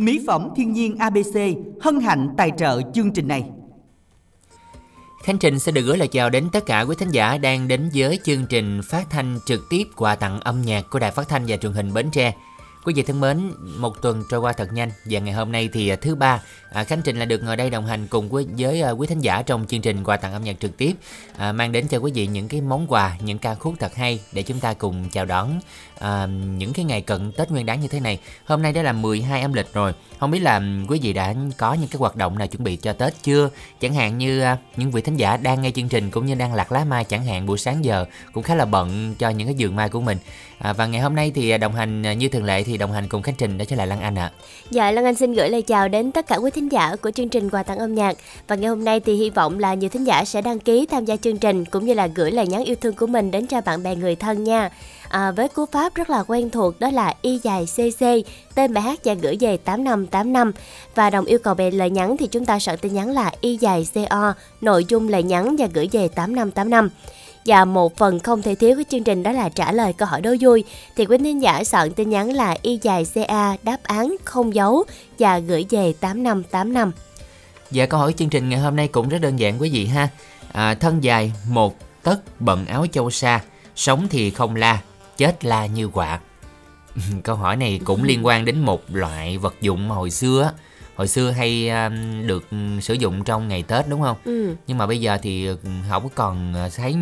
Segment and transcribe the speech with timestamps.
[0.00, 1.36] Mỹ phẩm thiên nhiên ABC
[1.80, 3.44] hân hạnh tài trợ chương trình này.
[5.24, 7.90] Khánh Trình sẽ được gửi lời chào đến tất cả quý thính giả đang đến
[7.94, 11.44] với chương trình phát thanh trực tiếp quà tặng âm nhạc của Đài Phát thanh
[11.48, 12.34] và Truyền hình Bến Tre.
[12.84, 15.88] Quý vị thân mến, một tuần trôi qua thật nhanh và ngày hôm nay thì
[15.88, 16.42] à, thứ ba,
[16.72, 19.42] à, Khánh Trình là được ngồi đây đồng hành cùng với với quý thính giả
[19.42, 20.92] trong chương trình quà tặng âm nhạc trực tiếp,
[21.54, 24.42] mang đến cho quý vị những cái món quà, những ca khúc thật hay để
[24.42, 25.60] chúng ta cùng chào đón
[26.00, 26.26] à,
[26.56, 28.18] những cái ngày cận Tết Nguyên đán như thế này.
[28.44, 31.74] Hôm nay đã là 12 âm lịch rồi, không biết là quý vị đã có
[31.74, 33.50] những cái hoạt động nào chuẩn bị cho Tết chưa?
[33.80, 36.54] Chẳng hạn như à, những vị thính giả đang nghe chương trình cũng như đang
[36.54, 39.54] lặt lá mai chẳng hạn buổi sáng giờ cũng khá là bận cho những cái
[39.54, 40.18] giường mai của mình.
[40.60, 42.92] À, và ngày hôm nay thì à, đồng hành à, như thường lệ thì đồng
[42.92, 44.32] hành cùng Khánh Trình đó chính là Lan Anh ạ.
[44.34, 44.36] À.
[44.70, 47.28] Dạ, Lan Anh xin gửi lời chào đến tất cả quý thính giả của chương
[47.28, 48.16] trình quà tặng âm nhạc.
[48.48, 51.04] Và ngày hôm nay thì hy vọng là nhiều thính giả sẽ đăng ký tham
[51.04, 53.60] gia chương trình cũng như là gửi lời nhắn yêu thương của mình đến cho
[53.60, 54.70] bạn bè người thân nha.
[55.10, 58.04] À, với cú pháp rất là quen thuộc đó là y dài cc
[58.54, 60.52] tên bài hát và gửi về 8585
[60.94, 63.56] và đồng yêu cầu về lời nhắn thì chúng ta soạn tin nhắn là y
[63.56, 66.90] dài co nội dung lời nhắn và gửi về 8585
[67.46, 70.20] và một phần không thể thiếu của chương trình đó là trả lời câu hỏi
[70.20, 70.64] đố vui.
[70.96, 74.84] Thì quý thính giả soạn tin nhắn là y dài ca đáp án không dấu
[75.18, 76.92] và gửi về 8585
[77.70, 80.08] Dạ câu hỏi chương trình ngày hôm nay cũng rất đơn giản quý vị ha.
[80.52, 83.40] À, Thân dài một tấc bận áo châu sa
[83.76, 84.80] Sống thì không la.
[85.20, 86.20] Chết la như quạ
[87.24, 90.52] Câu hỏi này cũng liên quan đến một loại vật dụng mà hồi xưa
[90.96, 92.44] hồi xưa hay um, được
[92.80, 94.16] sử dụng trong ngày Tết đúng không?
[94.24, 94.54] Ừ.
[94.66, 95.48] Nhưng mà bây giờ thì
[95.90, 96.94] không còn thấy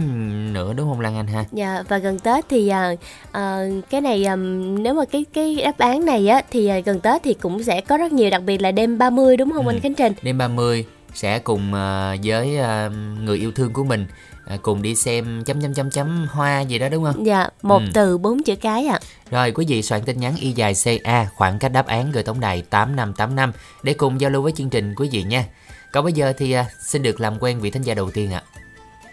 [0.53, 1.45] nữa đúng không Lan Anh ha?
[1.53, 5.79] Dạ và gần Tết thì uh, uh, cái này um, nếu mà cái cái đáp
[5.79, 8.61] án này á thì uh, gần Tết thì cũng sẽ có rất nhiều đặc biệt
[8.61, 9.73] là đêm 30 đúng không ừ.
[9.73, 10.13] anh Khánh Trình?
[10.23, 12.93] Đêm 30 sẽ cùng uh, với uh,
[13.23, 14.07] người yêu thương của mình
[14.49, 17.27] à, cùng đi xem chấm chấm chấm chấm hoa gì đó đúng không?
[17.27, 17.91] Dạ, một ừ.
[17.95, 18.99] từ bốn chữ cái ạ.
[19.03, 19.05] À.
[19.31, 22.41] Rồi quý vị soạn tin nhắn y dài CA khoảng cách đáp án gửi tổng
[22.41, 25.45] đài 8585 để cùng giao lưu với chương trình quý vị nha.
[25.93, 28.43] Còn bây giờ thì à, xin được làm quen vị thính giả đầu tiên ạ.
[28.45, 28.59] À.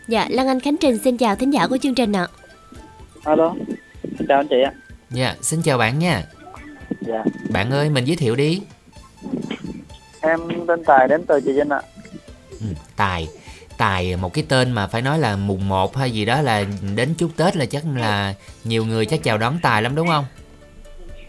[0.07, 2.27] Dạ, Lan Anh Khánh Trình xin chào thính giả của chương trình ạ.
[3.23, 3.31] À.
[3.31, 3.53] Alo,
[4.03, 4.71] xin chào anh chị ạ.
[5.09, 6.23] Dạ, xin chào bạn nha.
[7.01, 7.23] Dạ.
[7.49, 8.61] Bạn ơi, mình giới thiệu đi.
[10.25, 11.81] Em tên Tài đến từ Trà Vinh ạ.
[12.61, 13.27] Ừ, Tài
[13.77, 16.65] tài một cái tên mà phải nói là mùng 1 hay gì đó là
[16.95, 20.25] đến chúc Tết là chắc là nhiều người chắc chào đón tài lắm đúng không?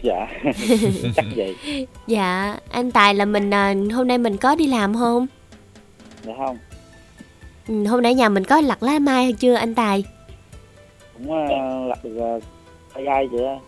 [0.01, 0.27] Dạ,
[1.15, 1.55] chắc vậy.
[2.07, 5.27] Dạ, anh Tài là mình à, hôm nay mình có đi làm không?
[6.23, 6.57] Dạ không.
[7.67, 10.03] Ừ, hôm nãy nhà mình có lặt lá mai hay chưa anh Tài?
[11.13, 12.43] Cũng uh, lặt được uh,
[13.05, 13.59] gai chưa?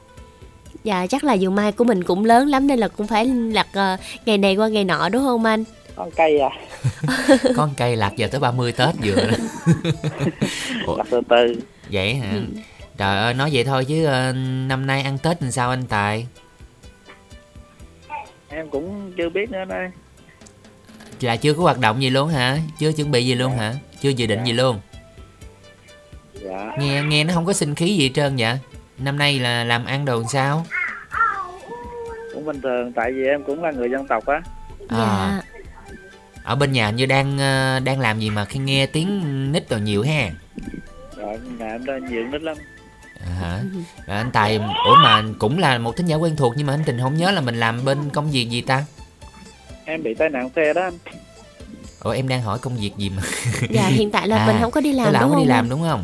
[0.89, 3.67] Dạ, chắc là vườn mai của mình cũng lớn lắm nên là cũng phải lặt
[3.69, 5.63] uh, ngày này qua ngày nọ đúng không anh?
[5.95, 6.49] con cây à.
[7.55, 9.15] Con cây lạc giờ tới 30 tết vừa
[10.97, 11.61] lạc từ từ.
[11.91, 12.31] Vậy hả?
[12.31, 12.41] Ừ.
[12.97, 14.35] trời ơi nói vậy thôi chứ uh,
[14.67, 16.27] năm nay ăn tết làm sao anh tài?
[18.49, 19.89] Em cũng chưa biết nữa đây.
[21.21, 22.57] Là chưa có hoạt động gì luôn hả?
[22.79, 23.61] Chưa chuẩn bị gì luôn dạ.
[23.61, 23.73] hả?
[24.01, 24.45] Chưa dự định dạ.
[24.45, 24.79] gì luôn?
[26.33, 26.71] Dạ.
[26.79, 28.59] Nghe nghe nó không có sinh khí gì hết trơn vậy?
[28.97, 30.65] Năm nay là làm ăn đồ sao
[32.39, 34.41] cũng bình thường tại vì em cũng là người dân tộc á.
[34.87, 34.97] À.
[34.97, 35.41] dạ.
[36.43, 39.81] Ở bên nhà như đang ờ, đang làm gì mà khi nghe tiếng nít rồi
[39.81, 40.29] nhiều ha?
[41.17, 42.57] Rồi nhà em đang nhiều nít lắm.
[43.21, 43.61] À, hả?
[44.07, 46.99] Anh tài ủa mà cũng là một thính giả quen thuộc nhưng mà anh tình
[47.01, 48.83] không nhớ là mình làm bên công việc gì ta?
[49.85, 50.93] Em bị tai nạn xe đó anh.
[52.03, 53.23] Ủa em đang hỏi công việc gì mà?
[53.69, 55.81] Dạ hiện tại là à, mình không có đi làm đúng không đi làm đúng
[55.81, 56.03] không?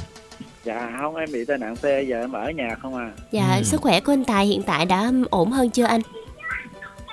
[0.63, 3.11] Dạ không em bị tai nạn xe giờ em ở nhà không à.
[3.31, 3.63] Dạ ừ.
[3.63, 6.01] sức khỏe của anh tài hiện tại đã ổn hơn chưa anh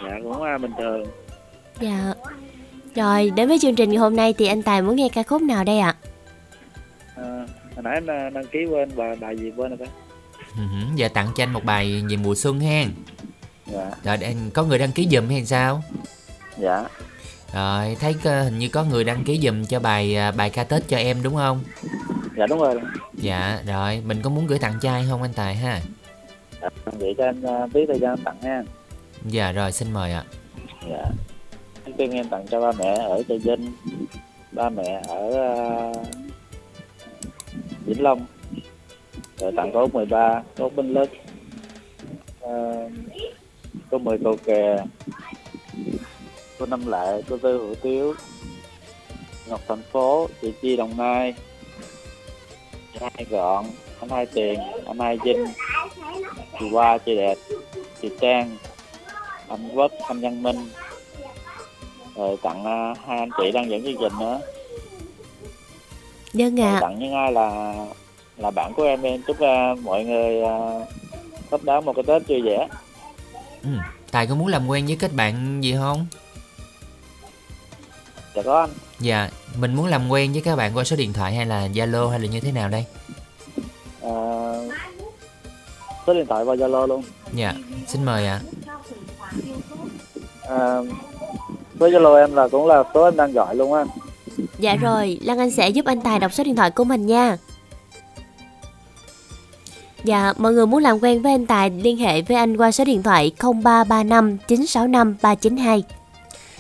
[0.04, 1.04] dạ cũng à, bình thường
[1.80, 2.14] dạ
[2.94, 5.42] rồi, đến với chương trình ngày hôm nay thì anh Tài muốn nghe ca khúc
[5.42, 5.96] nào đây ạ?
[7.16, 7.22] À?
[7.22, 9.88] À, hồi nãy em đăng ký quên bài bài gì quên rồi
[10.56, 10.62] ừ,
[10.94, 12.84] giờ tặng cho anh một bài về mùa xuân ha.
[13.66, 13.90] Dạ.
[14.04, 15.82] Rồi anh có người đăng ký giùm hay sao?
[16.58, 16.84] Dạ.
[17.54, 20.88] Rồi, thấy hình như có người đăng ký giùm cho bài à, bài ca Tết
[20.88, 21.60] cho em đúng không?
[22.36, 22.80] Dạ đúng rồi.
[23.14, 25.80] Dạ, rồi, mình có muốn gửi tặng trai không anh Tài ha?
[26.62, 28.62] Dạ, vậy cho anh à, biết thời gian tặng ha.
[29.26, 30.24] Dạ rồi, xin mời ạ.
[30.90, 31.04] Dạ
[31.86, 33.72] trước tiên em tặng cho ba mẹ ở trà vinh
[34.52, 35.26] ba mẹ ở
[35.90, 36.06] uh,
[37.86, 38.26] vĩnh long
[39.38, 42.88] rồi tặng có 13 có binh lức uh, ờ,
[43.90, 44.76] có 10 cầu kè
[46.58, 48.14] có năm lệ có tư hữu tiếu
[49.48, 51.34] ngọc thành phố chị chi đồng nai
[53.00, 53.64] hai gọn
[54.00, 55.46] anh hai tiền anh hai vinh
[56.60, 57.38] chị hoa chị đẹp
[58.02, 58.56] chị trang
[59.52, 60.68] anh vất anh văn minh
[62.16, 64.40] rồi tặng uh, hai anh chị đang dẫn chương trình nữa
[66.32, 66.80] Dân vâng ạ à.
[66.80, 67.74] tặng những ai là
[68.36, 70.42] là bạn của em em chúc uh, mọi người
[71.50, 72.68] uh, đón một cái tết vui vẻ
[73.62, 73.68] ừ.
[74.10, 76.06] Tài có muốn làm quen với kết bạn gì không?
[78.34, 78.70] dạ có anh
[79.00, 82.08] Dạ, mình muốn làm quen với các bạn qua số điện thoại hay là Zalo
[82.08, 82.84] hay là như thế nào đây?
[84.02, 84.14] à,
[86.06, 87.02] số điện thoại qua zalo luôn
[87.32, 87.54] Dạ,
[87.86, 88.40] xin mời ạ.
[88.66, 88.72] à,
[91.80, 93.84] số zalo em là cũng là số em đang gọi luôn á
[94.58, 97.36] Dạ rồi, Lan Anh sẽ giúp anh Tài đọc số điện thoại của mình nha.
[100.04, 102.84] Dạ, mọi người muốn làm quen với anh Tài liên hệ với anh qua số
[102.84, 105.82] điện thoại 0335 965 392.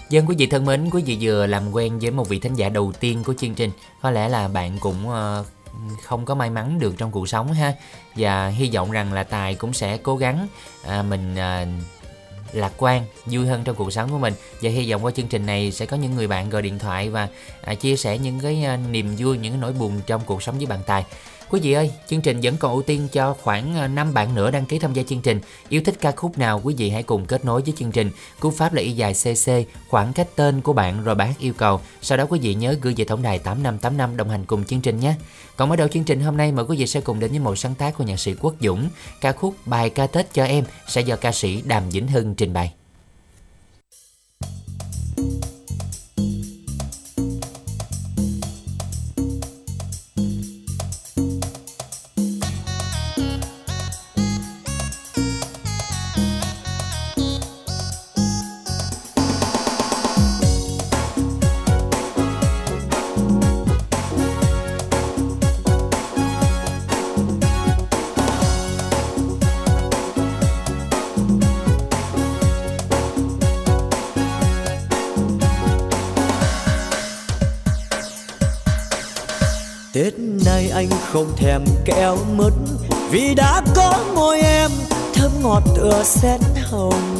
[0.08, 2.68] Dân quý vị thân mến, quý vị vừa làm quen với một vị thính giả
[2.68, 3.70] đầu tiên của chương trình.
[4.02, 5.44] Có lẽ là bạn cũng ờ,
[6.02, 7.72] không có may mắn được trong cuộc sống ha.
[8.16, 10.46] Và hy vọng rằng là Tài cũng sẽ cố gắng
[10.86, 11.66] à, mình à,
[12.52, 14.34] lạc quan, vui hơn trong cuộc sống của mình.
[14.62, 17.10] Và hy vọng qua chương trình này sẽ có những người bạn gọi điện thoại
[17.10, 17.28] và
[17.60, 20.56] à, chia sẻ những cái à, niềm vui, những cái nỗi buồn trong cuộc sống
[20.56, 21.04] với bạn Tài.
[21.52, 24.50] Quý vị ơi, chương trình vẫn còn ưu tiên cho khoảng ờ, 5 bạn nữa
[24.50, 25.40] đăng ký tham gia chương trình.
[25.68, 28.10] Yêu thích ca khúc nào quý vị hãy cùng kết nối với chương trình.
[28.40, 29.50] Cú pháp là y dài CC,
[29.88, 31.80] khoảng cách tên của bạn rồi bạn yêu cầu.
[32.02, 35.00] Sau đó quý vị nhớ gửi về tổng đài 8585 đồng hành cùng chương trình
[35.00, 35.14] nhé.
[35.56, 37.54] Còn mở đầu chương trình hôm nay mời quý vị sẽ cùng đến với một
[37.56, 38.88] sáng tác của nhạc sĩ Quốc Dũng.
[39.20, 42.52] Ca khúc Bài ca Tết cho em sẽ do ca sĩ Đàm Vĩnh Hưng trình
[42.52, 42.72] bày.
[45.16, 45.51] Tết
[82.36, 82.50] mất
[83.10, 84.70] Vì đã có môi em,
[85.14, 86.40] thơm ngọt tựa sen
[86.70, 87.18] hồng.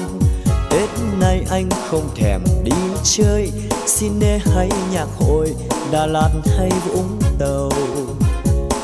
[0.71, 0.89] Tết
[1.21, 2.73] nay anh không thèm đi
[3.05, 3.51] chơi
[3.99, 5.55] Cine hay nhạc hội,
[5.91, 7.71] Đà Lạt hay Vũng Tàu.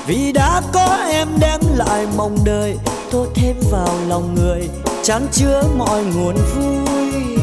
[0.07, 2.77] Vì đã có em đem lại mong đời
[3.11, 4.69] Tô thêm vào lòng người
[5.03, 7.39] chán chứa mọi nguồn vui.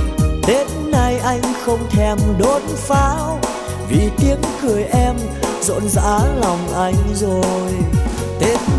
[0.48, 3.40] Tết nay anh không thèm đốt pháo,
[3.90, 5.16] Vì tiếng cười em
[5.62, 7.95] rộn rã lòng anh rồi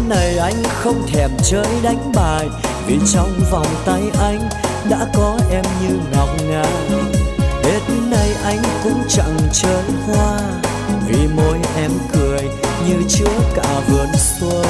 [0.08, 2.48] này anh không thèm chơi đánh bài,
[2.86, 4.48] Vì trong vòng tay anh
[4.90, 6.64] đã có em như ngọc ngà.
[7.62, 10.40] Tết này anh cũng chẳng chơi hoa,
[11.08, 12.42] Vì môi em cười
[12.88, 14.08] như chứa cả vườn
[14.38, 14.66] xuân.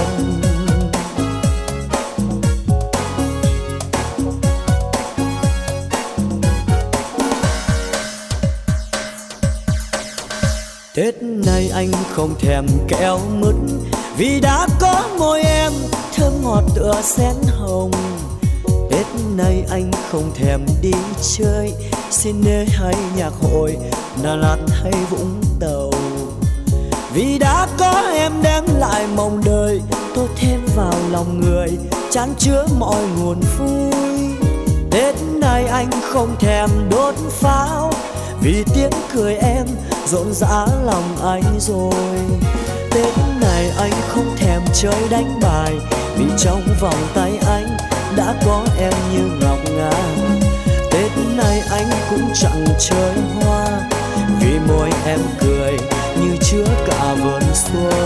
[10.95, 13.55] Tết nay anh không thèm kẹo mứt,
[14.17, 15.73] Vì đã có môi em,
[16.17, 17.91] thơm ngọt tựa sen hồng.
[18.91, 20.93] Tết nay anh không thèm đi
[21.37, 21.73] chơi,
[22.11, 23.77] Xin nê hay nhạc hội,
[24.23, 25.91] Đà Lạt hay Vũng Tàu.
[27.15, 29.81] Vì đã có em đem lại mong đời
[30.15, 31.69] Tô thêm vào lòng người,
[32.11, 33.93] Chán chứa mọi nguồn vui.
[34.91, 37.93] Tết nay anh không thèm đốt pháo,
[38.41, 39.67] Vì tiếng cười em
[40.07, 41.95] rộn rã lòng anh rồi.
[42.97, 45.73] Tết này anh không thèm chơi đánh bài,
[46.17, 47.77] Vì trong vòng tay anh
[48.17, 49.91] đã có em như ngọc ngà.
[50.91, 53.67] Tết này anh cũng chẳng chơi hoa,
[54.41, 55.73] Vì môi em cười
[56.21, 58.06] như chứa cả vườn xuân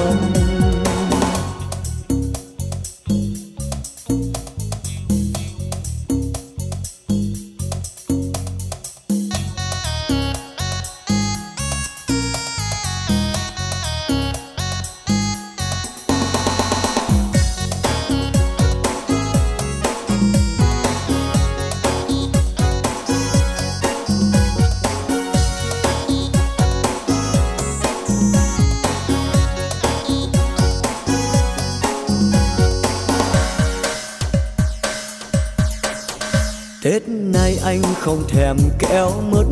[38.31, 39.47] thèm kẹo mứt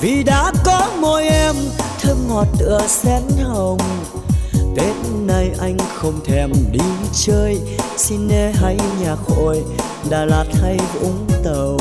[0.00, 1.54] Vì đã có môi em,
[2.00, 3.78] thơm ngọt tựa sen hồng.
[4.76, 4.94] Tết
[5.26, 7.58] nay anh không thèm đi chơi,
[7.96, 9.64] xin Cine hay nhạc hội,
[10.10, 11.78] Đà Lạt hay Vũng Tàu.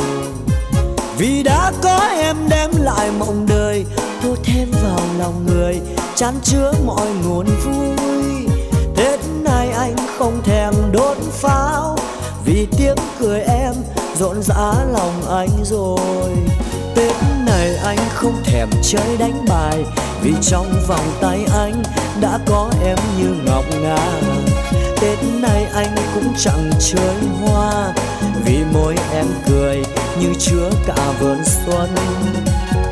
[1.18, 3.86] Vì đã có em đem lại mộng đời
[4.24, 5.80] Tô thêm vào lòng người
[6.16, 8.08] Chán chứa mọi nguồn vui.
[8.96, 11.98] Tết nay anh không thèm đốt pháo,
[12.46, 13.74] Vì tiếng cười em
[14.20, 16.30] rộn rã lòng anh rồi.
[16.96, 19.84] Tết này anh không thèm chơi đánh bài,
[20.22, 21.84] Vì trong vòng tay anh
[22.22, 24.20] đã có em như ngọc ngà.
[25.02, 27.94] Tết này anh cũng chẳng chơi hoa,
[28.46, 29.84] Vì môi em cười
[30.20, 31.96] như chứa cả vườn xuân.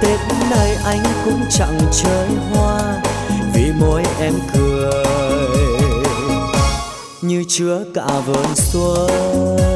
[0.02, 0.20] Tết
[0.52, 3.02] này anh cũng chẳng chơi hoa,
[3.54, 5.04] Vì môi em cười
[7.22, 9.73] như chứa cả vườn xuân.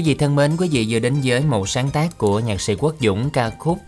[0.00, 2.74] Quý vị thân mến, quý vị vừa đến với một sáng tác của nhạc sĩ
[2.74, 3.78] Quốc Dũng ca khúc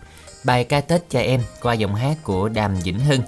[0.45, 3.21] Bài ca Tết cho em qua giọng hát của Đàm Vĩnh Hưng.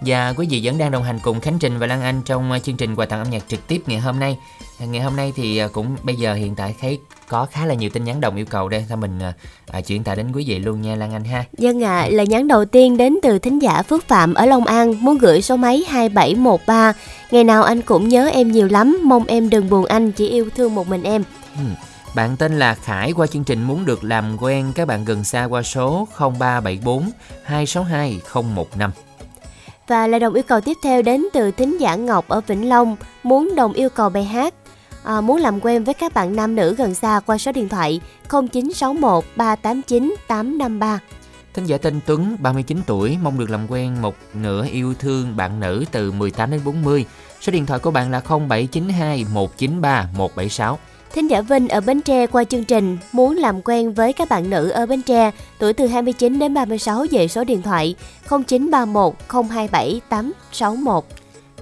[0.00, 2.76] Và quý vị vẫn đang đồng hành cùng Khánh Trình và Lan Anh trong chương
[2.76, 4.36] trình quà tặng âm nhạc trực tiếp ngày hôm nay.
[4.80, 8.04] Ngày hôm nay thì cũng bây giờ hiện tại thấy có khá là nhiều tin
[8.04, 8.84] nhắn đồng yêu cầu đây.
[8.88, 9.18] Thôi mình
[9.66, 11.44] à, chuyển tải đến quý vị luôn nha Lan Anh ha.
[11.58, 14.64] Dân ạ, à, lời nhắn đầu tiên đến từ thính giả Phước Phạm ở Long
[14.64, 16.92] An muốn gửi số máy 2713.
[17.30, 20.48] Ngày nào anh cũng nhớ em nhiều lắm, mong em đừng buồn anh, chỉ yêu
[20.56, 21.22] thương một mình em.
[22.14, 25.44] Bạn tên là Khải qua chương trình muốn được làm quen các bạn gần xa
[25.44, 27.10] qua số 0374
[27.44, 28.20] 262
[28.54, 28.90] 015.
[29.86, 32.96] Và lời đồng yêu cầu tiếp theo đến từ thính giả Ngọc ở Vĩnh Long
[33.22, 34.54] muốn đồng yêu cầu bài hát
[35.04, 38.00] à, muốn làm quen với các bạn nam nữ gần xa qua số điện thoại
[38.30, 40.98] 0961 389 853.
[41.54, 45.60] Thính giả tên Tuấn, 39 tuổi, mong được làm quen một nửa yêu thương bạn
[45.60, 47.04] nữ từ 18 đến 40.
[47.40, 50.78] Số điện thoại của bạn là 0792 193 176.
[51.12, 54.50] Thính giả Vinh ở Bến Tre qua chương trình muốn làm quen với các bạn
[54.50, 57.94] nữ ở Bến Tre tuổi từ 29 đến 36 về số điện thoại
[58.28, 59.14] 0931
[59.50, 61.04] 027 861.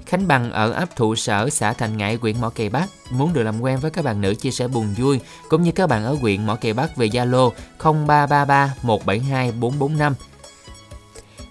[0.07, 3.43] Khánh Bằng ở ấp Thụ Sở, xã Thành Ngãi, huyện Mỏ Cày Bắc muốn được
[3.43, 6.17] làm quen với các bạn nữ chia sẻ buồn vui cũng như các bạn ở
[6.21, 10.15] huyện Mỏ Cày Bắc về Zalo 0333 172 445.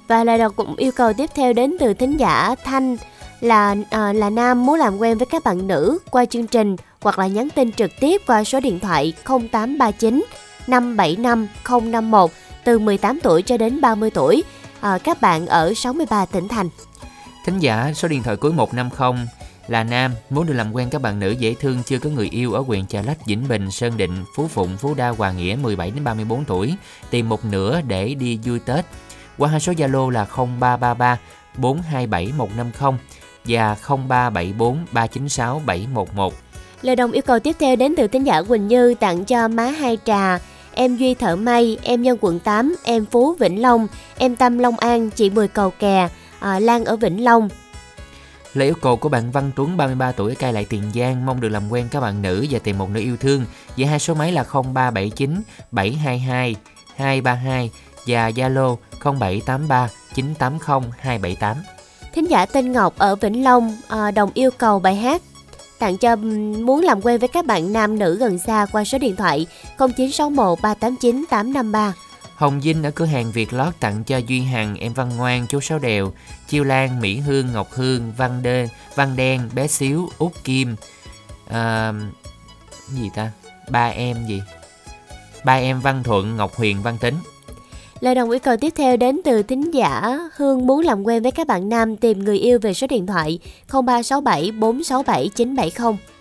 [0.07, 2.97] Và lời đọc cũng yêu cầu tiếp theo đến từ thính giả Thanh
[3.41, 7.19] là à, là nam muốn làm quen với các bạn nữ qua chương trình hoặc
[7.19, 10.25] là nhắn tin trực tiếp qua số điện thoại 0839
[10.67, 12.31] 575 051
[12.63, 14.43] từ 18 tuổi cho đến 30 tuổi.
[14.81, 16.69] À, các bạn ở 63 tỉnh thành.
[17.45, 19.25] Thính giả số điện thoại cuối 150
[19.67, 22.53] là nam muốn được làm quen các bạn nữ dễ thương chưa có người yêu
[22.53, 25.91] ở huyện Chợ Lách, Vĩnh Bình, Sơn Định, Phú Phụng, Phú Đa, Hòa Nghĩa 17
[25.91, 26.75] đến 34 tuổi,
[27.09, 28.85] tìm một nửa để đi vui Tết.
[29.37, 30.25] Qua hai số Zalo là
[30.59, 31.19] 0333
[31.57, 32.99] 427 150
[33.45, 36.44] và 0374 396 711.
[36.81, 39.65] Lời đồng yêu cầu tiếp theo đến từ tín giả Quỳnh Như tặng cho má
[39.65, 40.39] hai trà,
[40.73, 44.77] em Duy Thợ May, em Nhân quận 8, em Phú Vĩnh Long, em Tâm Long
[44.77, 47.49] An, chị Mười Cầu Kè, à, Lan ở Vĩnh Long.
[48.53, 51.49] Lời yêu cầu của bạn Văn Tuấn 33 tuổi cai lại Tiền Giang mong được
[51.49, 53.45] làm quen các bạn nữ và tìm một nữ yêu thương.
[53.77, 55.41] Với hai số máy là 0379
[55.71, 56.55] 722
[56.95, 57.71] 232
[58.07, 61.57] và Zalo 0783 980 278.
[62.13, 65.21] Thính giả tên Ngọc ở Vĩnh Long à, đồng yêu cầu bài hát
[65.79, 66.15] tặng cho
[66.65, 70.61] muốn làm quen với các bạn nam nữ gần xa qua số điện thoại 0961
[70.61, 71.93] 389 853.
[72.35, 75.59] Hồng Vinh ở cửa hàng Việt Lót tặng cho Duy Hằng, em Văn Ngoan, chú
[75.61, 76.13] Sáu Đèo,
[76.47, 80.75] Chiêu Lan, Mỹ Hương, Ngọc Hương, Văn Đê, Văn Đen, Bé Xíu, Út Kim,
[81.49, 81.93] à,
[82.89, 83.31] gì ta,
[83.69, 84.41] ba em gì,
[85.43, 87.15] ba em Văn Thuận, Ngọc Huyền, Văn Tính.
[87.99, 91.31] Lời đồng yêu cầu tiếp theo đến từ thính giả Hương muốn làm quen với
[91.31, 93.39] các bạn nam tìm người yêu về số điện thoại
[93.71, 96.14] 0367 467 970.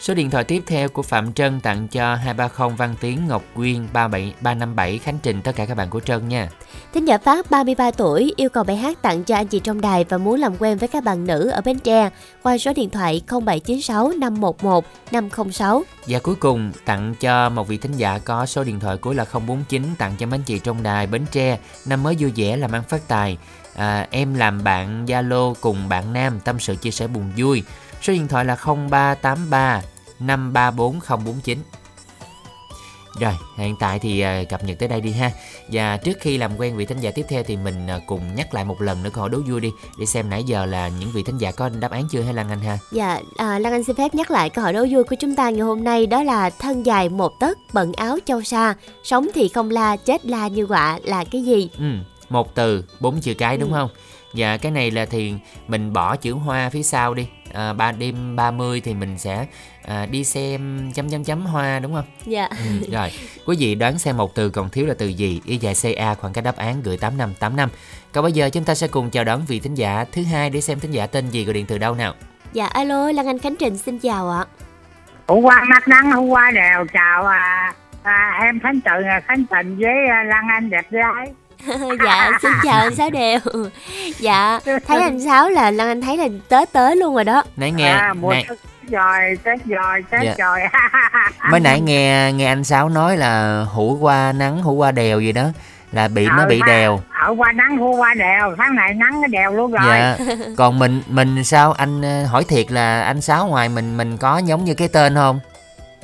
[0.00, 3.88] Số điện thoại tiếp theo của Phạm Trân tặng cho 230 Văn Tiến, Ngọc Quyên,
[3.92, 6.48] 37 357 Khánh Trình tất cả các bạn của Trân nha.
[6.94, 10.04] Thính giả Phát 33 tuổi yêu cầu bài hát tặng cho anh chị trong đài
[10.04, 12.10] và muốn làm quen với các bạn nữ ở Bến Tre
[12.42, 15.82] qua số điện thoại 0796 511 506.
[16.06, 19.24] Và cuối cùng tặng cho một vị thính giả có số điện thoại cuối là
[19.32, 22.72] 049 tặng cho mấy anh chị trong đài Bến Tre năm mới vui vẻ làm
[22.72, 23.38] ăn phát tài.
[23.74, 27.62] À, em làm bạn Zalo cùng bạn nam tâm sự chia sẻ buồn vui.
[28.02, 29.82] Số điện thoại là 0383
[30.18, 31.58] 534049.
[33.20, 35.30] Rồi, hiện tại thì uh, cập nhật tới đây đi ha.
[35.72, 38.54] Và trước khi làm quen vị thính giả tiếp theo thì mình uh, cùng nhắc
[38.54, 41.10] lại một lần nữa câu hỏi đố vui đi để xem nãy giờ là những
[41.14, 42.78] vị thính giả có đáp án chưa hay Lan Anh ha.
[42.92, 45.50] Dạ, à, Lan Anh xin phép nhắc lại câu hỏi đố vui của chúng ta
[45.50, 48.74] ngày hôm nay đó là thân dài một tấc, bận áo châu sa,
[49.04, 51.70] sống thì không la, chết la như quạ là cái gì?
[51.78, 51.92] Ừ,
[52.28, 53.74] một từ, bốn chữ cái đúng ừ.
[53.74, 53.90] không?
[54.34, 55.34] Dạ cái này là thì
[55.68, 57.26] mình bỏ chữ hoa phía sau đi
[57.56, 59.46] à, ba đêm 30 thì mình sẽ
[59.86, 62.04] à, đi xem chấm chấm chấm hoa đúng không?
[62.26, 62.48] Dạ.
[62.50, 63.10] Ừ, rồi,
[63.46, 65.40] quý vị đoán xem một từ còn thiếu là từ gì?
[65.44, 67.68] Y dài CA khoảng cách đáp án gửi 8585.
[68.12, 70.60] Còn bây giờ chúng ta sẽ cùng chào đón vị thính giả thứ hai để
[70.60, 72.14] xem thính giả tên gì gọi điện từ đâu nào.
[72.52, 74.44] Dạ alo, Lan Anh Khánh Trình xin chào ạ.
[75.26, 77.72] Hôm qua mắt nắng hôm qua đều chào à,
[78.02, 81.32] à, em Khánh Trình Khánh Trình với à, Lan Anh đẹp gái.
[82.04, 83.38] dạ xin chào anh sáu đều.
[84.18, 87.42] Dạ thấy anh sáu là lan anh thấy là tới tới luôn rồi đó.
[87.56, 88.46] Nãy nghe à, mùa nãy,
[88.90, 90.34] rồi tết rồi tết Dạ.
[90.38, 90.58] rồi
[91.50, 95.32] mới nãy nghe nghe anh sáu nói là hủ qua nắng hủ qua đèo gì
[95.32, 95.44] đó
[95.92, 97.00] là bị nó Ờ, bị đèo.
[97.20, 99.82] ở qua nắng hua qua đèo tháng này nắng cái đèo luôn rồi.
[99.86, 100.16] Dạ.
[100.56, 104.38] Còn mình mình sao anh ờ, hỏi thiệt là anh sáu ngoài mình mình có
[104.38, 105.40] giống như cái tên không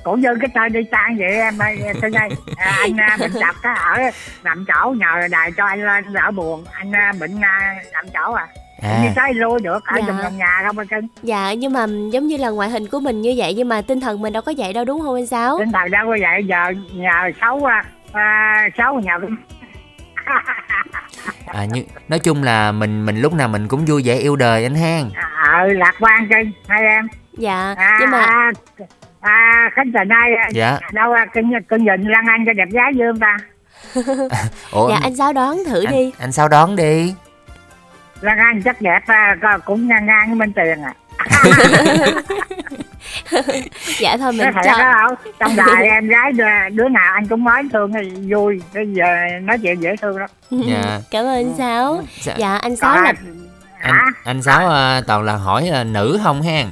[0.04, 2.28] cũng như cái tên đi sang vậy em ơi xin đây.
[2.56, 3.98] À, anh à, bệnh tật á, ở
[4.44, 6.64] nằm chỗ nhờ đài cho anh lên đỡ buồn.
[6.72, 8.46] Anh à, bệnh à, nằm chỗ à,
[8.82, 9.00] à.
[9.02, 10.14] Đi tới lui được ở Dạ.
[10.22, 13.22] trong nhà không anh cưng Dạ nhưng mà giống như là ngoại hình của mình
[13.22, 15.58] như vậy nhưng mà tinh thần mình đâu có vậy đâu đúng không anh Sáu?
[15.58, 19.12] tinh thần đâu có vậy giờ nhờ xấu à, à, xấu nhờ
[21.46, 24.62] à như nói chung là mình mình lúc nào mình cũng vui vẻ yêu đời
[24.64, 25.10] anh hang.
[25.44, 27.08] Ờ lạc quan cưng hai em?
[27.38, 28.50] Dạ à, nhưng mà à,
[29.22, 30.78] à khánh ai à, dạ.
[30.92, 33.36] Đâu à, cưng cưng nhìn Lan Anh cho đẹp gái dương ta.
[34.72, 36.12] Ủa dạ anh Sáu đoán thử anh, đi.
[36.18, 37.14] anh sáu đón đi.
[38.20, 40.94] Lan Anh chắc đẹp à, cũng ngang ngang với Minh Tiền à.
[43.98, 45.32] Dạ thôi mình cho đó không?
[45.38, 48.62] Trong đài em gái đứa, đứa nào anh cũng nói thương thì vui.
[48.74, 49.06] Bây giờ
[49.42, 50.30] nói chuyện dễ thương lắm.
[50.50, 51.00] Dạ.
[51.10, 52.02] Cảm ơn anh Sáu.
[52.20, 52.34] Dạ.
[52.38, 53.12] Dạ anh Sáu là
[53.82, 56.70] anh anh sáu ờ, toàn là hỏi là nữ không hang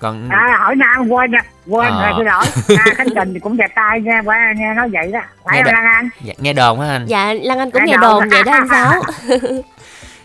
[0.00, 2.02] còn à, hỏi nam quên à, quên Ờ.
[2.02, 2.44] rồi xin lỗi.
[2.78, 5.20] À, khánh tình thì cũng đẹp trai nha quá nghe nói vậy đó.
[5.44, 6.08] Phải Nghe không đ- Lan Anh?
[6.20, 7.06] dạ, nghe đồn á anh?
[7.06, 9.02] Dạ Lan Anh cũng Cái nghe đầu- đồn vậy đó anh Sáu.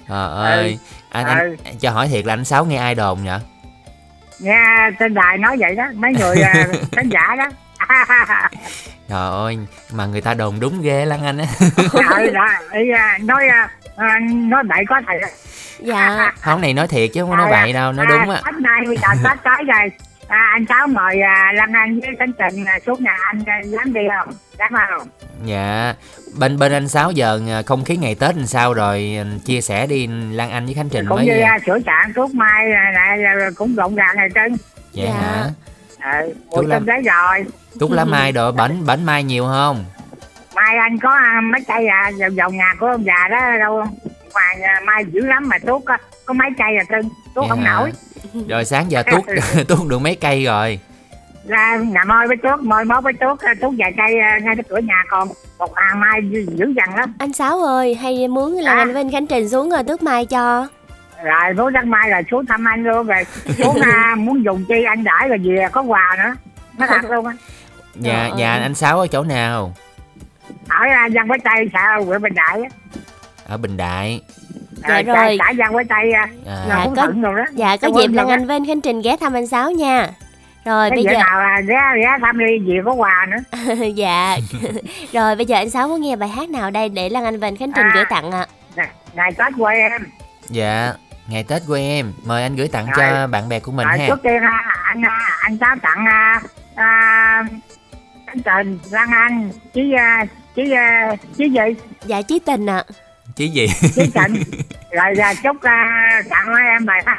[0.09, 0.79] trời ơi.
[1.09, 1.55] Anh, anh Ừ.
[1.79, 3.39] cho hỏi thiệt là anh sáu nghe ai đồn vậy?
[4.39, 5.83] Nghe trên đài nói vậy đó.
[5.93, 6.53] Mấy người à,
[6.91, 7.49] khán giả đó
[9.09, 9.57] trời ơi
[9.93, 11.45] mà người ta đồn đúng ghê lắm anh á.
[12.33, 15.19] Đó, ý, à, nói à, à, nói bậy có thầy
[15.79, 16.31] Dạ.
[16.41, 18.41] Không này nói thiệt chứ không có nói bậy đâu nói đúng á.
[18.45, 19.91] Tết nay bây giờ Tết tới rồi.
[20.27, 23.59] À, anh Sáu mời à, Lan Anh với Khánh Trình à, xuống nhà anh à,
[23.65, 24.35] dám đi không?
[24.59, 25.07] Dám không?
[25.45, 25.93] Dạ.
[26.39, 30.07] Bên bên anh sáu giờ không khí ngày tết làm sao rồi chia sẻ đi
[30.31, 33.33] lan anh với khánh trình cũng mới như à, sửa trạng thuốc mai này à,
[33.55, 34.57] cũng rộn ràng này trơn
[34.93, 35.11] dạ Dạ.
[35.21, 35.43] hả
[36.13, 36.69] ừ, mùi Lâm.
[36.71, 37.45] cơm đấy rồi.
[37.79, 39.85] thuốc lá mai đồ bánh bánh mai nhiều không?
[40.55, 43.83] Mai anh có à, mấy cây à, vòng vòng nhà của ông già đó đâu
[44.35, 47.49] mà à, mai dữ lắm mà thuốc á, có mấy cây à cưng thuốc Dạ.
[47.49, 47.91] không nổi.
[48.49, 49.21] Rồi sáng giờ tuốt
[49.67, 50.79] tuốt được mấy cây rồi?
[51.47, 54.55] Ra nhà môi với thuốc môi mốt với thuốc à, thuốc vài cây à, ngay
[54.55, 55.27] cái cửa nhà còn.
[55.59, 57.13] Một hàng mai dữ dằn lắm.
[57.19, 58.81] Anh Sáu ơi hay muốn Lan À.
[58.81, 60.67] Anh với anh Khánh Trình xuống rồi tước mai cho.
[61.25, 63.23] Rồi muốn đăng mai là xuống thăm anh luôn rồi
[63.57, 66.35] xuống à, muốn dùng chi anh đãi rồi về có quà nữa.
[66.77, 67.33] Nó thật luôn á.
[67.95, 69.73] Nhà nhà anh sáu ở chỗ nào?
[70.69, 72.69] Ở à, văn quế tây xã huyện bình đại á.
[73.47, 74.21] Ở bình đại.
[74.89, 75.15] Dạ rồi.
[75.15, 77.45] xã- xã văn quế tây à, à, là Dạ, cũng có- rồi đó.
[77.53, 80.09] Dạ có dịp rồi Anh với anh Khánh Trình ghé thăm anh Sáu nha.
[80.65, 83.63] Rồi cái bây giờ giờ nào à, ghé ghé thăm đi về có quà nữa.
[83.95, 84.37] Dạ.
[85.13, 87.47] rồi bây giờ anh Sáu muốn nghe bài hát nào đây để Lan Anh và
[87.47, 87.91] anh Khánh Trình À.
[87.95, 88.45] gửi tặng ạ?
[88.75, 90.01] Nè, ngày tết quê em.
[90.49, 90.93] Dạ
[91.27, 92.95] ngày tết của em mời anh gửi tặng Rồi.
[92.97, 94.07] cho bạn bè của mình rồi ha.
[94.07, 96.41] trước tiên à, anh à, anh cháu tặng à,
[96.75, 97.43] à,
[98.25, 102.83] anh Trình Lan Anh chí à, chí à, chí gì Dạ chí tình ạ.
[103.35, 104.43] chứ gì chí Trịnh
[104.91, 107.17] rồi à, chúc à, tặng mấy em bài hát.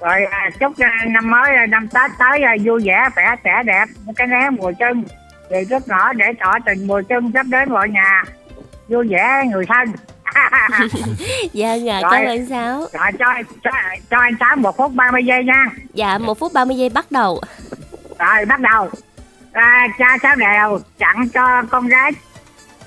[0.00, 3.62] Rồi à, chúc à, năm mới à, năm tết tới à, vui vẻ khỏe trẻ
[3.64, 3.84] đẹp.
[4.16, 5.04] Cái né mùa xuân.
[5.50, 8.22] Thì rất ngõ để tỏ tình mùa xuân sắp đến mọi nhà.
[8.88, 9.92] Vui vẻ người thân
[11.52, 12.10] Dạ dạ Rồi.
[12.12, 12.78] cảm ơn Sáu.
[12.92, 13.26] rồi cho
[13.64, 13.70] cho
[14.10, 15.64] cho anh sáu một phút 30 giây nha
[15.94, 17.40] Dạ một phút 30 giây bắt đầu.
[18.18, 18.90] rồi bắt đầu
[19.52, 22.10] à, cha sáu đèo tặng cho con gái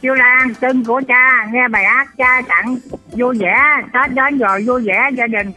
[0.01, 2.77] chiêu lan cưng của cha nghe bài hát cha tặng
[3.11, 3.55] vui vẻ
[3.93, 5.51] tết đến rồi vui vẻ gia đình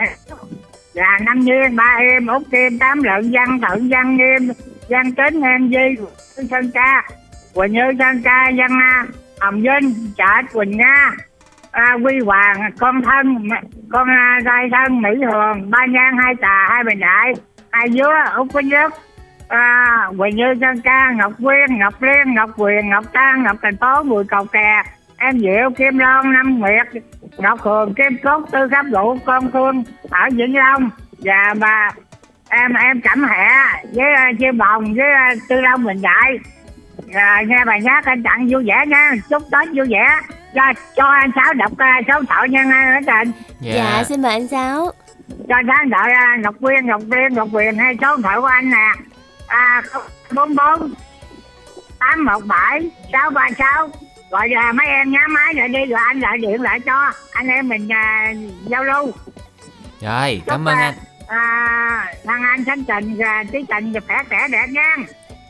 [0.95, 4.53] là năm nhiên ba em út kim tám lợn văn thận văn nghiêm
[4.89, 6.03] văn tính em di
[6.51, 7.09] sơn ca
[7.55, 9.07] quỳnh như sơn ca văn à,
[9.41, 11.13] hồng vinh chợ quỳnh nga
[11.71, 13.49] à, quy hoàng con thân
[13.91, 17.33] con à, trai thân mỹ hường ba nhan hai tà hai bình đại
[17.71, 18.93] hai dứa út Quý Nhất
[19.49, 19.87] à,
[20.19, 24.03] quỳnh như Trân ca ngọc quyên ngọc liên ngọc quyền ngọc Trang ngọc thành phố
[24.03, 24.83] bùi cầu kè
[25.19, 26.87] em diệu kim loan năm nguyệt
[27.39, 31.91] ngọc hường kim cốt tư khắp đủ con phương ở vĩnh long và bà
[32.49, 33.49] em em cảm hẹ
[33.95, 36.39] với uh, chiêu bồng với uh, tư long bình đại.
[37.15, 40.07] À, nghe bài hát anh tặng vui vẻ nha chúc tết vui vẻ
[40.55, 40.63] cho,
[40.97, 44.05] cho anh sáu đọc uh, số thọ nhân anh ở trình Dạ.
[44.09, 44.93] xin mời anh Sáu.
[45.49, 48.71] cho đáng đợi uh, ngọc quyên ngọc quyên ngọc quyền hay số thọ của anh
[48.71, 48.93] nè.
[49.47, 49.83] À
[50.35, 50.95] bốn bốn
[51.99, 53.89] tám một bảy sáu ba sáu.
[54.31, 57.49] Gọi là mấy em nhá máy lại đi rồi anh lại điện lại cho anh
[57.49, 58.33] em mình à,
[58.67, 59.13] giao lưu.
[60.01, 60.95] Rồi cảm ơn anh.
[61.29, 64.97] à, thằng anh khánh trình và tí trình và khỏe khỏe đẹp nha.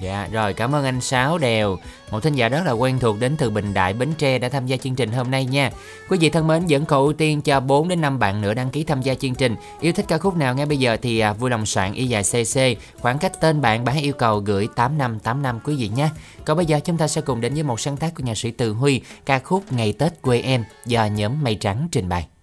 [0.01, 1.77] Dạ, rồi cảm ơn anh Sáu Đèo,
[2.11, 4.66] một thính giả rất là quen thuộc đến từ Bình Đại, Bến Tre đã tham
[4.66, 5.71] gia chương trình hôm nay nha.
[6.09, 8.71] Quý vị thân mến, vẫn còn ưu tiên cho 4 đến 5 bạn nữa đăng
[8.71, 9.57] ký tham gia chương trình.
[9.81, 12.23] Yêu thích ca khúc nào ngay bây giờ thì à, vui lòng soạn y dài
[12.23, 12.61] CC,
[13.01, 16.09] khoảng cách tên bạn bạn yêu cầu gửi 8585 quý vị nhé.
[16.44, 18.51] Còn bây giờ chúng ta sẽ cùng đến với một sáng tác của nhà sĩ
[18.51, 22.38] Từ Huy, ca khúc Ngày Tết quê em do nhóm Mây Trắng trình bày.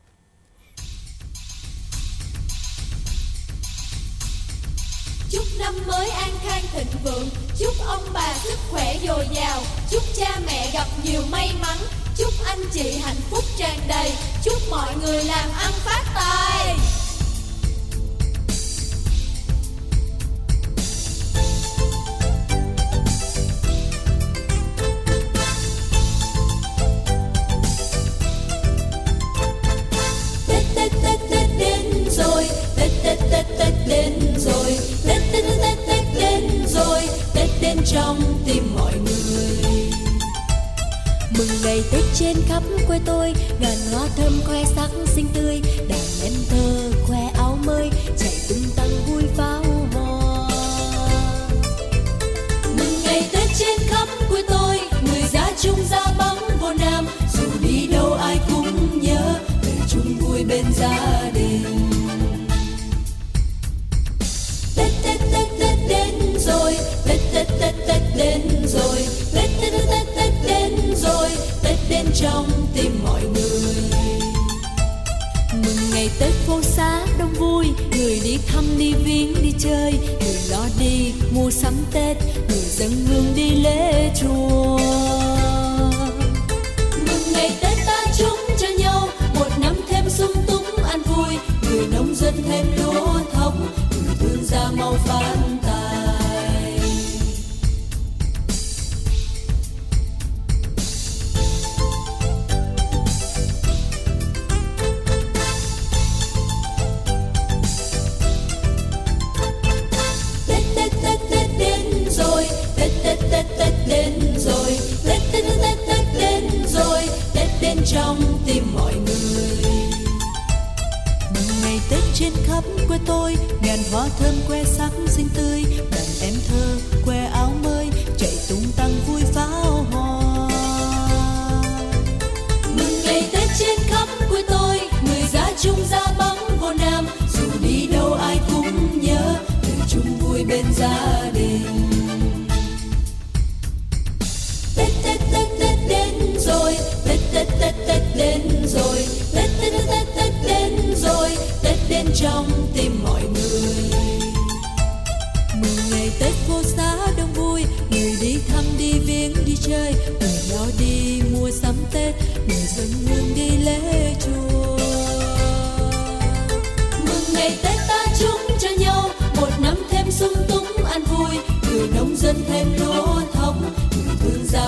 [5.31, 7.29] Chúc năm mới an khang thịnh vượng.
[7.59, 9.61] Chúc ông bà sức khỏe dồi dào.
[9.91, 11.77] Chúc cha mẹ gặp nhiều may mắn.
[12.17, 14.11] Chúc anh chị hạnh phúc tràn đầy.
[14.43, 16.75] Chúc mọi người làm ăn phát tài.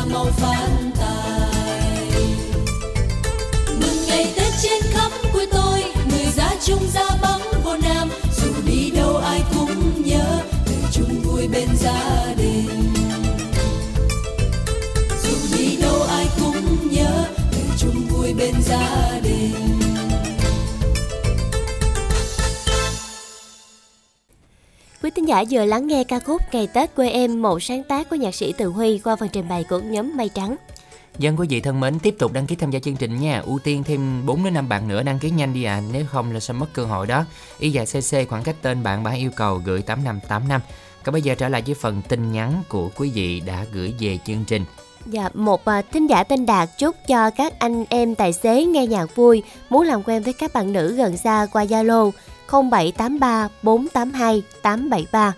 [0.10, 0.76] Thương
[25.27, 28.35] giả vừa lắng nghe ca khúc Ngày Tết quê em, một sáng tác của nhạc
[28.35, 30.55] sĩ Từ Huy qua phần trình bày của nhóm Mây Trắng.
[31.17, 33.41] Dân quý vị thân mến, tiếp tục đăng ký tham gia chương trình nha.
[33.45, 36.31] Ưu tiên thêm 4 đến 5 bạn nữa đăng ký nhanh đi à, nếu không
[36.31, 37.25] là sẽ mất cơ hội đó.
[37.59, 40.61] Y dài CC khoảng cách tên bạn bạn yêu cầu gửi 8585.
[41.03, 44.19] Còn bây giờ trở lại với phần tin nhắn của quý vị đã gửi về
[44.25, 44.65] chương trình.
[45.05, 48.87] Dạ, một à, thính giả tên Đạt chúc cho các anh em tài xế nghe
[48.87, 52.11] nhạc vui, muốn làm quen với các bạn nữ gần xa qua Zalo
[52.51, 55.33] 0783 482 873.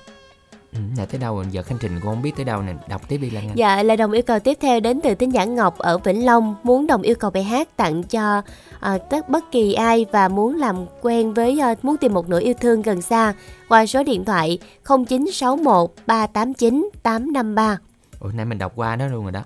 [0.74, 1.46] Ừ, là tới đâu rồi?
[1.52, 2.74] Giờ Khánh Trình cũng không biết tới đâu nè.
[2.88, 3.58] Đọc tiếp đi Lan Anh.
[3.58, 6.56] Dạ, lời đồng yêu cầu tiếp theo đến từ thính giả Ngọc ở Vĩnh Long
[6.64, 8.42] muốn đồng yêu cầu bài hát tặng cho
[8.80, 12.40] à, tất bất kỳ ai và muốn làm quen với à, muốn tìm một nửa
[12.40, 13.34] yêu thương gần xa
[13.70, 17.78] qua số điện thoại 0961 389 853.
[18.20, 19.44] Ủa, nãy mình đọc qua đó luôn rồi đó.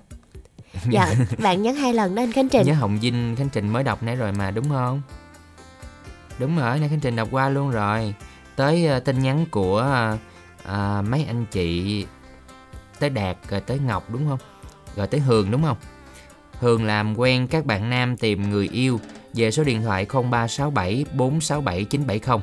[0.90, 2.66] Dạ, bạn nhắn hai lần đó anh Khánh Trình.
[2.66, 5.02] Nhớ Hồng Vinh Khánh Trình mới đọc nãy rồi mà đúng không?
[6.38, 8.14] Đúng rồi, nãy Khánh Trình đọc qua luôn rồi.
[8.56, 9.86] Tới uh, tin nhắn của
[10.62, 12.06] uh, mấy anh chị
[13.00, 14.38] tới Đạt rồi tới Ngọc đúng không?
[14.96, 15.76] Rồi tới Hường đúng không?
[16.60, 19.00] Hường làm quen các bạn nam tìm người yêu
[19.34, 22.38] về số điện thoại 0367 467 970.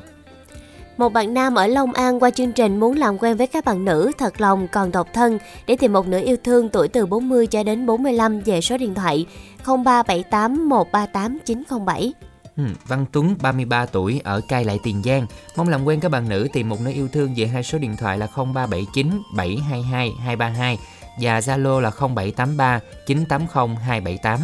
[0.96, 3.84] Một bạn nam ở Long An qua chương trình muốn làm quen với các bạn
[3.84, 7.46] nữ thật lòng còn độc thân để tìm một nữ yêu thương tuổi từ 40
[7.46, 9.26] cho đến 45 về số điện thoại
[9.64, 12.12] 0378 138 907.
[12.56, 16.28] Ừ, Văn Tuấn 33 tuổi ở Cai Lại Tiền Giang mong làm quen các bạn
[16.28, 20.78] nữ tìm một nơi yêu thương về hai số điện thoại là 0379 722 232
[21.20, 24.40] và Zalo là 0783 980 278.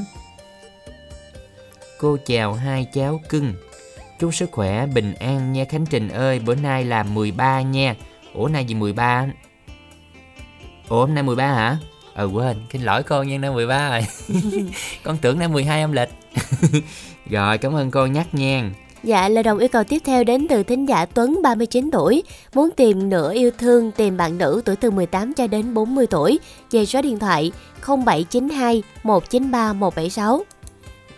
[1.99, 3.55] Cô chào hai cháu cưng.
[4.19, 7.95] Chúc sức khỏe, bình an nha Khánh Trình ơi, bữa nay là 13 nha.
[8.35, 9.27] Ủa nay gì 13?
[10.89, 11.79] Ủa hôm nay 13 hả?
[12.15, 14.07] Ờ quên, xin lỗi con nha, nay 13 rồi.
[15.03, 16.11] con tưởng nay 12 âm lịch.
[17.31, 18.71] Rồi, cảm ơn cô nhắc nha.
[19.05, 22.23] Dạ, lời đồng yêu cầu tiếp theo đến từ thính giả Tuấn 39 tuổi,
[22.55, 26.39] muốn tìm nửa yêu thương tìm bạn nữ tuổi từ 18 cho đến 40 tuổi
[26.71, 27.53] về số điện thoại
[27.87, 30.45] 0792 193 176.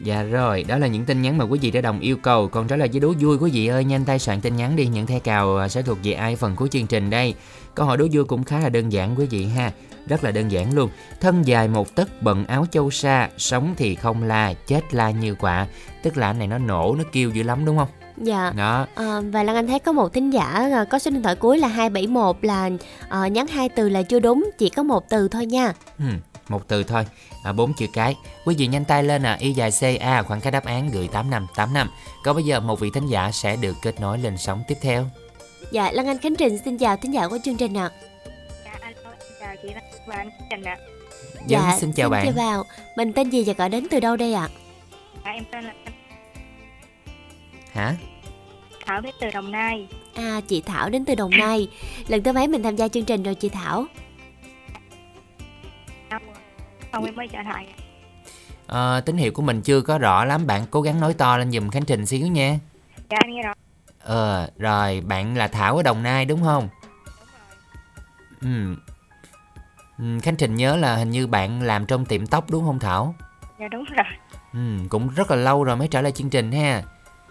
[0.01, 2.49] Dạ rồi, đó là những tin nhắn mà quý vị đã đồng yêu cầu.
[2.49, 4.87] Còn trả lời với đố vui quý vị ơi, nhanh tay soạn tin nhắn đi.
[4.87, 7.35] Những thẻ cào à, sẽ thuộc về ai phần cuối chương trình đây.
[7.75, 9.73] Câu hỏi đố vui cũng khá là đơn giản quý vị ha.
[10.07, 10.91] Rất là đơn giản luôn.
[11.21, 15.35] Thân dài một tấc bận áo châu sa, sống thì không la, chết la như
[15.35, 15.67] quả.
[16.03, 17.89] Tức là anh này nó nổ, nó kêu dữ lắm đúng không?
[18.17, 18.53] Dạ.
[18.57, 21.35] Đó, À, và Lan Anh thấy có một thính giả à, có số điện thoại
[21.35, 22.71] cuối là 271 là
[23.09, 25.73] à, nhắn hai từ là chưa đúng, chỉ có một từ thôi nha.
[25.99, 26.05] ừ,
[26.49, 27.07] một từ thôi,
[27.45, 28.17] à, bốn chữ cái.
[28.45, 31.91] Quý vị nhanh tay lên à, y dài CA khoảng cách đáp án gửi 8585.
[32.25, 35.05] Còn bây giờ một vị thính giả sẽ được kết nối lên sóng tiếp theo.
[35.73, 37.91] Dạ, Lan Anh Khánh Trình xin chào thính giả của chương trình ạ.
[37.91, 38.20] Dạ,
[40.07, 40.77] và anh Trình ạ.
[41.47, 42.25] Dân Dạ, xin chào bạn.
[42.25, 42.65] Chào vào.
[42.97, 44.49] Mình tên gì và gọi đến từ đâu đây ạ?
[45.25, 45.73] Dạ, em tên là
[47.73, 47.95] Hả?
[48.87, 49.89] Thảo đến từ Đồng Nai.
[50.15, 51.69] À, chị Thảo đến từ Đồng Nai.
[52.09, 53.87] Lần thứ mấy mình tham gia chương trình rồi chị Thảo?
[56.93, 57.67] Không em mới trở lại.
[58.67, 61.51] Ờ, tín hiệu của mình chưa có rõ lắm bạn cố gắng nói to lên
[61.51, 62.59] giùm Khánh Trình xíu nha
[63.11, 63.53] Dạ, anh nghe rõ.
[63.99, 66.69] Ờ rồi bạn là Thảo ở Đồng Nai đúng không
[68.41, 68.77] ừ
[70.23, 73.15] Khánh Trình nhớ là hình như bạn làm trong tiệm tóc đúng không Thảo
[73.61, 74.07] Dạ, đúng rồi.
[74.53, 74.59] ừ,
[74.89, 76.83] cũng rất là lâu rồi mới trở lại chương trình ha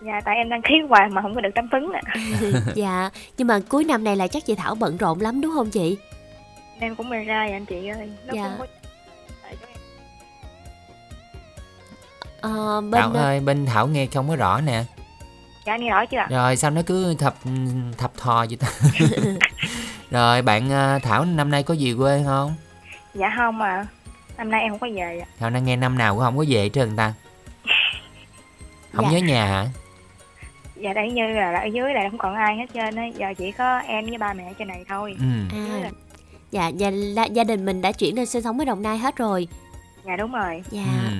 [0.05, 2.01] Dạ, tại em đăng ký hoài mà không có được đáp ứng ạ.
[2.75, 5.69] dạ, nhưng mà cuối năm này là chắc chị Thảo bận rộn lắm đúng không
[5.69, 5.97] chị?
[6.79, 8.09] Em cũng bề ra vậy anh chị ơi.
[8.27, 8.43] Nó Dạ.
[8.43, 8.65] không có...
[9.43, 9.77] Tại chỗ em-
[12.41, 14.83] Ờ, bên Thảo ơi bên Thảo nghe không có rõ nè
[15.65, 16.27] Dạ, anh nghe rõ chưa ạ?
[16.29, 17.35] Rồi sao nó cứ thập
[17.97, 18.67] thập thò vậy ta
[20.11, 22.53] Rồi bạn ờ, Thảo năm nay có gì quê không
[23.13, 23.87] Dạ không mà.
[24.37, 25.25] Năm nay em không có về ạ.
[25.39, 27.13] Thảo đang nghe năm nào cũng không có về hết trơn ta
[28.93, 29.11] Không Dạ.
[29.11, 29.65] nhớ nhà hả
[30.75, 33.05] Dạ, đây như là, là ở dưới này không còn ai hết trơn á.
[33.17, 35.15] Giờ chỉ có em với ba mẹ ở trên này thôi.
[35.19, 35.57] ừ.
[35.83, 35.89] À,
[36.51, 39.15] dạ, dạ la- gia đình mình đã chuyển lên sinh sống ở Đồng Nai hết
[39.17, 39.47] rồi.
[40.05, 40.63] Dạ, đúng rồi.
[40.71, 40.83] Dạ.
[41.09, 41.15] ừ.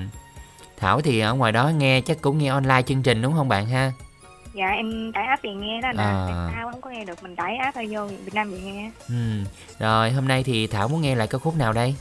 [0.76, 3.66] Thảo thì ở ngoài đó nghe chắc cũng nghe online chương trình đúng không bạn
[3.66, 3.92] ha
[4.60, 6.02] Dạ, em tải app về nghe đó nè.
[6.02, 6.26] À.
[6.28, 6.50] À.
[6.54, 8.90] Sao không có nghe được, mình tải app thôi vô Việt Nam về nghe.
[9.08, 9.14] Ừ.
[9.78, 11.94] Rồi hôm nay thì Thảo muốn nghe lại ca khúc nào đây?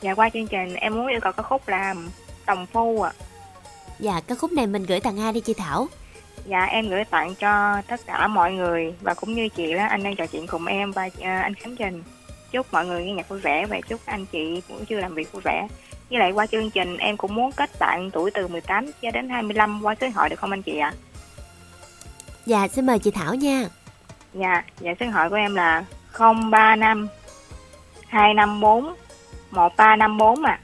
[0.00, 1.94] Dạ, qua chương trình em muốn yêu cầu ca khúc là
[2.46, 3.12] Đồng Phu ạ.
[3.98, 5.86] Dạ, cái khúc này mình gửi tặng ai đi chị Thảo?
[6.46, 10.02] Dạ em gửi tặng cho tất cả mọi người và cũng như chị đó anh
[10.02, 12.02] đang trò chuyện cùng em và à, anh Khánh Trình.
[12.50, 15.32] Chúc mọi người nghe nhạc vui vẻ và chúc anh chị buổi trưa làm việc
[15.32, 15.68] vui vẻ.
[16.10, 19.28] Với lại qua chương trình em cũng muốn kết bạn tuổi từ 18 cho đến
[19.28, 20.92] 25 qua số điện thoại được không anh chị ạ?
[22.48, 23.68] Dạ, xin mời chị Thảo nha.
[24.34, 25.84] Dạ, dạ số điện thoại của em là
[26.18, 27.08] 035
[28.06, 28.84] 254
[29.50, 30.60] 1354 ạ.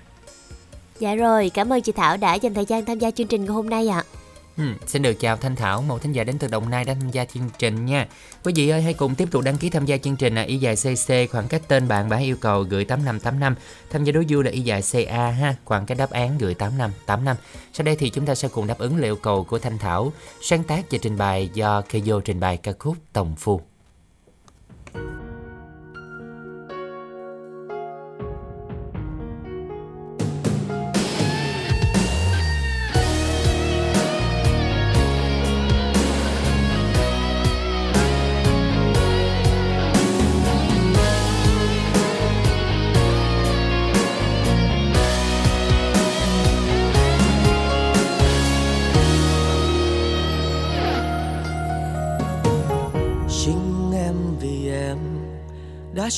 [0.98, 3.54] Dạ rồi, cảm ơn chị Thảo đã dành thời gian tham gia chương trình ngày
[3.54, 4.02] hôm nay ạ.
[4.56, 7.10] Ừ, xin được chào Thanh Thảo, một thính giả đến từ Đồng Nai đã tham
[7.10, 8.08] gia chương trình nha.
[8.44, 10.56] Quý vị ơi, hãy cùng tiếp tục đăng ký tham gia chương trình là y
[10.56, 13.54] dài CC, khoảng cách tên bạn và yêu cầu gửi 8585.
[13.90, 17.36] Tham gia đối vui là y dài CA ha, khoảng cách đáp án gửi 8585.
[17.72, 20.12] Sau đây thì chúng ta sẽ cùng đáp ứng lời yêu cầu của Thanh Thảo,
[20.40, 23.60] sáng tác và trình bày do Keio trình bày ca khúc Tổng Phu.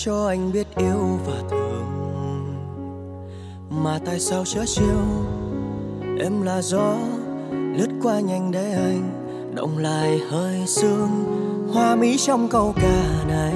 [0.06, 1.86] Cho anh biết yêu và thương.
[3.70, 5.00] Mà tại sao chớ chiêu
[6.20, 6.94] em là gió
[7.50, 9.10] lướt qua nhanh để anh,
[9.54, 11.08] động lại hơi sương.
[11.74, 13.54] Hoa mỹ trong câu ca này.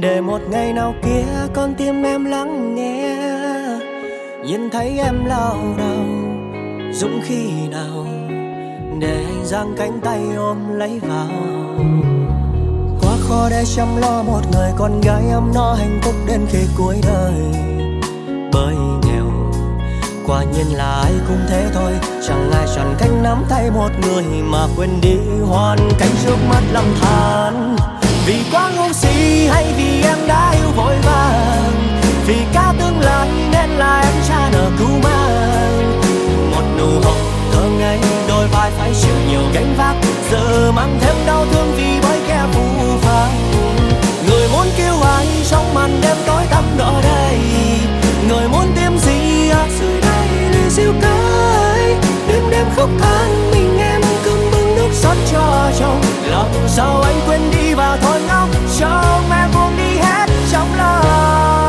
[0.00, 3.18] Để một ngày nào kia con tim em lắng nghe.
[4.46, 6.04] Nhìn thấy em lao đầu
[6.92, 8.06] dũng khi nào.
[9.00, 11.28] Để anh giang cánh tay ôm lấy vào
[13.32, 16.96] khó để chăm lo một người con gái ấm no hạnh phúc đến khi cuối
[17.02, 17.32] đời.
[18.52, 19.26] Bởi nghèo,
[20.26, 21.92] quả nhiên là ai cũng thế thôi.
[22.28, 25.16] Chẳng ai chọn cách nắm tay một người mà quên đi
[25.48, 27.76] hoàn cảnh trước mắt lầm than.
[28.26, 32.00] Vì quá ngu si hay vì em đã yêu vội vàng.
[32.26, 36.00] Vì cả tương lai nên là em cha nợ cứu mang.
[36.50, 37.18] Một nụ hôn
[37.52, 39.91] thơ ngây, đôi vai phải chịu nhiều gánh vác
[40.32, 42.62] giờ mang thêm đau thương vì bởi kẻ phù
[43.02, 43.32] phàng.
[44.26, 47.38] Người muốn kêu ai trong màn đêm tối tăm đó đây.
[48.28, 51.96] Người muốn tìm gì ở dưới đây ly siêu cái.
[52.28, 56.00] Đêm đêm khóc than, mình em cơm bưng nước xót cho chồng.
[56.30, 61.61] Lòng sao anh quên đi và thôi ngóc cho mẹ buông đi hết trong lòng.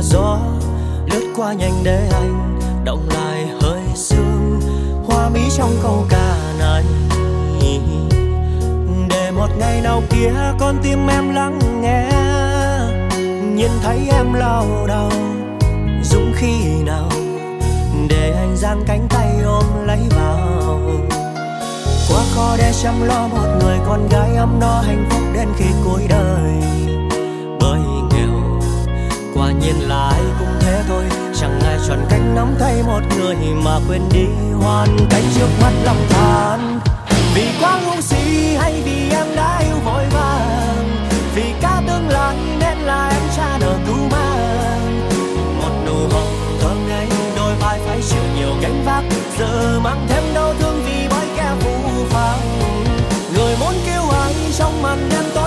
[0.00, 0.38] Là gió
[1.06, 4.60] lướt qua nhanh để anh động lại hơi sương.
[5.06, 6.84] Hoa mỹ trong câu ca này,
[9.08, 12.10] để một ngày nào kia con tim em lắng nghe.
[13.54, 15.10] Nhìn thấy em lao đầu
[16.02, 17.10] dũng khi nào
[18.08, 20.80] để anh giang cánh tay ôm lấy vào.
[22.10, 25.66] Quá khó để chăm lo một người con gái ấm no hạnh phúc đến khi
[25.84, 26.52] cuối đời
[29.40, 31.04] quả nhiên là ai cũng thế thôi.
[31.40, 34.24] Chẳng ai chọn cách nắm tay một người mà quên đi
[34.62, 36.80] hoàn cảnh trước mắt lòng than.
[37.34, 41.06] Vì quá ngu si hay vì em đã yêu vội vàng.
[41.34, 45.08] Vì cả tương lai nên là em cha nợ cứu mang.
[45.58, 49.04] Một nụ hồng thơm ngây đôi vai phải chịu nhiều gánh vác.
[49.38, 52.40] Giờ mang thêm đau thương vì bởi kẻ phũ phàng.
[53.34, 55.39] Người muốn kêu ai trong màn đêm tối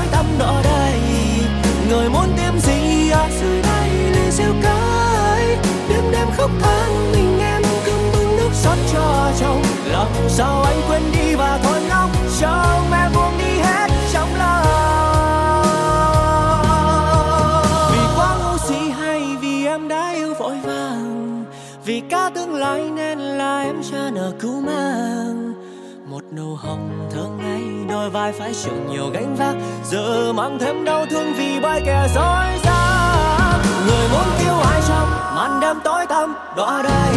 [6.43, 9.61] khóc than mình em cứ bưng nước xót cho chồng.
[9.85, 14.65] Làm sao anh quên đi và thôi ngóng cho mẹ buông đi hết trong lòng?
[17.91, 21.45] Vì quá ngu si hay vì em đã yêu vội vàng.
[21.85, 25.53] Vì cả tương lai nên là em cha nợ cứu mang
[26.05, 29.55] một nụ hồng thơ ngây, đôi vai phải chịu nhiều gánh vác.
[29.91, 33.42] Giờ mang thêm đau thương vì bao kẻ dối gian
[33.87, 37.15] người muốn yêu ai trong màn đêm tối tăm đó đây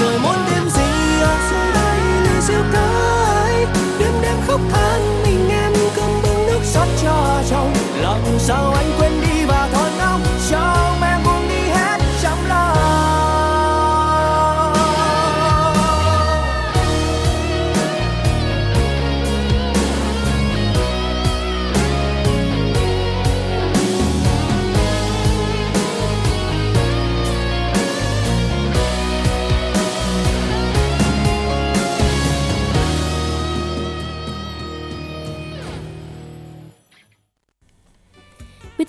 [0.00, 3.66] người muốn tìm gì ở dưới đây ly rượu cái
[3.98, 7.72] đêm đêm khóc than, mình em cầm bưng nước xót cho chồng.
[8.02, 10.96] Lòng sao anh quên đi và thôi ngóng cho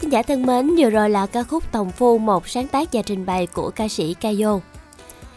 [0.06, 3.02] thính giả thân mến, vừa rồi là ca khúc Tòng Phu, một sáng tác và
[3.02, 4.60] trình bày của ca sĩ Kayo.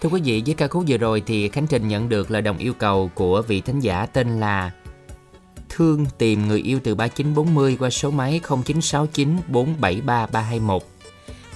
[0.01, 2.59] Thưa quý vị, với ca khúc vừa rồi thì Khánh Trình nhận được lời đồng
[2.59, 4.71] yêu cầu của vị thính giả tên là
[5.69, 10.83] Thương tìm người yêu từ 3940 qua số máy 0969 473 321.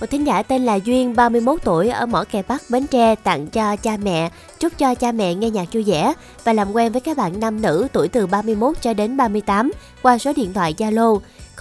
[0.00, 3.46] Một thính giả tên là Duyên, 31 tuổi, ở Mỏ Kè Bắc, Bến Tre, tặng
[3.46, 6.12] cho cha mẹ, chúc cho cha mẹ nghe nhạc vui vẻ
[6.44, 9.72] và làm quen với các bạn nam nữ tuổi từ 31 cho đến 38
[10.02, 11.18] qua số điện thoại Zalo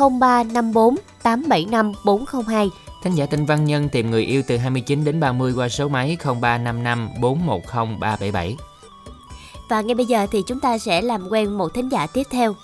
[0.10, 2.70] 0354 875 402.
[3.04, 6.18] Thính giả tên Văn Nhân tìm người yêu từ 29 đến 30 qua số máy
[6.24, 8.58] 0355 410 377.
[9.70, 12.56] Và ngay bây giờ thì chúng ta sẽ làm quen một thính giả tiếp theo.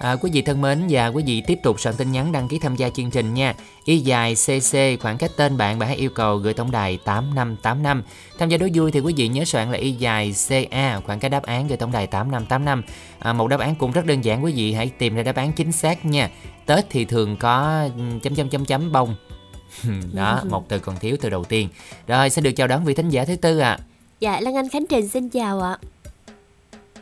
[0.00, 2.58] À, quý vị thân mến và quý vị tiếp tục soạn tin nhắn đăng ký
[2.58, 3.54] tham gia chương trình nha.
[3.84, 8.02] Y dài CC khoảng cách tên bạn và hãy yêu cầu gửi tổng đài 8585.
[8.38, 11.30] Tham gia đố vui thì quý vị nhớ soạn là Y dài CA khoảng cách
[11.30, 12.82] đáp án gửi tổng đài 8585.
[13.18, 15.52] À, một đáp án cũng rất đơn giản quý vị hãy tìm ra đáp án
[15.52, 16.30] chính xác nha.
[16.66, 17.88] Tết thì thường có
[18.22, 19.14] chấm chấm chấm chấm bông
[20.12, 21.68] đó một từ còn thiếu từ đầu tiên
[22.06, 23.78] rồi xin được chào đón vị thính giả thứ tư ạ
[24.20, 25.78] Dạ Lan Anh Khánh Trình xin chào ạ.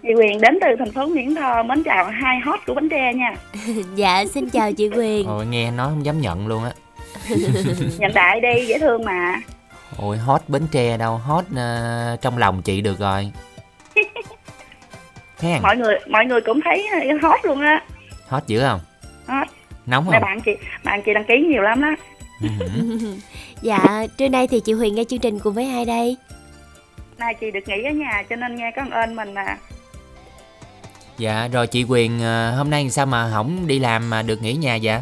[0.09, 3.12] Chị Quyền đến từ thành phố Mỹ Tho mến chào hai hot của Bến Tre
[3.14, 3.34] nha.
[3.96, 5.26] Dạ xin chào chị Quyền.
[5.26, 6.70] ôi nghe nói không dám nhận luôn á.
[7.98, 9.40] Nhận đại đi dễ thương mà.
[9.98, 11.16] Ôi hot bến tre đâu?
[11.16, 13.32] Hot ờ, trong lòng chị được rồi.
[15.40, 16.86] Hen mọi người mọi người cũng thấy
[17.22, 17.82] hot luôn á.
[18.28, 18.80] Hot dữ không?
[19.26, 19.46] Hot
[19.86, 20.22] nóng Mà không?
[20.22, 20.52] bạn chị
[20.84, 21.88] bạn chị đăng ký nhiều lắm đó
[22.42, 22.48] Ừ.
[23.62, 26.16] Dạ trưa nay thì chị Huyền nghe chương trình cùng với ai đây?
[27.18, 29.59] nay chị được nghỉ ở nhà cho nên nghe con ơn mình à
[31.18, 34.52] dạ rồi chị quyền ờ, hôm nay sao mà không đi làm mà được nghỉ
[34.54, 34.98] nhà vậy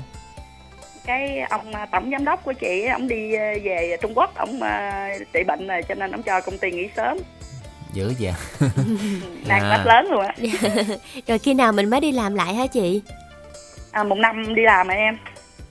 [1.07, 4.61] cái ông à, tổng giám đốc của chị ông đi à, về Trung Quốc ông
[5.33, 7.19] trị bệnh rồi cho nên ông cho công ty nghỉ sớm
[7.93, 8.33] dữ vậy
[9.47, 9.77] đang À.
[9.77, 10.35] rất lớn luôn á
[11.27, 13.03] Rồi khi nào mình mới đi làm lại hả chị?
[13.91, 15.17] à, một năm đi làm mà em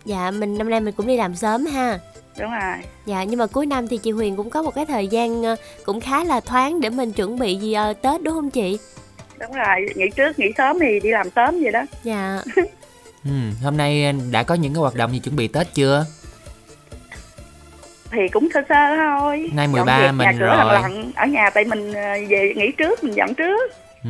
[0.05, 1.99] Dạ mình năm nay mình cũng đi làm sớm ha.
[2.39, 2.73] đúng rồi
[3.05, 5.55] Dạ nhưng mà cuối năm thì chị Huyền cũng có một cái thời gian ờ,
[5.85, 8.77] cũng khá là thoáng để mình chuẩn bị gì ờ, Tết đúng không chị?
[9.47, 11.85] Đúng rồi nghỉ trước nghỉ sớm thì đi làm sớm vậy đó.
[12.03, 12.39] Dạ.
[13.23, 13.31] ừ,
[13.63, 16.05] hôm nay đã có những cái hoạt động gì chuẩn bị tết chưa?
[18.11, 19.49] Thì cũng sơ sơ thôi.
[19.53, 20.73] Nay Dọn 13 dẹp nhà mình cửa rồi.
[20.73, 23.71] lần ở nhà tại mình à, về nghỉ trước mình dọn trước.
[24.03, 24.09] Ừ,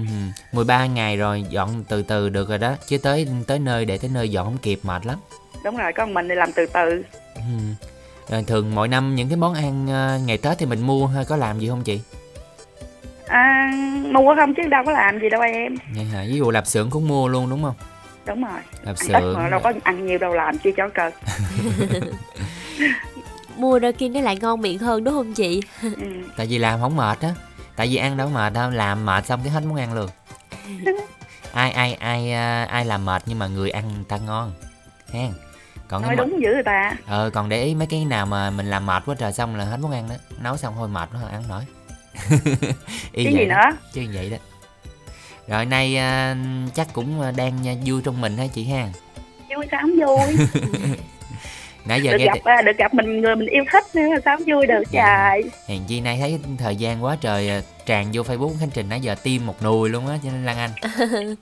[0.52, 2.76] 13 ngày rồi dọn từ từ được rồi đó.
[2.88, 5.20] Chứ tới tới nơi để tới nơi dọn không kịp mệt lắm.
[5.64, 7.04] Đúng rồi con mình thì làm từ từ.
[7.36, 7.42] Ừ.
[8.30, 11.26] rồi thường mỗi năm những cái món ăn ờ, ngày tết thì mình mua hay
[11.26, 12.00] có làm gì không chị
[13.28, 13.72] à,
[14.12, 15.76] mua không chứ đâu có làm gì đâu em.
[15.96, 16.24] Vậy hả?
[16.28, 17.76] Ví dụ lạp xưởng cũng mua luôn đúng không?
[18.26, 18.60] Đúng rồi.
[18.84, 21.12] Lạp xưởng mà đâu có ăn nhiều đâu làm chi cho cờ
[23.58, 25.62] Mua đôi khi nó lại ngon miệng hơn đúng không chị?
[25.82, 25.90] ừ.
[26.38, 27.30] tại vì làm không mệt á.
[27.76, 28.70] Tại vì ăn đâu mệt đâu.
[28.70, 30.10] Làm mệt xong cái hết muốn ăn luôn.
[31.54, 34.52] Ai ai ai à, ai làm mệt nhưng mà người ăn người ta ngon.
[35.12, 35.32] Hen.
[35.88, 36.94] Còn nói đúng dữ người ta.
[37.08, 39.66] Ờ còn để ý mấy cái nào mà mình làm mệt quá trời xong là
[39.66, 40.16] hết muốn ăn đó.
[40.42, 41.62] Nấu xong thôi mệt thôi ăn nổi
[43.14, 43.62] y cái vậy gì đó.
[43.72, 44.38] nữa chứ vậy đó
[45.48, 46.36] rồi nay à,
[46.76, 48.88] chắc cũng đang à, vui trong mình hả chị ha
[49.56, 50.46] vui sao không vui
[51.86, 54.38] nãy giờ được nghe gặp à, được gặp mình người mình yêu thích nữa sao
[54.38, 55.32] không vui được Dạ.
[55.34, 58.90] trời hèn chi nay thấy thời gian quá trời à, tràn vô facebook khánh trình
[58.90, 60.72] nãy giờ tim một nùi luôn á cho nên lan anh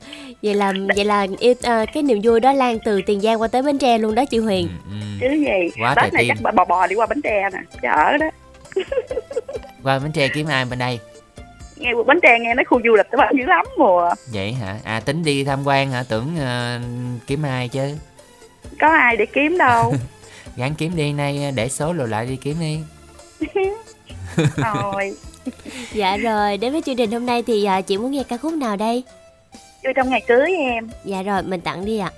[0.43, 3.47] Vậy là vậy là yêu ờ, cái niềm vui đó lan từ Tiền Giang qua
[3.47, 4.67] tới Bến Tre luôn đó chị Huyền.
[4.85, 5.17] ừ, ừ.
[5.21, 6.35] chứ gì Quá tết này tim.
[6.43, 8.25] chắc bò bò đi qua bến tre nè chở đó
[9.83, 10.99] qua bến tre kiếm ai bên đây?
[11.77, 14.77] Nghe bến tre nghe nói khu du lịch nó dữ lắm mùa vậy hả?
[14.83, 16.03] À tính đi tham quan hả?
[16.09, 16.79] Tưởng à,
[17.27, 17.95] kiếm ai chứ?
[18.79, 19.93] Có ai để kiếm đâu.
[20.55, 22.79] Gắng kiếm đi nay à, để số rồi lại đi kiếm đi.
[24.55, 25.13] Rồi
[25.91, 28.53] Dạ rồi, đến với chương trình hôm nay thì ờ, chị muốn nghe ca khúc
[28.53, 29.03] nào đây?
[29.83, 30.89] vui trong ngày cưới em.
[31.05, 32.11] Dạ rồi, mình tặng đi ạ.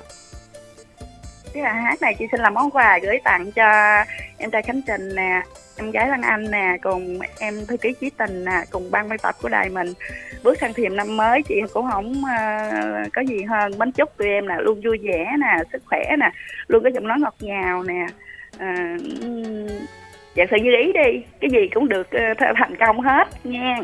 [1.53, 3.63] cái bài hát này chị xin làm món quà gửi tặng cho
[4.37, 5.41] em trai Khánh Trình nè
[5.77, 9.17] em gái Lan Anh nè cùng em thư ký Chí Tình nè cùng ban biên
[9.19, 9.93] tập của đài mình.
[10.43, 12.81] Bước sang thềm năm mới chị cũng không ờ,
[13.13, 13.71] có gì hơn.
[13.77, 16.31] Bánh chúc tụi em nè luôn vui vẻ nè sức khỏe nè
[16.67, 18.05] luôn có giọng nói ngọt ngào nè.
[18.59, 19.67] Ừm,
[20.35, 23.77] dạng sự như ý đi cái gì cũng được ờ, th- thành công hết nha.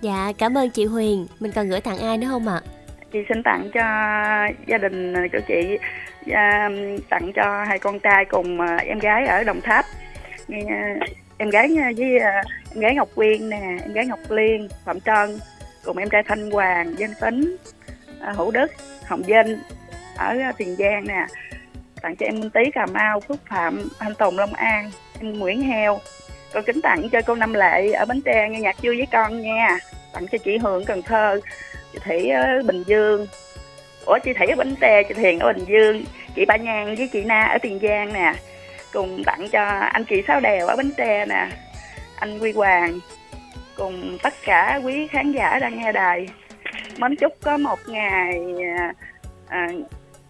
[0.00, 1.26] Dạ, cảm ơn chị Huyền.
[1.40, 2.60] Mình còn gửi tặng ai nữa không ạ?
[3.12, 3.82] chị xin tặng cho
[4.66, 5.78] gia đình của chị
[6.30, 6.68] à,
[7.08, 9.84] tặng cho hai con trai cùng em gái ở Đồng Tháp
[10.48, 10.94] Nghe,
[11.38, 12.42] em gái à, với à,
[12.74, 15.38] em gái Ngọc Quyên nè em gái Ngọc Liên Phạm Trân
[15.84, 17.56] cùng em trai Thanh Hoàng Danh Tính
[18.20, 18.72] à, Hữu Đức
[19.06, 19.58] Hồng Vinh
[20.16, 21.26] ở Tiền Giang nè.
[22.02, 24.90] Tặng cho em Minh Tý Cà Mau Phước Phạm Thanh Tùng Long An
[25.20, 26.00] em Nguyễn Heo.
[26.52, 29.42] Con kính tặng cho cô Năm Lệ ở Bến Tre nghe nhạc vui với con
[29.42, 29.78] nha.
[30.12, 31.40] Tặng cho chị Hường Cần Thơ
[31.92, 33.26] chị Thủy ở Bình Dương.
[34.04, 36.04] Ủa chị Thủy ở Bến Tre, chị Thiền ở Bình Dương.
[36.34, 38.34] Chị Ba Nhan với chị Na ở Tiền Giang nè.
[38.92, 41.48] Cùng tặng cho anh chị Sáu Đèo ở Bến Tre nè
[42.16, 42.98] Anh Quy Hoàng
[43.76, 46.28] Cùng tất cả quý khán giả đang nghe đài
[46.98, 48.40] Mến chúc có một ngày
[48.78, 48.92] à,
[49.48, 49.68] à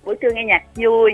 [0.05, 1.13] buổi trưa nghe nhạc vui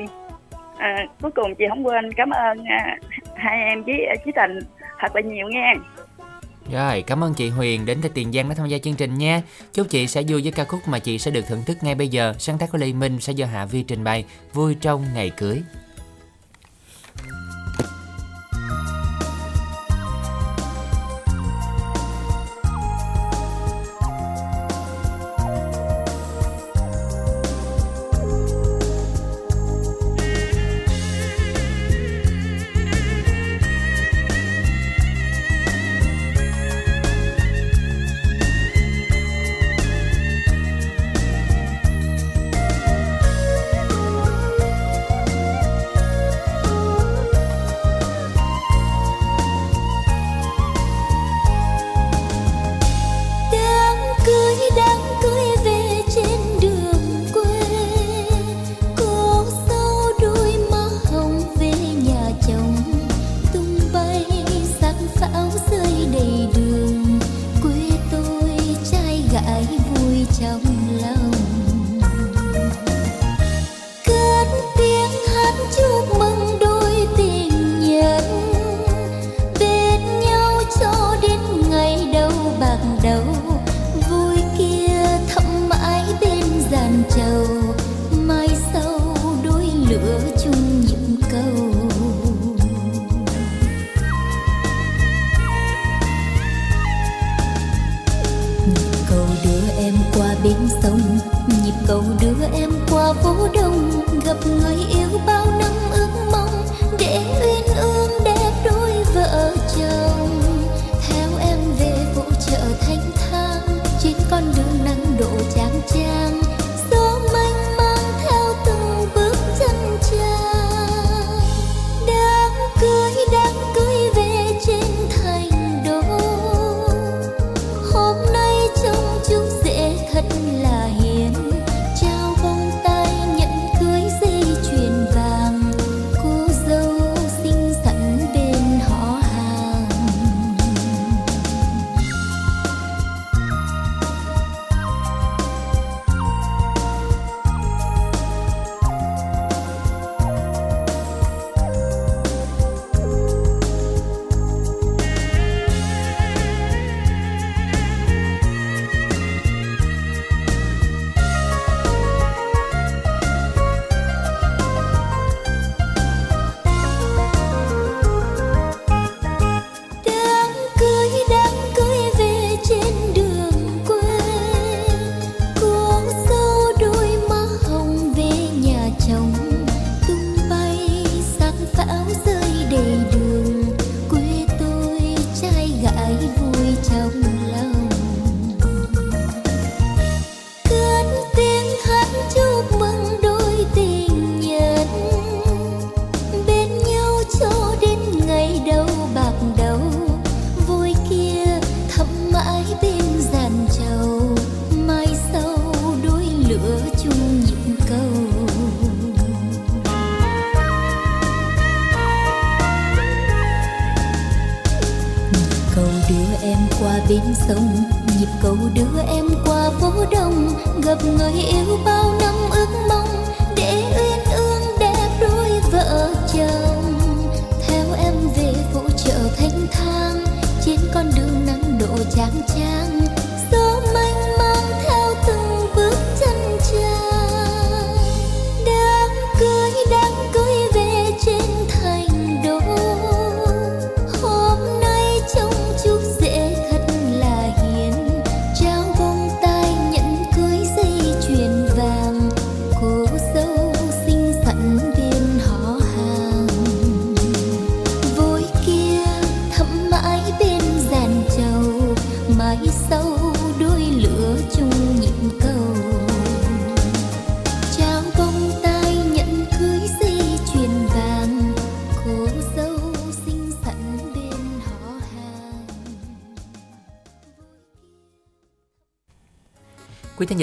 [0.78, 2.96] à, Cuối cùng chị không quên cảm ơn à,
[3.34, 4.58] hai em với à, Chí Tình
[5.00, 5.72] thật là nhiều nha
[6.72, 9.42] Rồi, cảm ơn chị Huyền đến từ Tiền Giang đã tham gia chương trình nha.
[9.72, 12.08] Chúc chị sẽ vui với ca khúc mà chị sẽ được thưởng thức ngay bây
[12.08, 12.34] giờ.
[12.38, 15.62] Sáng tác của Lê Minh sẽ do Hạ Vi trình bày Vui trong ngày cưới.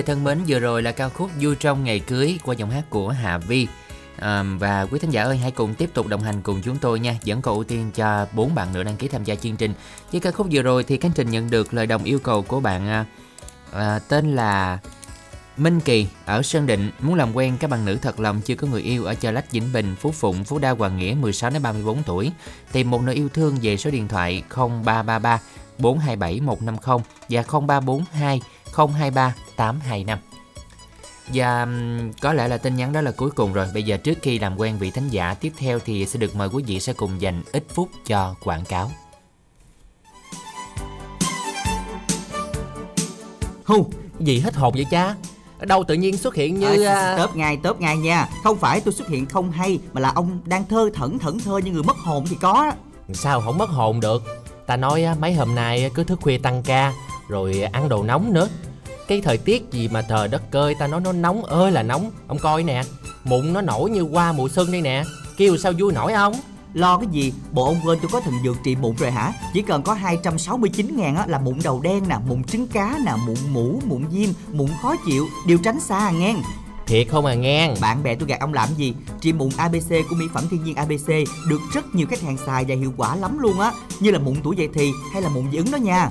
[0.01, 2.83] Giả thân mến, vừa rồi là ca khúc Vui trong ngày cưới qua giọng hát
[2.89, 3.67] của Hà Vi.
[4.19, 6.99] À, và quý thính giả ơi hãy cùng tiếp tục đồng hành cùng chúng tôi
[6.99, 9.73] nha Vẫn còn ưu tiên cho bốn bạn nữa đăng ký tham gia chương trình
[10.11, 12.59] Với ca khúc vừa rồi thì Khánh Trình nhận được lời đồng yêu cầu của
[12.59, 13.05] bạn à,
[13.71, 14.79] à, Tên là
[15.57, 18.67] Minh Kỳ ở Sơn Định muốn làm quen các bạn nữ thật lòng chưa có
[18.67, 21.61] người yêu ở Chợ Lách Vĩnh Bình, Phú Phụng, Phú Đa, Hoàng Nghĩa 16 đến
[21.61, 22.31] 34 tuổi.
[22.71, 25.39] Tìm một nơi yêu thương về số điện thoại 0333
[25.77, 26.97] 427 150
[27.29, 28.41] và 0342
[28.75, 30.19] 023 825.
[31.33, 31.67] Và
[32.21, 33.67] có lẽ là tin nhắn đó là cuối cùng rồi.
[33.73, 36.49] Bây giờ trước khi làm quen vị thánh giả tiếp theo thì sẽ được mời
[36.53, 38.91] quý vị sẽ cùng dành ít phút cho quảng cáo.
[43.65, 43.85] Hù,
[44.19, 45.15] gì hết hồn vậy cha?
[45.59, 46.83] Ở đâu tự nhiên xuất hiện như...
[46.83, 50.11] à, Tớp ngay tớp ngay nha Không phải tôi xuất hiện không hay Mà là
[50.15, 52.71] ông đang thơ thẩn thẩn thơ như người mất hồn thì có.
[53.13, 54.23] Sao không mất hồn được
[54.67, 56.93] Ta nói á, mấy hôm nay cứ thức khuya tăng ca
[57.27, 58.47] Rồi ăn đồ nóng nữa.
[59.07, 62.11] Cái thời tiết gì mà trời đất cơi Ta nói nó nóng ơi là nóng.
[62.27, 62.83] Ông coi nè
[63.23, 65.03] Mụn nó nổi như qua mùa xuân đây nè.
[65.37, 66.33] Kêu sao vui nổi không?
[66.73, 67.33] Lo cái gì?
[67.51, 69.33] Bộ ông quên tôi có thần dược trị mụn rồi hả?
[69.53, 73.13] Chỉ cần có 269 ngàn á là mụn đầu đen nè Mụn trứng cá nè
[73.27, 76.35] Mụn mũ Mụn viêm Mụn khó chịu Đều tránh xa à nghe.
[76.87, 77.73] Thiệt không à nghe?
[77.81, 78.93] Bạn bè tôi gạt ông làm gì?
[79.21, 81.07] Trị mụn ABC của mỹ phẩm thiên nhiên ABC
[81.49, 83.71] Được rất nhiều khách hàng xài và hiệu quả lắm luôn á.
[83.99, 86.09] Như là mụn tuổi dậy thì hay là mụn dị ứng đó nha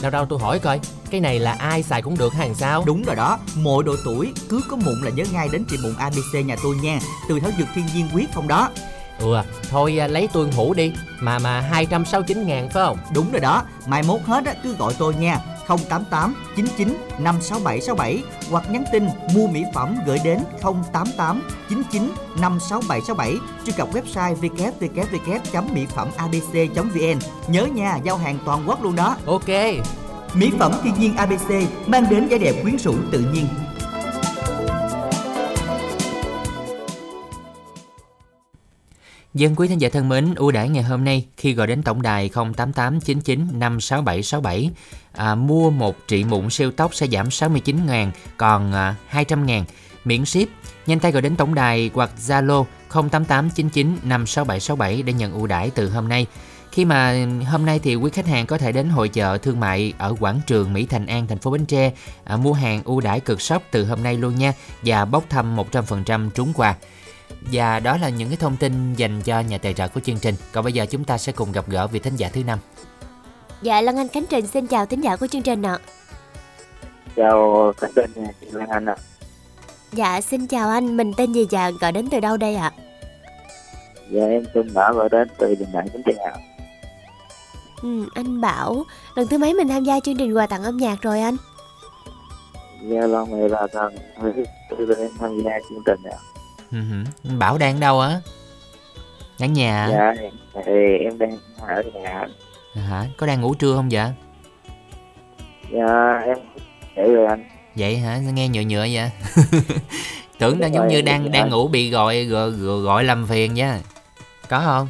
[0.00, 0.80] Đâu đâu tôi hỏi coi
[1.10, 3.96] Cái này là ai xài cũng được hay làm sao Đúng rồi đó, mọi độ
[4.04, 6.98] tuổi cứ có mụn là nhớ ngay đến trị mụn ABC nhà tôi nha.
[7.28, 8.70] Từ thảo dược thiên nhiên quyết không đó.
[9.18, 9.36] Ừ
[9.70, 13.62] thôi à, lấy tương hũ đi Mà mà 269 ngàn phải không Đúng rồi đó,
[13.86, 19.46] mai mốt hết á, cứ gọi tôi nha 088 99 56767 hoặc nhắn tin mua
[19.46, 20.38] mỹ phẩm gửi đến
[20.92, 22.10] 088 99
[22.40, 23.36] 56767
[23.66, 29.16] truy cập website www.mỹ-phẩm-abc.vn Nhớ nha, giao hàng toàn quốc luôn đó.
[29.26, 29.48] Ok.
[30.34, 31.50] Mỹ phẩm thiên nhiên ABC
[31.86, 33.46] mang đến vẻ đẹp quyến rũ tự nhiên
[39.34, 42.02] Dân quý thính giả thân mến, ưu đãi ngày hôm nay khi gọi đến tổng
[42.02, 44.70] đài 08899 56767
[45.12, 49.64] à, mua một trị mụn siêu tóc sẽ giảm 69 ngàn còn à, 200 ngàn
[50.04, 50.48] miễn ship.
[50.86, 55.90] Nhanh tay gọi đến tổng đài hoặc Zalo 08899 56767 để nhận ưu đãi từ
[55.90, 56.26] hôm nay.
[56.72, 59.92] Khi mà hôm nay thì quý khách hàng có thể đến hội chợ thương mại
[59.98, 61.92] ở quảng trường Mỹ Thành An, thành phố Bến Tre
[62.24, 64.52] à, mua hàng ưu đãi cực sốc từ hôm nay luôn nha
[64.82, 66.74] và bốc thăm 100% trúng quà.
[67.52, 70.34] Và đó là những cái thông tin dành cho nhà tài trợ của chương trình.
[70.52, 72.58] Còn bây giờ chúng ta sẽ cùng gặp gỡ vị thính giả thứ năm.
[73.62, 75.78] Dạ Lan Anh Khánh Trình xin chào thính giả của chương trình ạ.
[77.16, 78.10] chào khánh trình
[78.40, 78.96] chị Lan Anh ạ
[79.92, 82.72] Dạ xin chào anh, mình tên gì và gọi đến từ đâu đây ạ?
[84.10, 86.34] dạ em tên Bảo gọi đến từ Bình Đại Bến Tre ạ
[87.82, 91.02] Ừ, anh Bảo, lần thứ mấy mình tham gia chương trình quà tặng âm nhạc
[91.02, 91.36] rồi anh?
[92.88, 94.42] dạ lần này là lần thứ
[94.78, 96.18] tư em tham gia chương trình ạ.
[96.72, 98.20] Anh Bảo đang ở đâu á?
[99.38, 100.14] Ở nhà dạ
[100.66, 102.26] thì em đang ở nhà
[102.74, 103.06] À hả?
[103.16, 104.10] Có đang ngủ trưa không vậy?
[105.72, 106.38] dạ em
[106.96, 107.44] hiểu rồi anh
[107.74, 108.18] Vậy hả?
[108.18, 109.10] Nghe nhựa nhựa vậy?
[110.38, 111.30] Tưởng đang Đúng giống như đang dạ.
[111.32, 112.50] đang ngủ bị gọi gọi,
[112.84, 113.78] gọi, làm phiền nha.
[114.48, 114.88] Có không?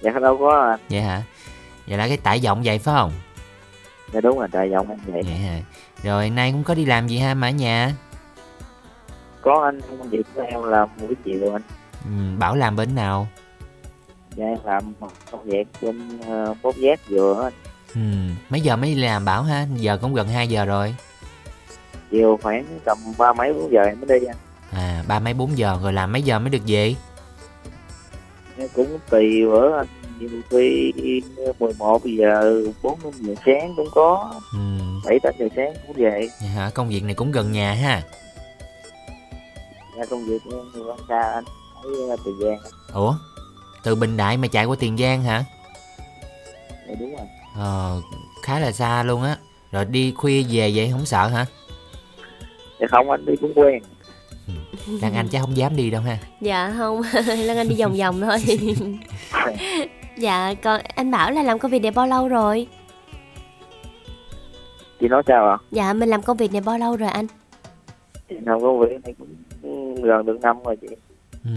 [0.00, 1.22] dạ đâu có anh Vậy hả?
[1.86, 3.12] Vậy là cái tải giọng vậy phải không?
[4.12, 5.58] dạ đúng rồi trời giọng em vậy Vậy hả?
[6.02, 7.92] Rồi nay cũng có đi làm gì ha mà ở nhà?
[9.42, 11.62] Có anh công việc của em làm buổi chiều anh
[12.04, 13.28] Ừ, Bảo làm bên nào?
[14.36, 14.92] dạ em làm
[15.30, 16.18] công việc bên
[16.50, 17.52] uh, bốt giác vừa anh
[17.94, 18.00] Ừ,
[18.50, 19.66] mấy giờ mới đi làm Bảo ha?
[19.76, 20.94] Giờ cũng gần 2 giờ rồi.
[22.10, 24.36] chiều khoảng tầm ba mấy bốn giờ em mới đi anh
[24.72, 26.94] À, ba mấy 4 giờ rồi làm mấy giờ mới được về?
[28.58, 29.86] em cũng tùy bữa anh
[30.20, 30.92] nhiều khi
[31.60, 34.58] 11 giờ 4 5 giờ sáng cũng có Ừ,
[35.04, 36.70] 7 8 giờ sáng cũng về vậy hả?
[36.74, 38.02] Công việc này cũng gần nhà ha.
[39.98, 41.44] Dạ công việc em thì quan xa anh
[41.82, 42.58] ở uh, Tiền Giang
[42.94, 43.14] Ủa?
[43.82, 45.44] Từ Bình Đại mà chạy qua Tiền Giang hả?
[46.88, 47.26] dạ đúng rồi
[47.56, 48.00] Ờ,
[48.42, 49.36] khá là xa luôn á.
[49.72, 51.46] Rồi đi khuya về vậy không sợ hả?
[52.80, 53.82] dạ không anh đi cũng quen
[55.02, 56.18] Lan Anh chắc không dám đi đâu ha.
[56.40, 58.38] Dạ không, Lan Anh đi vòng vòng thôi.
[60.18, 62.66] dạ, còn anh Bảo là làm công việc này bao lâu rồi?
[65.00, 67.26] chị nói sao ạ Dạ, mình làm công việc này bao lâu rồi anh?
[68.28, 69.28] chị làm công việc này cũng
[70.02, 70.86] gần được năm rồi chị
[71.44, 71.50] Ừ.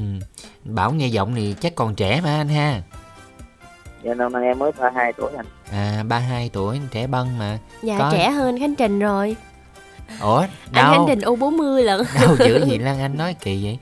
[0.66, 2.82] Bảo nghe giọng thì chắc còn trẻ mà anh ha.
[4.04, 7.60] dạ năm nay em mới 32 tuổi anh À, 32 tuổi, trẻ bân mà.
[7.84, 9.36] Dạ, Có- trẻ hơn anh Khánh Trình rồi.
[10.22, 10.94] Ủa, Anh đâu?
[10.94, 12.02] Khánh Trình U40 lận.
[12.22, 13.78] đâu chữ gì Lan Anh nói kỳ vậy?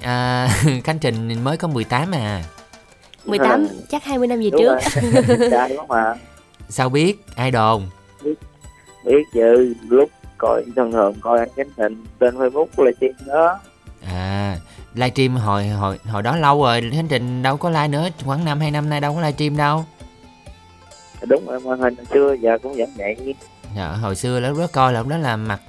[0.00, 0.48] À,
[0.84, 2.44] Khánh Trình mới có 18 à.
[3.24, 4.78] 18, chắc 20 năm về đúng trước.
[5.88, 6.14] mà
[6.68, 7.24] Sao biết?
[7.36, 7.82] Ai đồn?
[9.04, 13.58] biết chứ lúc coi thường thường coi anh Khánh Thịnh trên Facebook là chim đó
[14.06, 14.56] À,
[14.94, 18.60] livestream hồi hồi hồi đó lâu rồi, Khánh Trình đâu có live nữa, khoảng năm
[18.60, 19.84] hai năm nay đâu có livestream đâu.
[21.26, 23.34] đúng rồi màn hình hồi xưa giờ cũng vẫn vậy
[23.76, 25.60] Dạ, hồi xưa lúc đó coi là lúc đó là mặt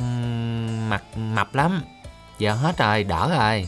[0.89, 1.84] mặt mập lắm.
[2.39, 3.67] Giờ hết rồi, đỡ rồi.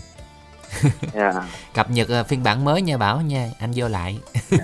[1.13, 1.32] dạ
[1.74, 4.18] Cập nhật ờ, phiên bản mới nha Bảo nha, anh vô lại.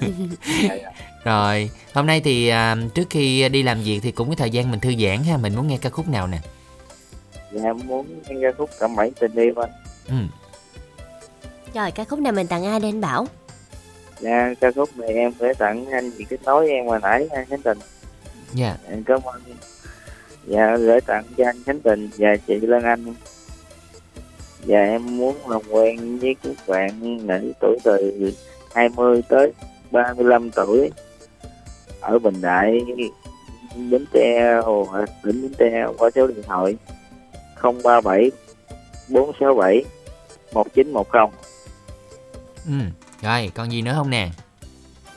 [1.24, 4.72] Rồi, hôm nay thì à, trước khi đi làm việc thì cũng có thời gian
[4.72, 6.40] mình thư giãn ha, mình muốn nghe ca khúc nào nè.
[7.52, 9.70] dạ muốn nghe ca khúc cẩm bảy tình yêu anh
[10.12, 10.16] Ừ.
[11.74, 13.28] Rồi, ca khúc này mình tặng ai đây anh Bảo?
[14.20, 17.46] dạ ca khúc này em phải tặng anh chị kết nối em hồi nãy anh
[17.46, 17.78] Khánh Tình
[18.54, 18.78] Dạ.
[18.90, 19.42] em cảm ơn
[20.48, 23.14] dạ gửi tặng cho anh Khánh Tình và chị Lan Anh
[24.66, 28.32] và em muốn làm quen với các bạn nữ tuổi từ
[28.76, 29.52] 20 tới
[29.92, 30.92] 35 tuổi
[32.02, 32.80] ở Bình Đại
[33.76, 34.88] Bến Tre Hồ
[35.24, 36.76] tỉnh Bến Tre qua số điện thoại
[37.84, 38.32] 037
[39.10, 39.84] 467
[40.54, 41.28] 1910
[42.66, 42.74] Ừ.
[43.22, 44.30] Rồi, còn gì nữa không nè?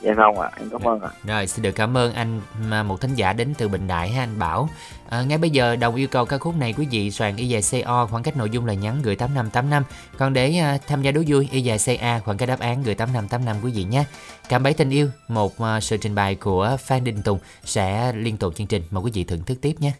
[0.05, 2.41] dạ không ạ em cảm ơn ạ Rồi xin được cảm ơn anh
[2.87, 4.69] một thính giả đến từ Bình Đại ha anh Bảo.
[5.09, 7.61] À, ngay bây giờ đồng yêu cầu ca khúc này quý vị soạn y dài
[7.71, 9.83] CO khoảng cách nội dung là nhắn gửi 8585.
[10.17, 12.95] Còn để à, tham gia đố vui y dài CA khoảng cách đáp án gửi
[12.95, 14.03] 8585 quý vị nhé.
[14.49, 18.37] Cảm bẫy tình yêu một à, sự trình bày của Phan Đình Tùng sẽ liên
[18.37, 19.91] tục chương trình mời quý vị thưởng thức tiếp nhé.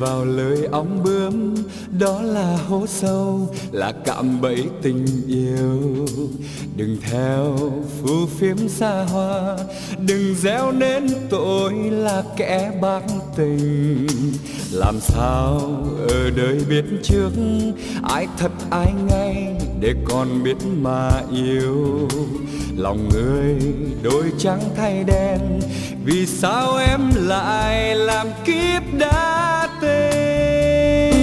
[0.00, 1.54] Vào lời ong bướm.
[1.98, 6.06] Đó là hố sâu, là cạm bẫy tình yêu.
[6.76, 7.56] Đừng theo
[8.02, 9.56] phù phiếm xa hoa,
[10.06, 13.02] đừng gieo nên tội là kẻ bạc
[13.36, 14.06] tình.
[14.72, 15.60] Làm sao
[16.08, 17.30] ở đời biết trước,
[18.02, 22.08] ai thật ai ngay để còn biết mà yêu?
[22.80, 23.56] Lòng người,
[24.02, 25.60] đôi trắng thay đen.
[26.04, 31.14] Vì sao em lại làm kiếp đã tên?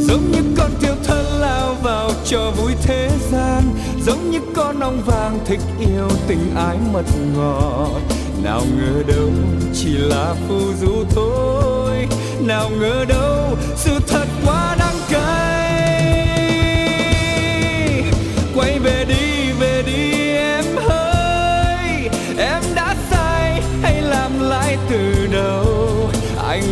[0.00, 3.62] Giống như con thiêu thân lao vào cho vui thế gian.
[4.06, 7.06] Giống như con ong vàng thích yêu tình ái mật
[7.36, 8.00] ngọt.
[8.42, 9.30] Nào ngờ đâu
[9.74, 12.08] chỉ là phù du thôi.
[12.40, 14.75] Nào ngờ đâu sự thật quá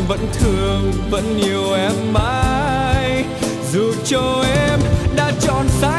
[0.09, 3.25] vẫn thương vẫn yêu em mãi.
[3.73, 4.81] Dù cho em
[5.17, 5.94] đã chọn sai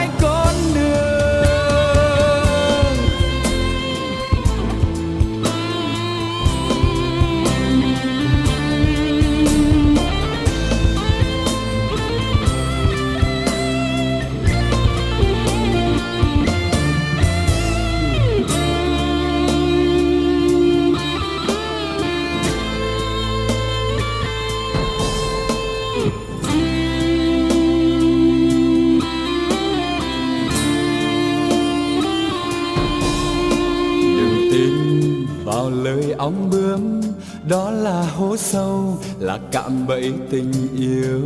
[39.86, 41.22] cạm bẫy tình yêu.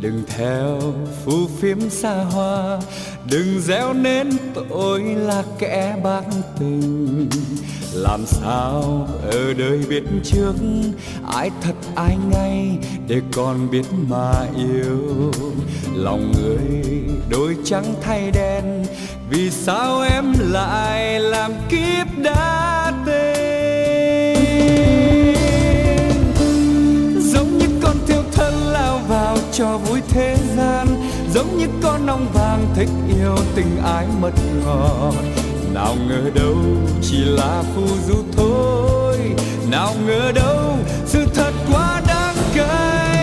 [0.00, 0.80] Đừng theo
[1.24, 2.78] phù phiếm xa hoa,
[3.30, 6.24] đừng gieo nên tội là kẻ bạc
[6.58, 7.28] tình.
[7.94, 10.54] Làm sao ở đời biết trước,
[11.32, 15.32] ai thật ai ngay để còn biết mà yêu?
[15.94, 18.84] Lòng người đôi trắng thay đen,
[19.30, 23.11] vì sao em lại làm kiếp đã từng
[29.52, 30.86] cho vui thế gian,
[31.34, 34.32] giống như con ong vàng thích yêu tình ái mật
[34.64, 35.14] ngọt.
[35.74, 36.56] Nào ngờ đâu
[37.02, 39.18] chỉ là phù du thôi,
[39.70, 40.76] nào ngờ đâu
[41.06, 43.22] sự thật quá đáng cay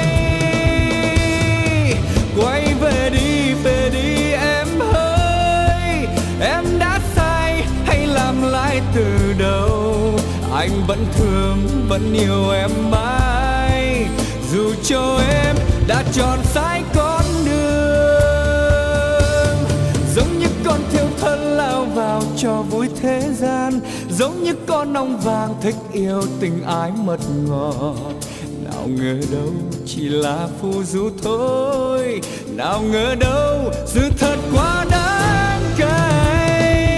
[2.41, 6.07] quay về đi về đi em ơi,
[6.41, 10.19] em đã sai hay làm lại từ đầu.
[10.53, 14.05] Anh vẫn thương, vẫn yêu em mãi,
[14.51, 15.55] dù cho em
[15.90, 18.70] đã chọn sai con đường.
[20.16, 23.80] Giống như con thiêu thân lao vào cho vui thế gian.
[24.10, 27.96] Giống như con ong vàng thích yêu tình ái mật ngọt.
[28.64, 29.54] Nào ngờ đâu
[29.86, 32.22] chỉ là phù du thôi.
[32.56, 36.90] Nào ngờ đâu sự thật quá đáng cay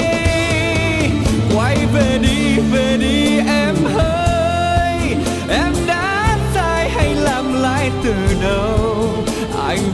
[1.56, 5.16] quay về đi về đi em ơi.
[5.50, 8.81] Em đã sai hay làm lại từ đầu?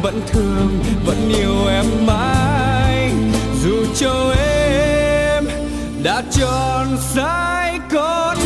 [0.07, 0.69] Vẫn thương
[1.05, 3.11] vẫn yêu em mãi.
[3.63, 5.47] Dù cho em
[6.03, 8.36] đã chọn sai con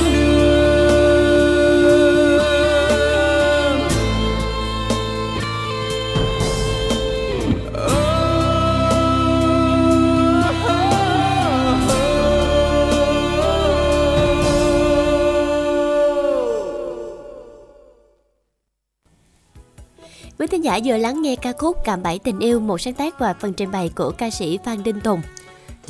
[20.41, 23.19] Quý thính giả vừa lắng nghe ca khúc cảm bẫy tình yêu, một sáng tác
[23.19, 25.21] và phần trình bày của ca sĩ Phan Đinh Tùng.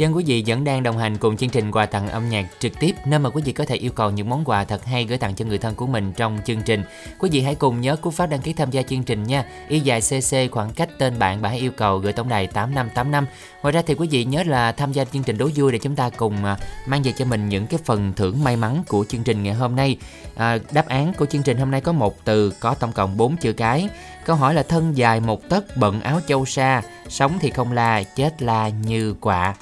[0.02, 2.80] Dân quý vị vẫn đang đồng hành cùng chương trình quà tặng âm nhạc trực
[2.80, 5.18] tiếp nơi mà quý vị có thể yêu cầu những món quà thật hay gửi
[5.18, 6.84] tặng cho người thân của mình trong chương trình.
[7.20, 9.46] Quý vị hãy cùng nhớ cú pháp đăng ký tham gia chương trình nha.
[9.68, 13.26] Y dài CC khoảng cách tên bạn và hãy yêu cầu gửi tổng đài 8585.
[13.62, 15.96] Ngoài ra thì quý vị nhớ là tham gia chương trình đố vui để chúng
[15.96, 19.24] ta cùng à, mang về cho mình những cái phần thưởng may mắn của chương
[19.24, 19.98] trình ngày hôm nay.
[20.36, 23.38] À, đáp án của chương trình hôm nay có một từ có tổng cộng 4
[23.38, 23.90] chữ cái.
[24.26, 28.04] Câu hỏi là thân dài một tấc bận áo châu sa, sống thì không la,
[28.04, 29.56] chết la như quả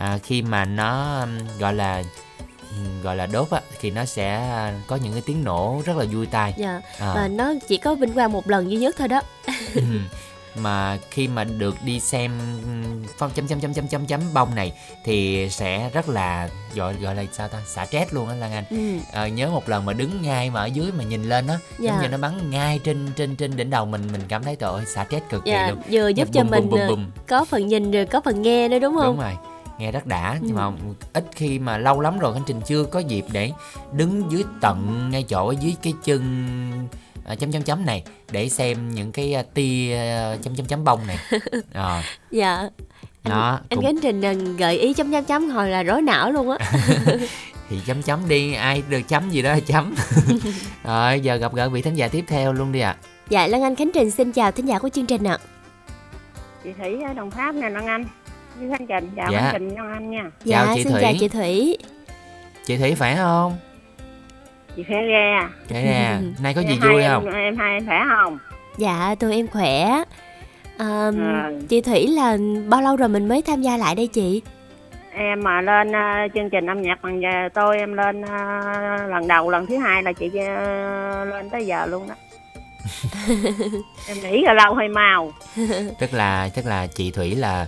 [0.00, 1.26] À, khi mà nó
[1.58, 2.02] gọi là
[3.02, 6.04] gọi là đốt á thì nó sẽ à, có những cái tiếng nổ rất là
[6.12, 6.54] vui tai.
[6.56, 6.80] Dạ.
[6.98, 7.12] À.
[7.14, 9.20] Và nó chỉ có vinh quang một lần duy nhất thôi đó.
[9.74, 9.82] Ừ.
[10.54, 12.32] mà khi mà được đi xem
[13.18, 14.72] phong chấm chấm chấm chấm chấm chấm bông này
[15.04, 18.64] thì sẽ rất là gọi gọi là sao ta xả stress luôn á Lan Anh
[18.70, 18.76] Ừ.
[19.12, 21.92] Ờ, nhớ một lần mà đứng ngay mà ở dưới mà nhìn lên á Dạ.
[21.92, 24.72] giống như nó bắn ngay trên trên trên đỉnh đầu mình mình cảm thấy trời
[24.72, 26.80] ơi xả stress cực kỳ Dạ, luôn vừa giúp Nghe cho bùm, mình bùm, bùm,
[26.80, 27.06] ờ, bùm.
[27.28, 29.04] có phần nhìn rồi có phần nghe nữa đúng không?
[29.06, 29.36] đúng rồi
[29.80, 30.60] nghe rất đã nhưng Ừ.
[30.60, 30.70] mà
[31.12, 33.52] ít khi mà lâu lắm rồi khánh trình chưa có dịp để
[33.92, 36.88] đứng dưới tận ngay chỗ dưới cái chân
[37.26, 40.84] à, chấm chấm chấm này để xem những cái à, tia à, chấm chấm chấm
[40.84, 41.16] bông này
[41.72, 42.00] Ờ,
[42.30, 42.68] Dạ.
[43.24, 46.50] đó Anh cũng- Khánh Trình gợi ý chấm chấm chấm hồi là rối não luôn
[46.50, 46.58] á.
[47.68, 49.94] thì chấm chấm đi ai được chấm gì đó là chấm
[50.84, 52.96] rồi giờ gặp gỡ vị thính giả tiếp theo luôn đi ạ
[53.28, 55.38] Dạ Lan Anh Khánh Trình xin chào thính giả của chương trình ạ.
[56.64, 58.04] chị Thủy ở Đồng Tháp nè Lan Anh
[58.70, 59.40] Khánh Trình chào Dạ.
[59.40, 61.00] Khánh Trình Anh nha Dạ Chào chị xin Thủy.
[61.02, 61.78] chào chị Thủy.
[62.66, 63.56] chị thủy khỏe không
[64.76, 65.30] chị khỏe ghê
[65.68, 68.38] kể ra nay có gì hai vui em, không em hai em khỏe không
[68.78, 69.84] Dạ tôi em khỏe.
[70.78, 71.50] À, À.
[71.68, 72.36] Chị Thủy là
[72.68, 74.42] bao lâu rồi mình mới tham gia lại đây chị?
[75.14, 76.00] em mà lên ờ,
[76.34, 78.38] chương trình âm nhạc bằng giờ tôi em lên ờ,
[79.08, 82.14] lần đầu lần thứ hai là chị ờ, lên tới giờ luôn đó
[84.08, 85.32] em nghĩ là lâu hơi mau?
[86.00, 87.66] Tức là tức là chị thủy là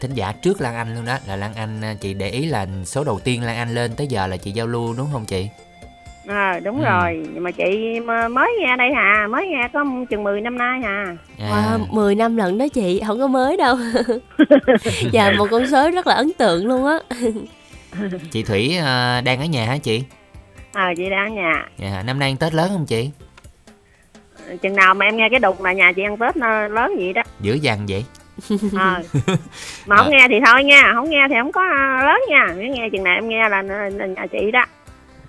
[0.00, 1.18] thính giả trước lan anh luôn đó.
[1.26, 4.06] Là lan anh à, chị để ý là số đầu tiên lan anh lên tới
[4.06, 5.48] giờ là chị giao lưu đúng không chị?
[6.28, 6.84] À, đúng Ừ.
[6.84, 7.26] rồi.
[7.34, 8.00] Nhưng mà chị
[8.30, 11.16] mới nghe đây hà mới nghe có chừng 10 năm nay hà.
[11.38, 13.76] À, Wow, 10 năm lận đó chị, không có mới đâu.
[15.12, 16.98] dạ một con số rất là ấn tượng luôn á.
[18.30, 20.02] chị thủy à, đang ở nhà hả chị?
[20.72, 21.66] À, chị đang ở nhà.
[21.78, 23.10] Dạ năm nay ăn tết lớn không chị
[24.62, 27.12] chừng nào mà em nghe cái đục là nhà chị ăn tết nó lớn vậy
[27.12, 27.22] đó.
[27.40, 28.04] Dữ dằn vậy?
[28.78, 29.02] Ờ.
[29.86, 30.10] mà không À.
[30.10, 32.54] nghe thì thôi nha không nghe thì không có ờ, lớn nha.
[32.56, 34.64] Nếu nghe chừng nào em nghe là, là, nhà chị đó.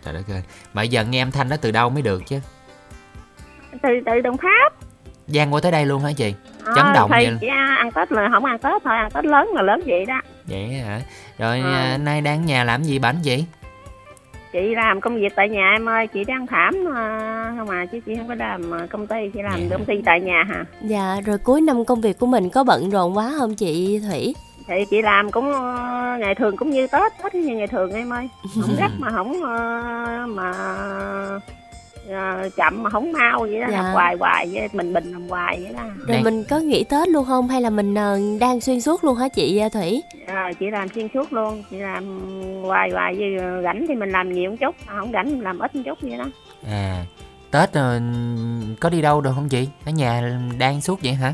[0.05, 0.41] Trời đất ơi.
[0.73, 2.39] Mà giờ nghe âm thanh đó từ đâu mới được chứ?
[3.83, 4.73] Từ từ đồng tháp.
[5.27, 6.33] Gian qua tới đây luôn hả chị?
[6.63, 7.47] Ờ, chấn động thì vậy chỉ
[7.77, 10.21] ăn tết là không ăn tết thôi ăn tết lớn là lớn vậy đó.
[10.45, 11.01] Vậy hả?
[11.37, 13.45] Rồi à, nay đang nhà làm gì bảnh vậy
[14.55, 17.01] chị làm công việc tại nhà em ơi chị đang thảm ờ,
[17.57, 19.67] không mà chứ chị không có làm ờ, công ty chị làm Dạ.
[19.77, 22.89] công ty tại nhà hả Dạ rồi cuối năm công việc của mình có bận
[22.89, 24.35] rộn quá không chị Thủy?
[24.67, 28.13] thì chị làm cũng ờ, ngày thường cũng như tết tết như ngày thường em
[28.13, 28.29] ơi
[28.61, 30.51] không gấp mà không ờ, mà
[32.57, 33.77] chậm mà không mau vậy đó Dạ.
[33.81, 35.83] làm hoài hoài vậy mình bình làm hoài vậy đó.
[36.07, 37.47] Rồi mình có nghỉ Tết luôn không?
[37.47, 40.03] Hay là mình ờ, đang xuyên suốt luôn hả chị ờ, Thủy?
[40.27, 42.19] Ờ, chị làm xuyên suốt luôn chị làm
[42.63, 43.27] hoài hoài với
[43.63, 46.17] rảnh thì mình làm nhiều một chút không rảnh mình làm ít một chút vậy
[46.17, 46.25] đó.
[46.69, 47.05] À
[47.51, 47.99] tết ờ,
[48.79, 49.67] có đi đâu được không chị?
[49.85, 51.33] Ở nhà đang suốt vậy hả?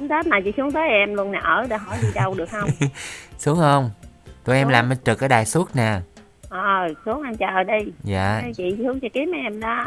[0.00, 2.70] Tết này chị xuống tới em luôn nè ở để hỏi đi đâu được không?
[3.38, 3.90] Xuống không?
[4.44, 4.72] Tụi em Xuống.
[4.72, 5.98] làm trực ở đài suốt nè
[6.62, 7.92] ờ xuống em chờ đi.
[8.04, 8.40] Dạ.
[8.42, 9.84] Thế chị xuống chị kiếm em đó.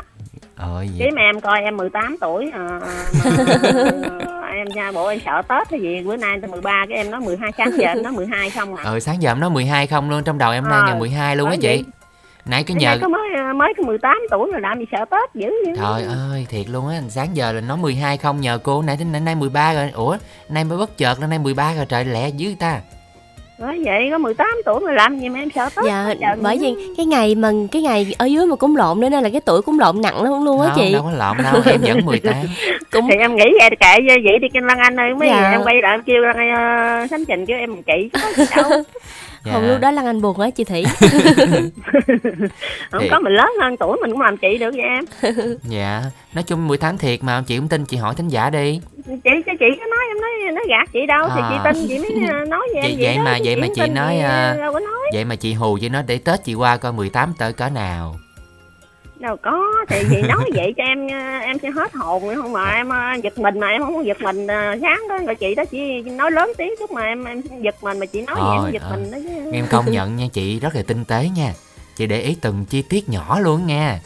[0.55, 1.07] Ơi vậy.
[1.07, 5.81] Kiếm em coi em 18 tuổi ờ, mà, em nha bộ em sợ tết hay
[5.81, 8.75] gì bữa nay tới 13 cái em nói 12 sáng giờ em nói 12 không
[8.75, 8.83] à.
[8.85, 11.35] Ờ sáng giờ em nói 12 không luôn trong đầu em đang Ờ, ngày 12
[11.35, 11.83] luôn á chị.
[12.45, 15.49] nãy cái nhờ có mới mới có 18 tuổi mà làm gì sợ tết dữ
[15.65, 15.73] vậy?
[15.77, 17.01] Trời ơi thiệt luôn á.
[17.09, 19.91] Sáng giờ là nói 12 không nhờ cô nãy đến nay 13 rồi.
[19.93, 20.17] Ủa
[20.49, 22.79] nay mới bất chợt lên nay 13 rồi trời lẹ dữ ta
[23.59, 26.75] nói vậy có 18 tuổi mà làm gì mà em sợ tết Dạ bởi vì
[26.97, 29.61] cái ngày mà cái ngày ở dưới mà cúng lộn nữa nên là cái tuổi
[29.61, 30.93] cúng lộn nặng lắm luôn á chị.
[30.93, 32.33] đâu có lộn đâu em vẫn 18
[32.91, 35.51] Cũng thì em nghĩ vậy kệ vậy vậy đi kinh Lan Anh ơi mấy Dạ.
[35.51, 38.19] em quay lại em kêu Lan Anh uh, sánh trình kêu em một chị có
[38.35, 38.65] gì đâu
[39.47, 39.53] Dạ.
[39.53, 40.83] Không lúc đó Lan Anh buồn hả chị Thủy?
[42.91, 45.05] không Thì- có mình lớn hơn tuổi mình cũng làm chị được vậy em
[45.63, 46.01] dạ
[46.33, 49.53] nói chung 18 thiệt mà chị không tin chị hỏi thính giả đi chị cho
[49.59, 51.49] chị có nói em nói nói gạt chị đâu thì À.
[51.51, 53.67] chị tin chị mới ờ, nói với em Vậy- vậy, vậy đó, mà- vậy mà
[53.75, 54.71] chị nói, thì, à, nói
[55.13, 58.15] vậy mà chị hù chị nói để tết chị qua coi 18 tới cỡ nào
[59.19, 62.53] đâu có thì chị nói vậy cho em ờ, em sẽ hết hồn nữa không
[62.53, 65.17] mà em ờ, giật mình mà em không có giật mình ờ, sáng đó.
[65.25, 68.21] Rồi chị đó chị nói lớn tiếng chút mà em em giật mình mà chị
[68.21, 69.51] nói vậy em giật mình đó chứ.
[69.53, 71.53] Em công nhận nha chị rất là tinh tế nha.
[71.95, 73.99] Chị để ý từng chi tiết nhỏ luôn nha.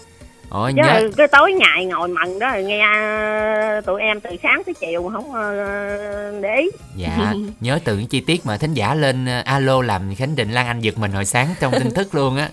[0.50, 1.10] Ủa chứ nhớ.
[1.18, 5.34] cái tối ngày ngồi mần đó nghe ờ, tụi em từ sáng tới chiều không
[5.34, 6.70] ờ, để ý.
[6.96, 10.52] Dạ nhớ từ những chi tiết mà thính giả lên ờ, alo làm khánh trình
[10.52, 12.50] lan anh giật mình hồi sáng trong tin tức luôn á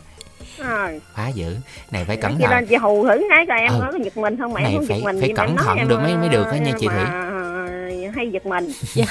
[0.64, 1.00] rồi.
[1.14, 1.56] Phá dữ.
[1.90, 3.78] Này phải cẩn chị lên thận chị hù thử thấy coi em Ừ.
[3.92, 6.00] có giật mình không mà Này không phải- giật mình phải cẩn nói thận được
[6.00, 8.06] mới- mới được á nha chị mà, Thủy.
[8.16, 8.72] hay giật mình.
[8.94, 9.04] Dạ.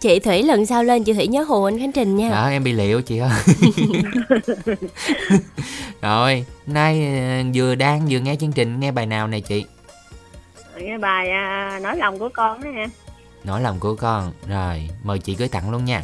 [0.00, 2.30] chị Thủy lần sau lên chị Thủy nhớ hù anh Khánh Trình nha.
[2.30, 3.30] Đó em bị liệu chị ơi.
[6.02, 9.64] Rồi nay ờ, vừa đang vừa nghe chương trình nghe bài nào này chị?
[10.78, 12.90] Cái bài à, nói lòng của con đó em
[13.44, 14.32] nỗi lòng của con.
[14.48, 16.02] Rồi mời chị gửi tặng luôn nha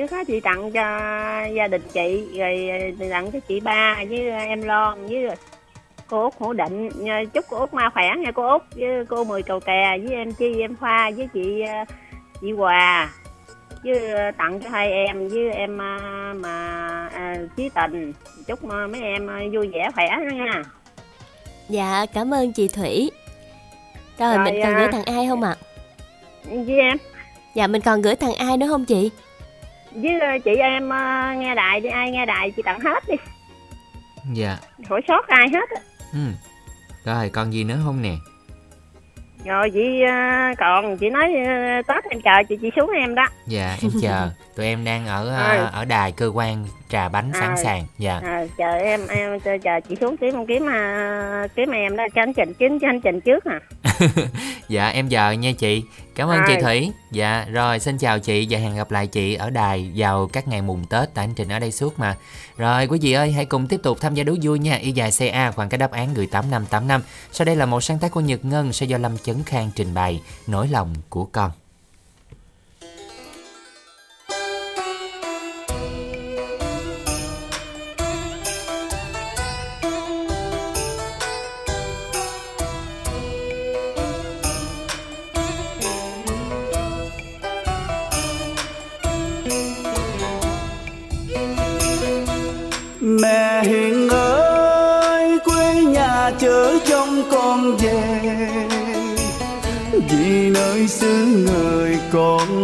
[0.00, 0.82] trước hết chị tặng cho
[1.54, 5.26] gia đình chị rồi tặng cho chị ba với em Lon với
[6.08, 6.88] cô út hữu định.
[7.32, 10.32] Chúc cô út ma khỏe nha cô út với cô mười cầu kè với em
[10.32, 11.74] chi em khoa với chị ờ,
[12.40, 13.10] chị hòa.
[13.84, 15.98] Với ờ, tặng cho hai em với em ờ,
[16.34, 16.66] mà
[17.14, 18.12] à, chí tình.
[18.46, 20.62] Chúc mấy em vui vẻ khỏe nữa nha.
[21.68, 23.10] Dạ cảm ơn chị Thủy.
[24.18, 24.78] Rồi, Rồi, mình còn à.
[24.78, 25.56] gửi tặng ai không ạ?
[26.44, 26.96] với em?
[27.54, 29.10] Dạ mình còn gửi tặng ai nữa không chị
[29.92, 33.14] với ờ, chị em ờ, nghe đài đi ai nghe đài chị tặng hết đi.
[34.32, 34.58] Dạ.
[34.88, 35.80] Khỏi sót ai hết á.
[36.12, 36.18] ừ.
[37.04, 38.14] rồi còn gì nữa không nè?
[39.44, 40.14] Rồi chị ờ,
[40.58, 41.32] còn chị nói
[41.88, 43.26] tết em chờ chị chị xuống em đó.
[43.46, 44.30] Dạ em chờ
[44.60, 45.68] tụi em đang ở Rồi.
[45.72, 47.64] ở đài cơ quan trà bánh sẵn Rồi.
[47.64, 47.86] sàng.
[47.98, 48.20] Dạ.
[48.24, 52.22] À, chờ em em chờ, chờ chị xuống kiếm kiếm mà kiếm em đó cho
[52.22, 53.60] anh trình kiếm cho anh trình trước à.
[54.68, 55.82] Dạ em chờ nha chị.
[56.14, 56.62] Cảm ơn chị Rồi.
[56.62, 56.92] thủy.
[57.12, 60.62] Dạ rồi xin chào chị và hẹn gặp lại chị ở đài vào các ngày
[60.62, 62.16] mùng tết tại anh trình ở đây suốt mà.
[62.56, 64.76] Rồi quý vị ơi hãy cùng tiếp tục tham gia đố vui nha.
[64.76, 67.02] Y dài ca khoảng cái đáp án gửi tám năm tám năm.
[67.32, 69.94] Sau đây là một sáng tác của nhật ngân sẽ do lâm chấn khang trình
[69.94, 70.22] bày.
[70.46, 71.50] Nỗi lòng của con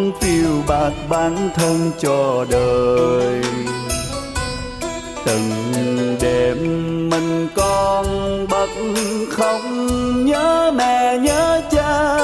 [0.06, 3.42] con phiêu bạc bản thân cho đời.
[5.26, 6.58] Từng đêm
[7.10, 8.06] mình con
[8.50, 8.68] bật
[9.30, 9.60] khóc,
[10.16, 12.16] nhớ mẹ, nhớ cha.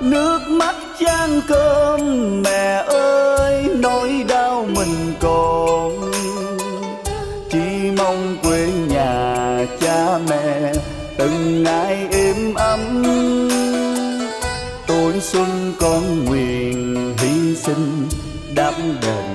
[0.00, 2.00] Nước mắt chan cơm,
[2.42, 5.97] mẹ ơi, nỗi đau mình còn.
[15.78, 18.08] Con nguyện hy sinh
[18.54, 18.72] đáp
[19.02, 19.27] đền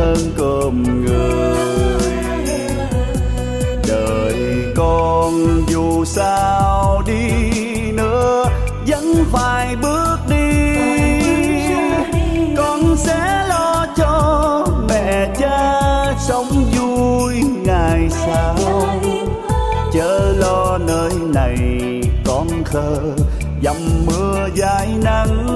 [0.00, 1.56] thân hơn cơm người.
[3.88, 4.34] Đời
[4.76, 7.30] con dù sao đi
[7.92, 8.44] nữa,
[8.86, 10.76] vẫn phải bước đi.
[12.56, 15.82] Con sẽ lo cho mẹ cha
[16.28, 17.34] sống vui
[17.64, 18.56] ngày sau.
[19.92, 21.58] Chớ lo nơi này
[22.24, 23.00] con khờ
[23.62, 23.76] dầm
[24.06, 25.46] mưa dài nắng.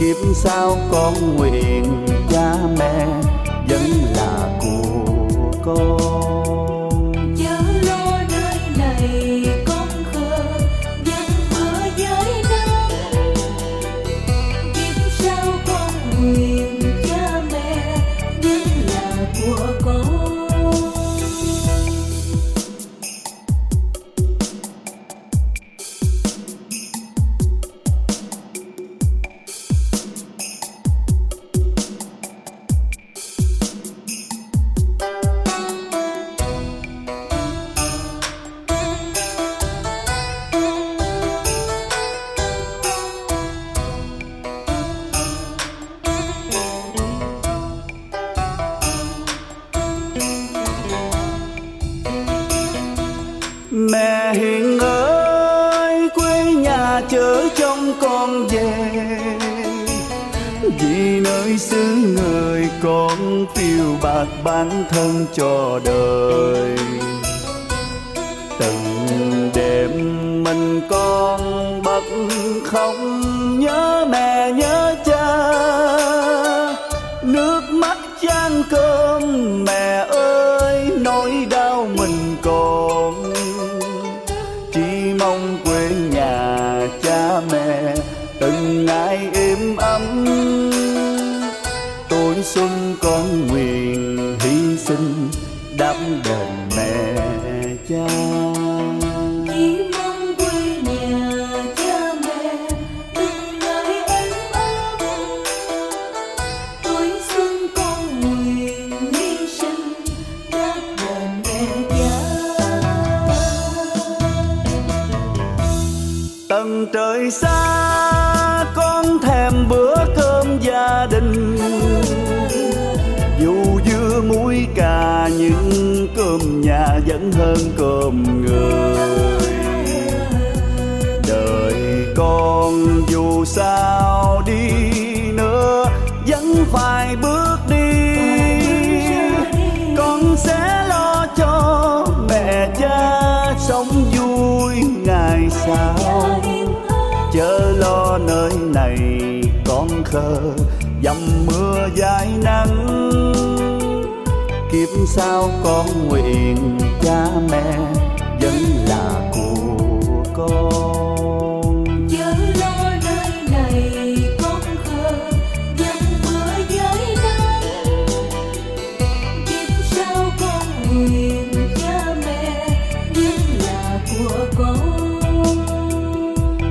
[0.00, 2.06] Kiếp sau con nguyện
[2.78, 3.06] mẹ
[3.68, 3.82] vẫn
[4.16, 6.27] là của con.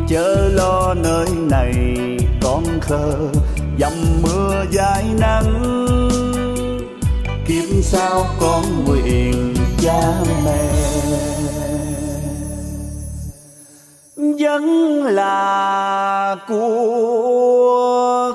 [0.08, 1.74] Chớ lo nơi này
[2.42, 3.18] con khờ
[3.80, 3.94] dầm
[4.24, 5.86] mưa dài nắng.
[7.48, 10.02] Kiếp sao con nguyện cha
[10.46, 10.70] mẹ.
[14.40, 18.27] Vẫn là của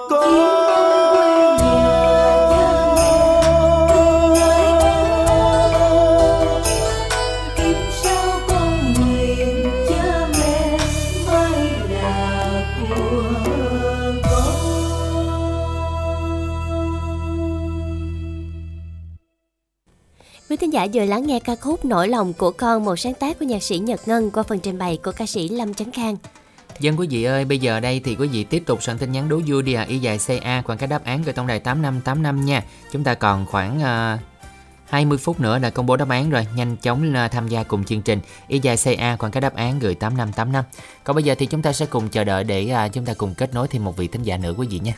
[20.83, 23.63] giả vừa lắng nghe ca khúc Nỗi lòng của con một sáng tác của nhạc
[23.63, 26.17] sĩ Nhật Ngân qua phần trình bày của ca sĩ Lâm Trấn Khang.
[26.81, 29.29] Dân quý vị ơi, bây giờ đây thì quý vị tiếp tục soạn tin nhắn
[29.29, 32.45] đố vui đi à, y dài CA khoảng cái đáp án gửi tổng đài 8585
[32.45, 32.65] nha.
[32.93, 34.21] Chúng ta còn khoảng uh,
[34.89, 37.85] 20 phút nữa là công bố đáp án rồi, nhanh chóng uh, tham gia cùng
[37.85, 40.65] chương trình y dài CA khoảng cái đáp án gửi 8585.
[41.05, 43.35] Còn bây giờ thì chúng ta sẽ cùng chờ đợi để uh, chúng ta cùng
[43.35, 44.95] kết nối thêm một vị thính giả nữa quý vị nha.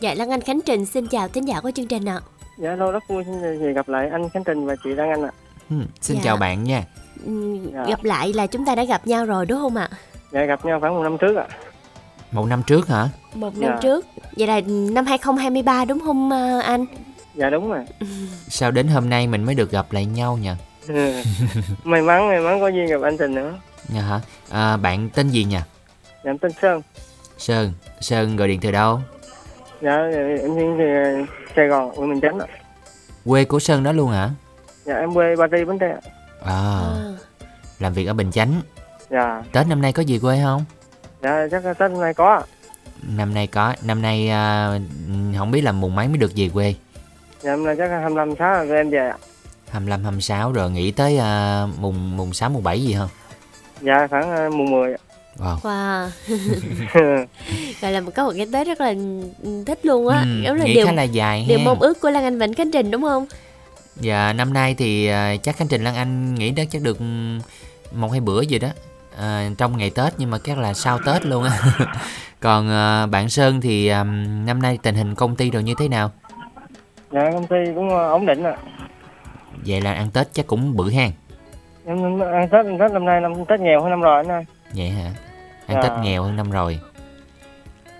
[0.00, 2.20] Dạ Lan Anh Khánh Trình xin chào thính giả của chương trình ạ.
[2.58, 5.22] Dạ lâu rất vui xin thì gặp lại anh Khánh Trình và chị Đăng Anh
[5.22, 5.30] ạ.
[5.70, 6.22] Ừ, xin Dạ.
[6.24, 6.84] chào bạn nha.
[7.24, 7.84] Ừm, Dạ.
[7.88, 9.88] Gặp lại là chúng ta đã gặp nhau rồi đúng không ạ?
[10.32, 11.46] Dạ gặp nhau khoảng một năm trước ạ.
[12.32, 13.08] Một năm trước hả?
[13.34, 13.78] Một năm Dạ.
[13.82, 14.06] trước.
[14.36, 16.86] Vậy là năm 2023 đúng không ờ, anh?
[17.34, 17.84] Dạ đúng rồi.
[18.48, 20.50] Sao đến hôm nay mình mới được gặp lại nhau nhỉ?
[21.84, 23.54] may mắn may mắn có duyên gặp anh Trình nữa.
[23.88, 24.20] Nha hả?
[24.50, 25.56] À, bạn tên gì nhỉ?
[26.24, 26.82] Dạ em tên Sơn.
[27.38, 27.72] Sơn.
[28.00, 29.00] Sơn gọi điện từ đâu?
[29.82, 29.96] Dạ
[30.42, 30.84] em thì
[31.58, 32.46] Sài Gòn, quận Bình Chánh ạ.
[33.24, 34.30] Quê của Sơn đó luôn hả?
[34.84, 35.88] Dạ em quê Ba Tri Bến Tre.
[35.88, 36.00] ạ.
[36.44, 36.80] À,
[37.78, 38.60] làm việc ở Bình Chánh.
[39.10, 39.42] Dạ.
[39.52, 40.64] Tết năm nay có gì quê không?
[41.22, 42.40] Dạ chắc là Tết hôm nay có ạ.
[43.16, 44.72] Năm nay có, năm nay à,
[45.38, 46.74] không biết là mùng mấy mới được về quê.
[47.40, 49.16] Dạ hôm nay chắc là 25 sáu rồi em về ạ.
[49.70, 53.08] 25, 26 rồi nghĩ tới à, mùng mùng 6, mùng 7 gì không?
[53.80, 54.98] Dạ khoảng ờ, mùng 10 ạ.
[55.38, 55.56] Wow.
[55.62, 56.08] Wow.
[57.80, 58.94] Gọi là một có một cái Tết rất là
[59.66, 60.20] thích luôn á.
[60.20, 61.64] Ừ, Giống là nghĩ điều khá là dài điều ha.
[61.64, 63.26] mong ước của Lan Anh Vĩnh Khánh Trình đúng không?
[63.96, 66.98] Dạ năm nay thì à, chắc Khánh Trình Lan Anh nghĩ đó chắc được
[67.92, 68.68] một hai bữa gì đó
[69.18, 71.58] à, trong ngày Tết nhưng mà chắc là sau Tết luôn á.
[72.40, 74.04] Còn à, bạn Sơn thì à,
[74.46, 76.10] năm nay tình hình công ty rồi như thế nào?
[77.12, 78.56] Dạ công ty cũng ờ, ổn định ạ.
[79.66, 81.12] Vậy là ăn Tết chắc cũng bự hang.
[81.86, 82.20] Ăn
[82.52, 84.44] Tết ăn Tết năm nay năm Tết nghèo hơn năm rồi anh ơi.
[84.72, 85.10] Vậy hả?
[85.74, 85.82] Ăn.
[85.82, 86.80] Tết nghèo hơn năm rồi.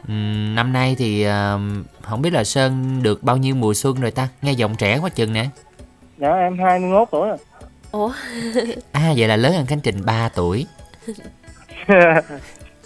[0.09, 1.59] Ừm, năm nay thì à,
[2.03, 4.29] không biết là Sơn được bao nhiêu mùa xuân rồi ta?
[4.43, 5.49] Nghe giọng trẻ quá chừng nè.
[6.19, 7.39] Dạ em 21 tuổi rồi.
[7.91, 8.13] Ủa?
[8.93, 10.67] À vậy là lớn hơn Khánh Trình 3 tuổi.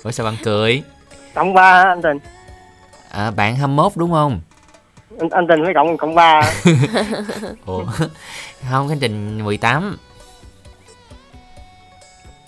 [0.02, 0.82] Ủa sao bạn cười?
[1.34, 2.18] cộng 3 hả anh Trình?
[3.10, 4.40] À, bạn 21 đúng không?
[5.20, 6.42] Anh, anh Trình với cộng cộng 3
[7.66, 7.84] Ủa
[8.70, 9.96] Không Khánh Trình 18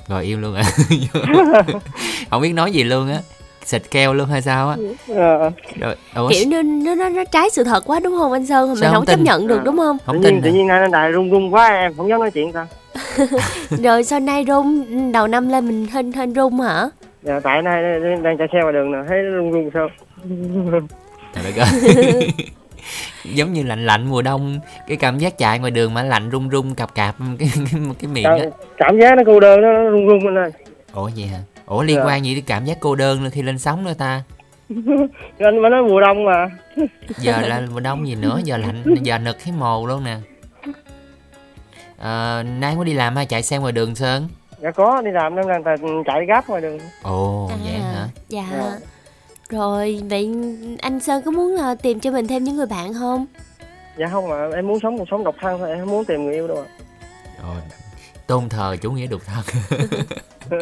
[0.09, 0.63] Rồi yêu luôn à
[2.35, 3.19] Không biết nói gì luôn á.
[3.65, 4.77] Xịt keo luôn hay sao á.
[5.09, 5.51] Ờ.
[5.81, 6.29] Rồi Ủa?
[6.29, 8.69] Kiểu như nó, nó nó trái sự thật quá đúng không anh Sơn?
[8.75, 9.63] Mình không, không chấp nhận được À.
[9.65, 9.99] đúng không?
[10.07, 12.31] Không tự tin nhiên, tự nhiên anh đài run run quá em không dám nói
[12.31, 12.67] chuyện sao?
[13.83, 16.89] Rồi sau nay rung đầu năm lên mình hên hên rung hả?
[17.23, 17.83] Dạ tại nay
[18.23, 19.89] đang chạy xe ngoài đường nè thấy run run sao?
[21.35, 22.29] Trời đất ơi.
[23.25, 24.59] Giống như lạnh lạnh mùa đông
[24.89, 28.11] Cái cảm giác chạy ngoài đường mà lạnh run run cạp cạp cái, cái, cái
[28.13, 28.37] miệng á.
[28.77, 30.51] cảm giác nó cô đơn nó run run lên ơi.
[30.95, 31.39] Ủa vậy hả?
[31.67, 32.05] Ủa liên Dạ.
[32.05, 34.23] quan gì đến cảm giác cô đơn khi lên sóng nữa ta?
[35.39, 36.47] Anh mới nói mùa đông mà.
[37.19, 38.41] Giờ là mùa đông gì nữa?
[38.45, 40.17] Giờ lạnh Giờ nực thấy mồ luôn nè.
[41.99, 44.29] Ờ, nay có đi làm hay chạy xe ngoài đường Sơn?
[44.63, 46.79] dạ có đi làm nên đang chạy gấp ngoài đường.
[47.03, 48.09] Ồ vậy hả?
[48.29, 48.45] dạ.
[48.53, 48.79] Dạ.
[49.49, 50.31] rồi vậy
[50.83, 53.27] anh sơn có muốn ờ, tìm cho mình thêm những người bạn không?
[53.99, 56.25] Dạ không mà em muốn sống cuộc sống độc thân thôi em không muốn tìm
[56.25, 56.67] người yêu đâu ạ.
[57.43, 57.55] Ồ,
[58.27, 59.45] tôn thờ chủ nghĩa độc thân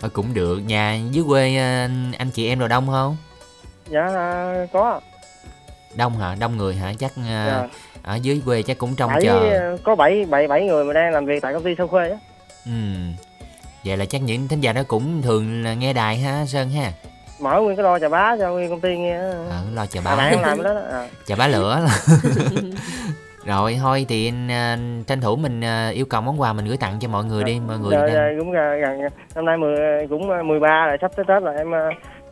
[0.00, 0.58] Ờ, cũng được.
[0.66, 1.88] Nhà dưới quê ờ,
[2.18, 3.16] anh chị em đồ đông không?
[3.90, 5.00] Dạ à, có.
[5.94, 6.34] Đông hả?
[6.40, 6.92] Đông người hả?
[6.98, 7.68] Chắc ờ, Dạ.
[8.02, 9.76] ở dưới quê chắc cũng trông bảy chờ.
[9.84, 12.16] có bảy bảy bảy người mà đang làm việc tại công ty sâu khuê á.
[12.66, 12.72] Ừ.
[13.84, 16.92] vậy là chắc những thính giả đó cũng thường là nghe đài ha sơn ha?
[17.40, 19.30] Mở nguyên cái lo trà bá cho nguyên công ty nghe á.
[19.50, 20.16] ờ, lo chờ à, bá.
[20.16, 21.08] bạn em làm đó đó à.
[21.26, 21.86] chờ bá lửa
[23.48, 24.76] rồi thôi thì ờ,
[25.06, 27.60] tranh thủ mình ờ, yêu cầu món quà mình gửi tặng cho mọi người đi
[27.68, 29.00] mọi người dạ, đang- dạ, cũng gần,
[29.34, 31.70] năm nay mười cũng ờ, 13 rồi sắp tới tết rồi em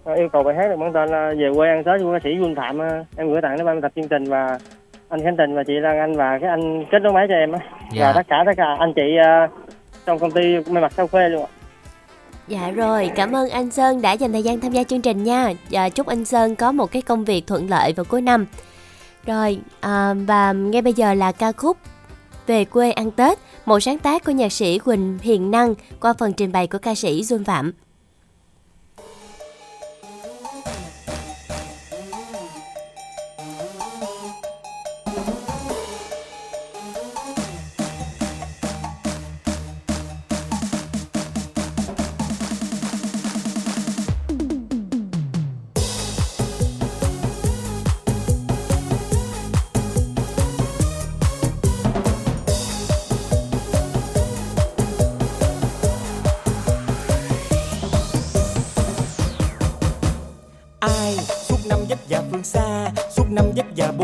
[0.05, 2.18] ờ, yêu cầu bài hát được mang tên là về quê ăn tết của ca
[2.24, 4.59] sĩ Quân Phạm ờ, em gửi tặng đến ban tập chương trình và
[5.09, 7.52] anh Khánh Tình và chị Lan Anh và cái anh kết nối máy cho em
[7.52, 7.59] á
[7.93, 8.06] Dạ.
[8.06, 9.47] và tất cả tất cả anh chị ờ,
[10.06, 11.48] trong công ty may mặc sao khuê luôn ạ
[12.48, 15.48] Dạ rồi, cảm ơn anh Sơn đã dành thời gian tham gia chương trình nha.
[15.70, 18.47] Và chúc anh Sơn có một cái công việc thuận lợi vào cuối năm.
[19.27, 21.77] Rồi, à, và ngay bây giờ là ca khúc
[22.47, 26.32] Về quê ăn Tết, một sáng tác của nhạc sĩ Quỳnh Hiền Năng qua phần
[26.32, 27.73] trình bày của ca sĩ Duân Phạm.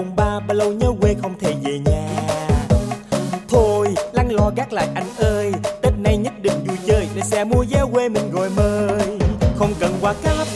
[0.02, 2.08] Mùng ba bao lâu nhớ quê không thể về nhà.
[3.48, 5.52] Thôi, lăn lo gác lại anh ơi,
[5.82, 9.18] tết nay nhất định vui chơi, để xe mua vé quê mình gọi mời.
[9.56, 10.46] Không cần quà cáp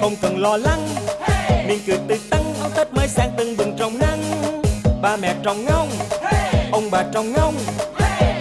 [0.00, 0.88] không cần lo lắng,
[1.66, 4.22] miệng cười tươi tắn áo tết mới sang tưng bừng trong nắng.
[5.02, 5.88] Ba mẹ trồng ngông
[6.72, 7.54] ông bà trồng ngông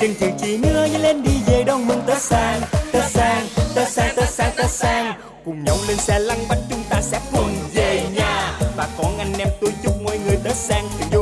[0.01, 2.61] chân chừ chị nữa nhớ lên đi về đón mừng tết sang
[2.91, 5.13] tết sang tết sang tết sang tết sang.
[5.45, 8.22] Cùng nhau lên xe lăn bánh chúng ta sẽ cùng về nhà
[10.53, 11.12] mọi người tết sang tình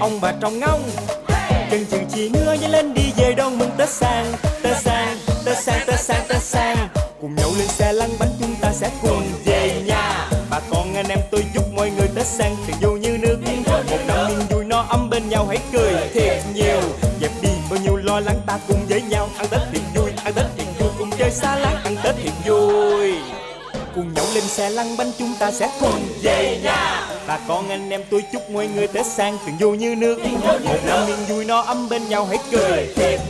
[0.00, 0.82] ông bà trong ngông
[1.70, 4.32] chân chừ chị nữa nhớ lên đi về đón mừng tết sang
[4.62, 6.88] tết sang tết sang tết sang tết sang.
[7.20, 10.30] Cùng nhau lên xe lăn bánh chúng ta sẽ cùng về nhà.
[10.50, 13.38] Bà con anh em tôi chúc mọi người tết sang thật vui như nước.
[13.66, 16.80] Một năm niềm vui no ấm bên nhau, hãy cười thiệt nhiều.
[17.20, 19.28] Dẹp đi bao nhiêu lo lắng ta cùng với nhau.
[19.38, 20.90] Ăn tết thiệt vui, ăn tết thiệt vui.
[20.98, 23.14] Cùng chơi xa lắm ăn tết thiệt vui.
[23.94, 27.06] Cùng nhau lên xe lăn bánh chúng ta sẽ cùng về nhà
[27.36, 30.18] bà con anh em tôi chúc mọi người tết sang, tình vui như nước.
[30.64, 32.92] Một năm yên vui no ấm bên nhau hãy cười.
[32.96, 33.20] thiệt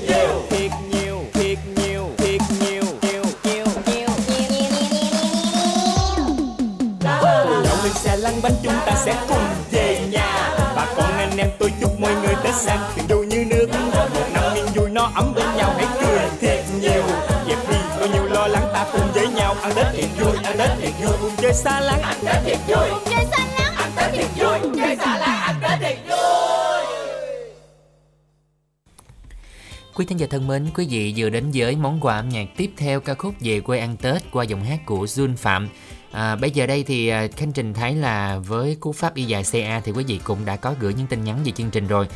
[30.36, 33.34] thân mến, quý vị vừa đến với món quà âm nhạc tiếp theo ca khúc
[33.40, 35.68] về quê ăn Tết qua giọng hát của Jun Phạm.
[36.12, 39.42] À, bây giờ đây thì à, Khánh Trình thấy là với cú pháp y dài
[39.52, 42.08] CA thì quý vị cũng đã có gửi những tin nhắn về chương trình rồi.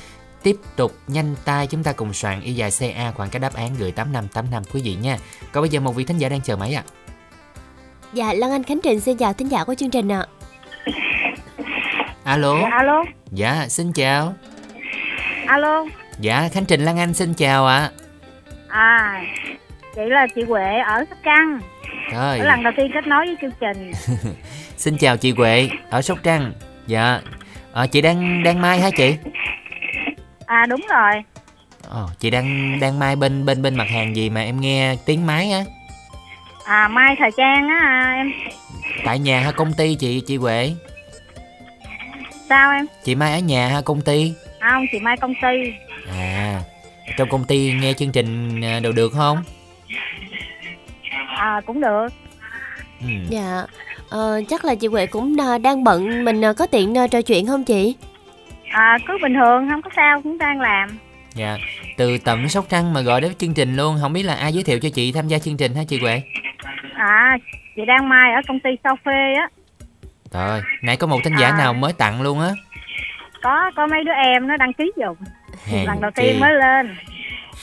[0.42, 3.70] Tiếp tục nhanh tay chúng ta cùng soạn y dài CA khoảng cái đáp án
[3.78, 5.18] gửi 8585 quý vị nha.
[5.52, 6.84] Còn bây giờ một vị thính giả đang chờ máy ạ.
[8.12, 10.26] Dạ, Lan Anh Khánh Trình xin chào thính giả của chương trình ạ.
[12.24, 12.58] Alo.
[12.62, 14.34] Dạ, alo Dạ, xin chào.
[15.46, 15.86] alo
[16.20, 17.78] Dạ, Khánh Trình Lan Anh xin chào ạ.
[17.78, 17.99] à
[19.94, 21.60] chị là chị Huệ ở Sóc Trăng
[22.12, 22.38] Rồi.
[22.38, 23.92] ở lần đầu tiên kết nối với chương trình
[24.76, 26.52] Xin chào chị Huệ ở Sóc Trăng.
[26.86, 27.20] Dạ.
[27.72, 29.16] Ờ, chị đang đang mai hả chị?
[30.46, 31.12] à đúng rồi
[31.90, 35.26] Ồ, chị đang đang mai bên bên bên mặt hàng gì mà em nghe tiếng
[35.26, 35.60] máy á?
[36.66, 38.32] à mai thời trang á à, em
[39.04, 40.70] Tại nhà hay công ty chị chị Huệ?
[42.48, 44.34] sao em Chị Mai ở nhà hay công ty?
[44.58, 45.72] à, không chị mai công ty
[46.18, 46.39] À,
[47.16, 49.42] trong công ty nghe chương trình à, đều được không?
[51.36, 52.08] à cũng được
[53.00, 53.06] Ừ.
[53.28, 53.62] Dạ,
[54.10, 57.46] ờ, chắc là chị Huệ cũng à, đang bận, mình à, có tiện trò chuyện
[57.46, 57.96] không chị?
[58.70, 60.88] à cứ bình thường không có sao cũng đang làm
[61.34, 61.56] Dạ.
[61.96, 64.62] Từ tận Sóc Trăng mà gọi đến chương trình luôn, không biết là ai giới
[64.62, 66.22] thiệu cho chị tham gia chương trình hả chị Huệ?
[66.94, 67.36] à
[67.76, 69.48] chị đang mai ở công ty sao phê á
[70.32, 71.58] Rồi, nãy có một thính giả À.
[71.58, 72.50] nào mới tặng luôn á.
[73.42, 75.16] có có mấy đứa em nó đăng ký dùng
[75.66, 76.96] Hèn lần đầu tiên mới lên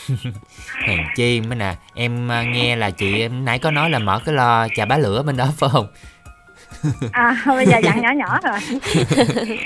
[0.87, 4.19] Hèn chi mới nè, em à, nghe là chị em nãy có nói là mở
[4.25, 5.87] cái lo trà bá lửa bên đó phải không?
[7.11, 8.59] à bây giờ dặn nhỏ nhỏ rồi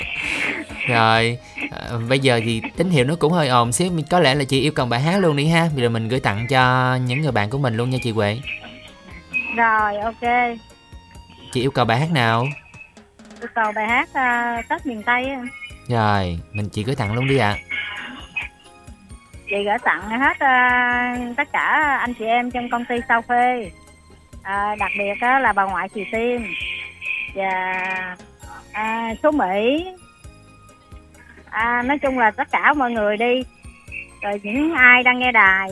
[0.88, 1.38] Rồi,
[1.70, 1.78] à,
[2.08, 4.72] bây giờ thì tín hiệu nó cũng hơi ồn xíu, có lẽ là chị yêu
[4.72, 5.68] cầu bài hát luôn đi ha.
[5.74, 8.40] Bây giờ mình gửi tặng cho những người bạn của mình luôn nha chị Huệ.
[9.56, 10.56] rồi ok
[11.52, 12.46] Chị yêu cầu bài hát nào?
[13.40, 15.40] yêu cầu bài hát à, tết miền tây á.
[15.88, 17.56] Rồi, mình chị gửi tặng luôn đi ạ
[19.52, 23.70] chị gửi tặng hết uh, tất cả anh chị em trong công ty sao phê
[24.42, 26.46] à, ờ, đặc biệt á, là bà ngoại chị tiên.
[27.34, 28.16] Và
[28.72, 29.86] à, số mỹ.
[31.50, 33.42] À, nói chung là tất cả mọi người đi.
[34.22, 35.68] Rồi những ai đang nghe đài.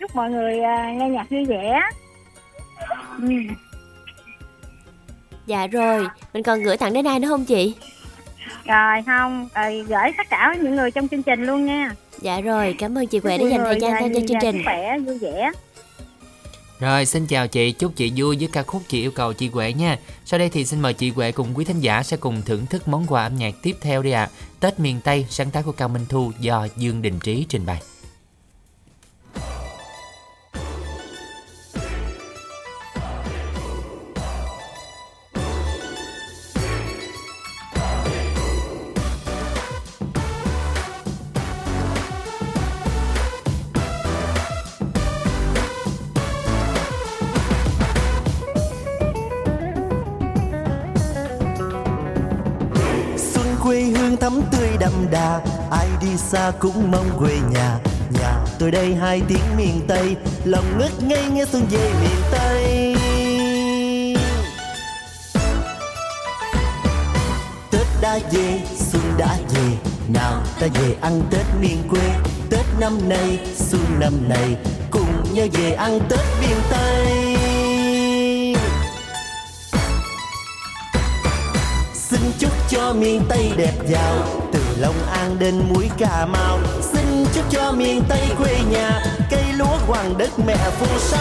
[0.00, 1.80] Chúc mọi người à, nghe nhạc vui vẻ.
[3.18, 3.28] Ừ.
[5.46, 7.74] Dạ rồi, mình còn gửi tặng đến ai nữa không chị?
[8.64, 12.74] Rồi không rồi gửi tất cả những người trong chương trình luôn nha Dạ rồi,
[12.78, 14.62] cảm ơn chị Huệ đã dành thời gian tham gia chương trình.
[14.64, 15.50] khỏe vui vẻ
[16.80, 19.72] Rồi, xin chào chị, chúc chị vui với ca khúc chị yêu cầu chị Huệ
[19.72, 19.98] nha.
[20.24, 22.88] Sau đây thì xin mời chị Huệ cùng quý thính giả sẽ cùng thưởng thức
[22.88, 24.28] món quà âm nhạc tiếp theo đi ạ.
[24.60, 27.82] Tết miền Tây, sáng tác của Cao Minh Thu do Dương Đình Trí trình bày.
[54.30, 55.40] Quê tươi đậm đà,
[55.70, 57.78] ai đi xa cũng mong quê nhà.
[58.10, 62.96] Nhà tôi đây hai tiếng miền tây, lòng ngất ngây nghe xuân về miền tây.
[67.70, 68.60] Tết đã về,
[68.92, 69.76] xuân đã về,
[70.08, 72.10] nào ta về ăn tết miền quê.
[72.50, 74.56] Tết năm nay, xuân năm nay
[74.90, 77.36] cùng nhau về ăn tết miền tây.
[82.10, 84.14] Xin chúc cho miền Tây đẹp giàu,
[84.52, 86.58] Từ Long An đến mũi Cà Mau.
[86.92, 91.18] Xin chúc cho miền Tây quê nhà, Cây lúa hoàng đất mẹ phù sa.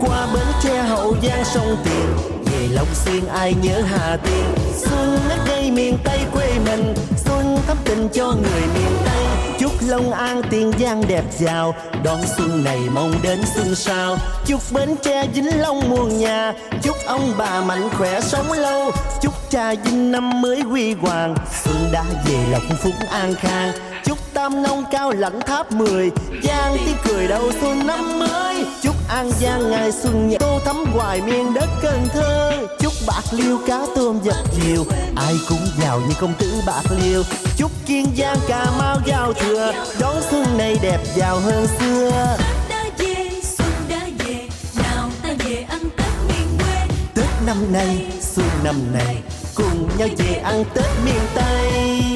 [0.00, 2.06] Qua bến tre hậu giang sông tiền,
[2.44, 4.44] Về Long Xuyên ai nhớ Hà Tiên.
[4.76, 6.94] Xuân ngất ngây miền Tây quê mình,
[7.24, 9.51] Xuân thắm tình cho người miền Tây.
[9.88, 11.74] Long An, Tiền Giang đẹp giàu.
[12.04, 14.16] Đón xuân này mong đến xuân sau.
[14.46, 16.52] Chúc Bến Tre Vĩnh Long muôn nhà.
[16.82, 18.90] Chúc ông bà mạnh khỏe sống lâu.
[19.22, 21.34] Chúc cha Vinh năm mới huy hoàng.
[21.64, 23.72] Xuân đã về lộc phúc an khang.
[24.04, 26.10] Chúc Tam Nông cao lãnh tháp 10
[26.42, 28.64] Giang tiếng cười đầu xuân năm mới.
[28.82, 32.66] Chúc An Giang ngày xuân nhạc Tô thắm hoài miền đất Cần Thơ.
[32.78, 34.84] Chúc Bạc Liêu cá tôm dập dìu
[35.16, 37.22] Ai cũng giàu như công tử Bạc Liêu.
[37.56, 39.72] Chúc Kiên Giang Cà Mau giao thừa.
[40.00, 42.36] Đón xuân này đẹp giàu hơn xưa.
[42.68, 44.48] Đã về xuân đã về
[44.82, 46.96] nào ta về ăn tết miền quê.
[47.14, 49.16] Tết năm nay, xuân năm nay
[49.54, 52.11] Cùng nhau về ăn Tết miền Tây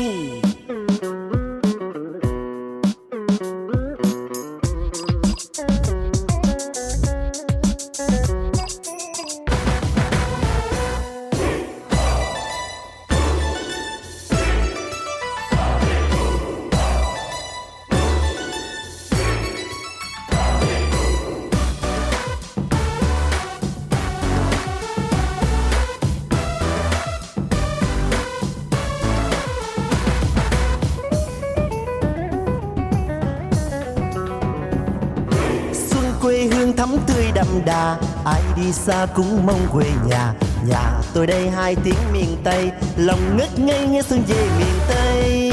[37.36, 40.34] đậm đà, ai đi xa cũng mong quê nhà.
[40.68, 45.52] Nhà tôi đây hai tiếng miền tây, lòng ngất ngây nghe xuân về miền tây.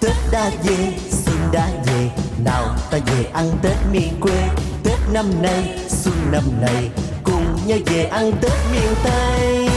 [0.00, 2.10] Tết đã về, xuân đã về,
[2.44, 4.48] nào ta về ăn tết miền quê.
[4.84, 6.90] Tết năm nay, xuân năm nay
[7.24, 9.68] cùng nhau về ăn tết miền tây.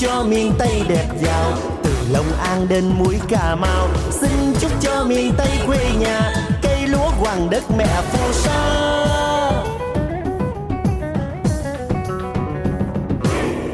[0.00, 1.52] Cho miền tây đẹp giàu
[1.82, 6.32] từ long an đến mũi cà mau, xin chúc cho miền tây quê nhà.
[6.62, 8.76] Cây lúa hoàng đất mẹ phù sa.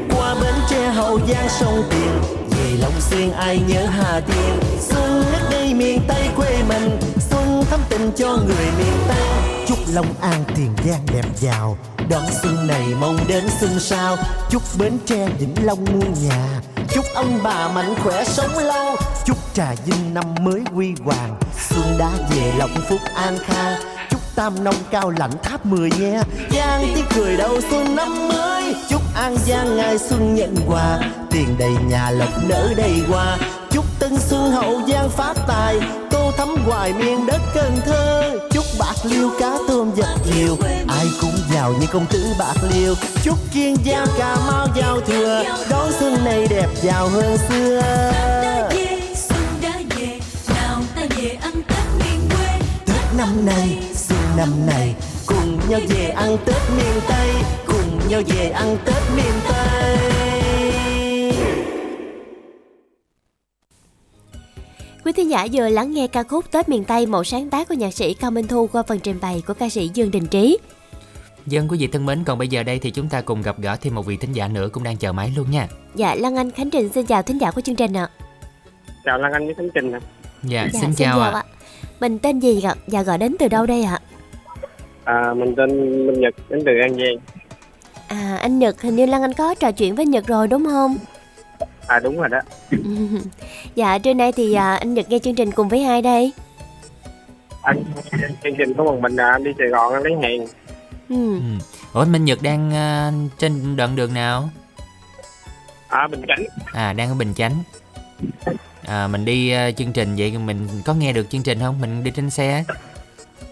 [0.09, 4.79] Qua bến tre hậu giang sông tiền, về long xuyên ai nhớ hà tiên.
[4.79, 6.99] Xuân ngất đây miền tây quê mình,
[7.29, 9.56] xuân thắm tình cho người miền tây
[9.93, 11.77] long an tiền giang đẹp giàu.
[12.09, 14.17] Đón xuân này mong đến xuân sau.
[14.49, 16.61] Chúc bến tre vĩnh long muôn nhà.
[16.93, 18.95] Chúc ông bà mạnh khỏe sống lâu.
[19.25, 21.39] Chúc trà vinh năm mới huy hoàng.
[21.69, 26.21] Xuân đã về lộc phúc an khang chúc tam nông cao lãnh tháp mười nhé.
[26.51, 28.75] giang tiếng cười đầu xuân năm mới.
[28.89, 30.99] Chúc an giang ngày xuân nhận quà
[31.31, 33.37] tiền đầy nhà lộc nở đầy hoa.
[33.71, 35.79] Chúc tân xuân hậu giang phát tài
[36.09, 38.39] tô thắm hoài miền đất cần thơ.
[38.51, 40.57] Chúc bạc liêu cá tôm dập nhiều
[40.87, 42.95] ai cũng giàu như công tử bạc liêu.
[43.23, 47.81] Chúc kiên giang cà mau giao thừa đón xuân này đẹp giàu hơn xưa.
[49.15, 50.19] Xuân đã về
[50.49, 55.79] nào ta về ăn tết miền quê Tết năm nay, xuân năm nay Cùng nhau
[55.89, 57.29] về ăn Tết miền Tây
[57.67, 60.16] Cùng nhau về ăn Tết miền Tây.
[65.07, 67.73] Quý thính giả vừa lắng nghe ca khúc Tết miền Tây một sáng tác của
[67.73, 70.57] nhạc sĩ Cao Minh Thu qua phần trình bày của ca sĩ Dương Đình Trí.
[71.45, 73.75] Dân quý vị thân mến, còn bây giờ đây thì chúng ta cùng gặp gỡ
[73.81, 75.67] thêm một vị thính giả nữa cũng đang chờ máy luôn nha.
[75.95, 78.09] Dạ, Lan Anh Khánh Trình xin chào thính giả của chương trình ạ.
[79.05, 79.99] chào Lan Anh với Khánh Trình ạ.
[80.43, 81.43] Dạ, Dạ, xin chào ạ.
[81.99, 82.75] Mình tên gì ạ?
[82.87, 83.99] Và gọi đến từ đâu đây ạ?
[85.03, 85.69] À, mình tên
[86.07, 87.17] Minh Nhật đến từ An Giang.
[88.07, 90.97] À, anh Nhật, hình như Lan Anh có trò chuyện với Nhật rồi đúng không?
[91.87, 92.39] À đúng rồi đó.
[93.75, 96.31] dạ, trưa nay thì à, anh Nhật nghe chương trình cùng với ai đây?
[97.61, 97.83] Anh
[98.43, 100.47] chương trình có một mình à, anh đi Sài Gòn anh lấy hàng.
[101.09, 101.39] Ừ.
[101.93, 104.49] Ủa Minh Nhật đang ờ, trên đoạn đường nào?
[105.87, 106.45] À Bình Chánh.
[106.73, 107.63] À đang ở Bình Chánh.
[108.85, 111.81] À, mình đi ờ, chương trình vậy mình có nghe được chương trình không?
[111.81, 112.63] Mình đi trên xe.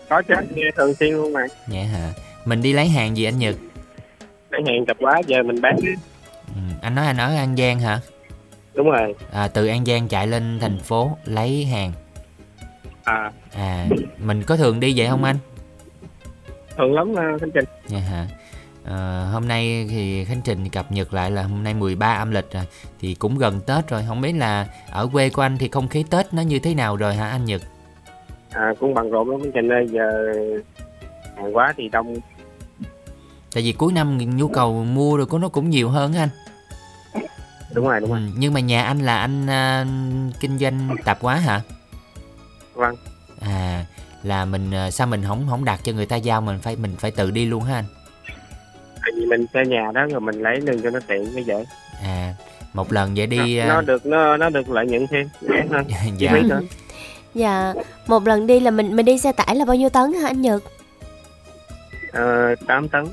[0.10, 1.42] Có chứ nghe thường xuyên luôn mà.
[1.68, 2.10] Dạ hả?
[2.46, 3.56] Mình đi lấy hàng gì anh Nhật?
[4.50, 5.76] Lấy hàng tập quá giờ mình bán.
[6.48, 8.00] Ừ, anh nói anh ở An Giang hả?
[8.76, 9.16] Đúng rồi.
[9.32, 11.92] À, từ An Giang chạy lên thành phố lấy hàng.
[13.04, 13.88] À À,
[14.20, 15.38] mình có thường đi vậy không anh?
[16.78, 17.66] thường lắm à, Khánh Trình.
[17.88, 18.28] Dạ hả?
[18.86, 22.52] Ờ, hôm nay thì Khánh Trình cập nhật lại là hôm nay 13 âm lịch
[22.52, 22.64] rồi
[23.00, 26.04] Thì cũng gần Tết rồi Không biết là ở quê của anh thì không khí
[26.10, 27.62] Tết nó như thế nào rồi hả anh Nhật?
[28.52, 30.34] À cũng bận rộn lắm Khánh Trình ơi giờ
[31.38, 32.16] hàng quá thì đông.
[33.54, 36.30] Tại vì cuối năm nhu cầu mua rồi của nó cũng nhiều hơn anh
[37.76, 38.20] Đúng rồi đúng rồi.
[38.20, 39.86] Ừ, Nhưng mà nhà anh là anh à,
[40.40, 41.62] kinh doanh tạp hóa hả?
[42.74, 42.96] Vâng.
[43.42, 43.86] À
[44.24, 46.96] là mình à, sao mình không không đặt cho người ta giao mình phải mình
[47.00, 47.86] phải tự đi luôn hả anh?
[49.02, 51.66] Tại vì mình thuê nhà đó rồi mình lấy lương cho nó tiện cái dễ.
[52.04, 52.34] À
[52.74, 55.62] một lần vậy đi nó, nó à, được nó nó được lợi nhuận thêm dễ
[55.72, 55.86] hơn.
[56.18, 56.32] Dạ.
[56.34, 56.62] Phí nữa.
[57.34, 57.74] Dạ,
[58.08, 60.42] một lần đi là mình mình đi xe tải là bao nhiêu tấn hả anh
[60.42, 60.64] Nhật?
[62.12, 63.06] Ờ, 8 tấn.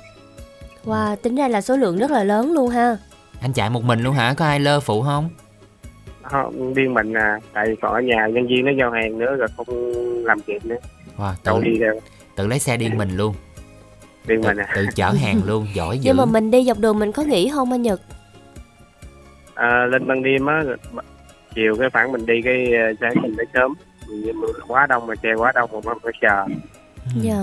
[0.85, 2.97] Wow, tính ra là số lượng rất là lớn luôn ha.
[3.43, 4.35] Anh chạy một mình luôn hả?
[4.35, 5.29] Có ai lơ phụ không?
[6.23, 9.35] Không, riêng mình à tại vì còn ở nhà nhân viên nó giao hàng nữa
[9.37, 9.67] rồi không
[10.25, 10.77] làm kịp nữa
[11.19, 12.01] Wow, đâu tự đi đâu
[12.37, 13.35] tự lấy xe đi mình luôn.
[14.27, 16.03] riêng Tự, mình à tự chở hàng luôn, giỏi dữ.
[16.09, 18.01] Nhưng mà mình đi dọc đường mình có nghỉ không anh Nhật?
[19.55, 20.63] à, lên ban đêm á
[21.55, 23.75] chiều cái khoảng mình đi cái ờ, sáng mình tới sớm
[24.09, 26.47] nhưng mà quá đông mà xe quá đông mà mình phải chờ
[27.21, 27.37] Dạ.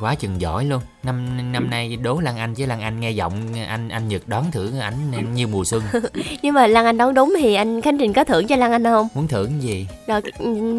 [0.00, 0.80] Quá chừng giỏi luôn.
[1.02, 3.32] Năm năm nay đố Lan Anh chứ Lan Anh nghe giọng
[3.68, 4.94] anh anh Nhật đón thưởng ảnh
[5.34, 5.82] như mùa xuân.
[6.42, 8.84] Nhưng mà Lan Anh đoán đúng thì anh Khánh Trình có thưởng cho Lan Anh
[8.84, 9.08] không?
[9.14, 9.86] Muốn thưởng gì?
[10.06, 10.20] Rồi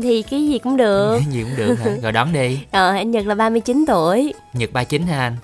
[0.03, 1.19] thì cái gì cũng được.
[1.31, 1.91] gì cũng được hả?
[2.01, 2.59] Rồi đón đi.
[2.73, 4.33] Rồi anh Nhật là 39 tuổi.
[4.53, 5.35] Nhật 39 hả anh?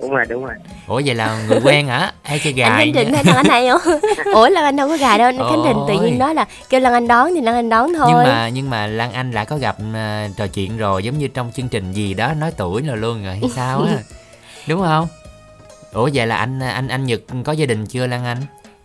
[0.00, 0.54] Đúng rồi đúng rồi
[0.88, 2.12] Ủa vậy là người quen hả?
[2.22, 2.70] Ai chơi gài?
[2.70, 3.14] anh Khánh Trình nhỉ?
[3.14, 4.00] hay Lan Anh này không?
[4.34, 5.26] Ủa Lan Anh đâu có gài đâu.
[5.28, 7.94] Anh Khánh Trình tự nhiên nói là kêu Lan Anh đón thì Lan Anh đón
[7.94, 8.06] thôi.
[8.08, 11.28] nhưng mà nhưng mà Lan Anh đã có gặp à, trò chuyện rồi giống như
[11.28, 13.94] trong chương trình gì đó nói tuổi rồi luôn rồi hay sao á
[14.68, 15.06] đúng không
[15.92, 18.38] ủa vậy là anh anh anh Nhật có gia đình chưa Lan Anh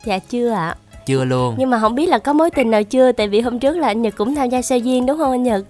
[0.06, 0.76] Dạ chưa ạ.
[1.06, 3.60] chưa luôn Nhưng mà không biết là có mối tình nào chưa Tại vì hôm
[3.60, 5.64] trước là anh Nhật cũng tham gia xe duyên đúng không anh Nhật?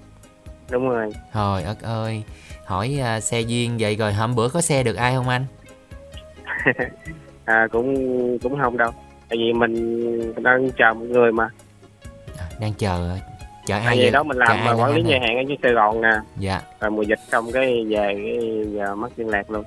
[0.69, 2.23] đúng rồi Trời đất ơi
[2.69, 5.45] hỏi à, xe duyên vậy rồi hôm bữa có xe được ai không anh?
[7.45, 7.95] À cũng
[8.39, 8.91] cũng không đâu.
[9.29, 11.49] Tại vì mình đang chờ một người mà.
[12.59, 13.17] Đang chờ
[13.65, 14.11] chờ ai vậy?
[14.11, 16.09] đó mình làm mà quản lý nhà hàng ở dưới Sài Gòn nè.
[16.39, 16.61] Dạ.
[16.79, 19.63] Rồi mùa dịch xong cái về cái giờ mất liên lạc luôn.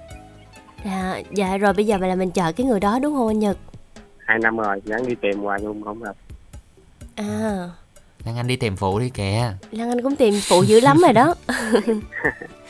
[0.84, 3.56] Dạ, dạ rồi bây giờ là mình chờ cái người đó đúng không anh Nhật?
[4.26, 6.16] hai năm rồi gắng đi tìm hoài nhưng không gặp.
[7.16, 7.68] À,
[8.24, 9.52] Lan Anh đi tìm phụ đi kìa.
[9.70, 11.34] Lan Anh cũng tìm phụ dữ lắm rồi đó.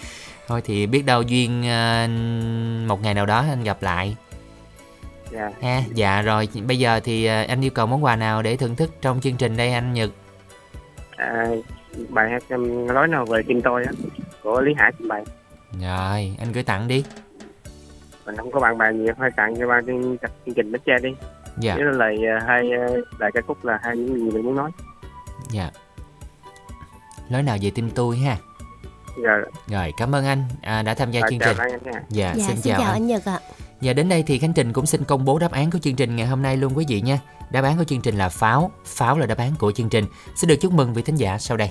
[0.53, 2.09] Thôi thì biết đâu duyên ờ,
[2.87, 4.16] một ngày nào đó anh gặp lại.
[5.31, 5.51] Dạ.
[5.62, 6.49] Ha Dạ rồi.
[6.66, 9.37] Bây giờ thì ờ, anh yêu cầu món quà nào để thưởng thức trong chương
[9.37, 10.11] trình đây anh Nhật?
[11.16, 11.47] À,
[12.09, 12.43] bài hát
[12.95, 13.93] nói nào về tim tôi á
[14.43, 15.24] của Lý Hải trình bày
[15.81, 17.05] Rồi anh gửi tặng đi.
[18.27, 21.11] Mình không có bạn bè nhiều thôi tặng cho ba chương trình bích tre đi.
[21.59, 21.74] Dạ.
[21.74, 22.62] Với lời ờ, hai
[23.19, 24.70] lời ca khúc là hai những gì mình muốn nói.
[25.51, 25.70] Dạ.
[27.31, 28.37] Nói nào về tim tôi ha
[29.16, 32.02] rồi Rồi cảm ơn anh à, đã tham gia Rồi, chương chào trình anh nha.
[32.09, 33.40] Dạ, dạ, xin, xin chào, anh Nhật ạ.
[33.80, 36.16] Và đến đây thì Khánh Trình cũng xin công bố đáp án của chương trình
[36.16, 37.18] ngày hôm nay luôn quý vị nha.
[37.51, 40.05] Đáp án của chương trình là pháo, pháo là đáp án của chương trình.
[40.36, 41.70] Xin được chúc mừng vị thính giả sau đây.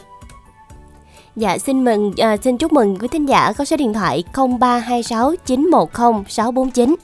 [1.35, 5.35] Dạ xin mừng à, xin chúc mừng quý thính giả có số điện thoại 0326
[5.45, 6.95] 910 649.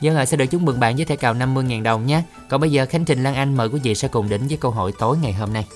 [0.00, 2.22] Dân ạ, sẽ được chúc mừng bạn với thẻ cào 50.000 đồng nhé.
[2.48, 4.70] Còn bây giờ Khánh Trình Lan Anh mời quý vị sẽ cùng đến với câu
[4.70, 5.66] hỏi tối ngày hôm nay.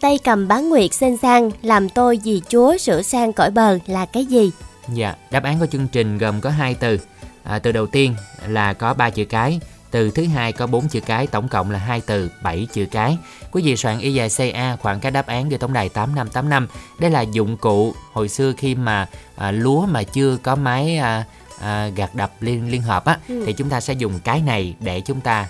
[0.00, 4.06] Tay cầm bán nguyệt xên sang làm tôi vì Chúa sửa sang cõi bờ là
[4.06, 4.50] cái gì?
[4.94, 7.00] Dạ, đáp án của chương trình gồm có hai từ.
[7.44, 8.14] À, từ đầu tiên
[8.48, 9.60] là có 3 chữ cái,
[9.90, 13.18] từ thứ hai có 4 chữ cái, tổng cộng là hai từ 7 chữ cái.
[13.52, 16.68] Quý vị soạn y dài CA khoảng các đáp án gửi tổng đài 8585.
[17.00, 21.24] Đây là dụng cụ hồi xưa khi mà à, lúa mà chưa có máy à,
[21.60, 23.42] à, gạt đập liên liên hợp á Ừ.
[23.46, 25.48] thì chúng ta sẽ dùng cái này để chúng ta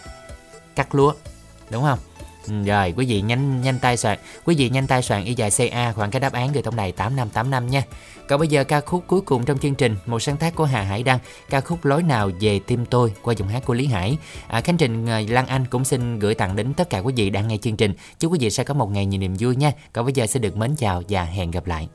[0.77, 1.13] cắt lúa.
[1.71, 1.99] Đúng không?
[2.49, 5.51] Ừ, rồi, quý vị nhanh nhanh tay soạn, quý vị nhanh tay soạn y dài
[5.51, 7.83] CA khoảng cái đáp án gửi tổng đài 8585 nha.
[8.29, 10.83] Còn bây giờ ca khúc cuối cùng trong chương trình, một sáng tác của Hà
[10.83, 11.19] Hải Đăng,
[11.51, 14.19] ca khúc Lối nào về tim tôi qua giọng hát của Lý Hải.
[14.49, 17.31] À, Khánh Trình ờ, Lan Anh cũng xin gửi tặng đến tất cả quý vị
[17.31, 17.95] đang nghe chương trình.
[18.19, 19.73] Chúc quý vị sẽ có một ngày nhiều niềm vui nha.
[19.93, 21.89] Còn bây giờ sẽ được mến chào và hẹn gặp lại.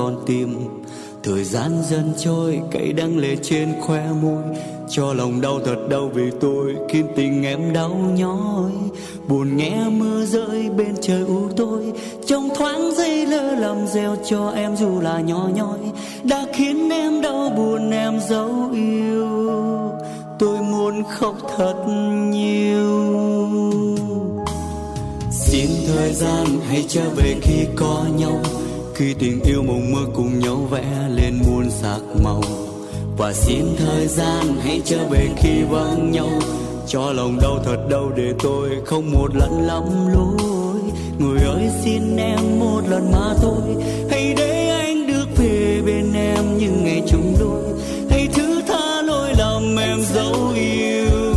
[0.00, 0.54] Con tim.
[1.22, 4.42] Thời gian dần trôi, cay đắng lệ trên khoe môi.
[4.90, 8.70] Cho lòng đau thật đau vì tôi, Khiến tình em đau nhói.
[9.28, 11.92] Buồn nghe mưa rơi bên trời u tối
[12.26, 15.78] Trong thoáng giây lơ lầm gieo cho em dù là nhỏ nhói.
[16.24, 19.28] Đã khiến em đau buồn, em dấu yêu.
[20.38, 21.74] Tôi muốn khóc thật
[22.30, 23.14] nhiều.
[25.30, 28.40] Xin thời gian hãy trở về khi có nhau.
[29.00, 32.42] Khi tình yêu mộng mơ cùng nhau vẽ lên muôn sắc màu
[33.18, 36.28] Và xin thời gian hãy trở về khi vắng nhau.
[36.86, 39.82] Cho lòng đau thật đau để tôi không một lần lắm
[40.12, 40.80] lối.
[41.18, 43.84] Người ơi xin em một lần mà thôi.
[44.10, 47.62] Hãy để anh được về bên em những ngày chung đôi.
[48.10, 51.34] Hãy thứ tha lỗi lầm em dấu yêu.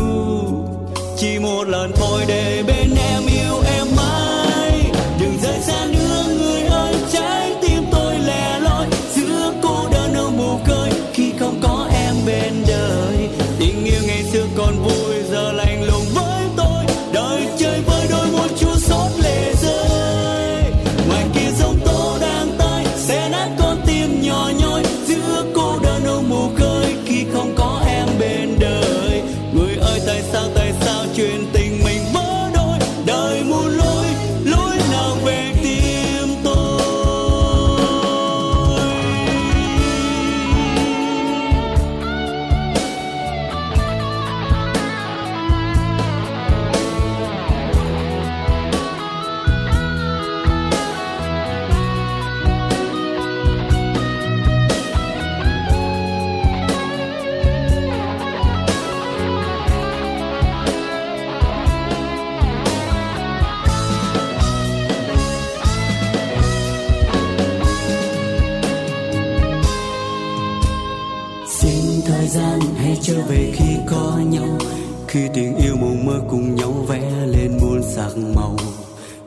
[1.17, 2.42] Chỉ một lần thôi để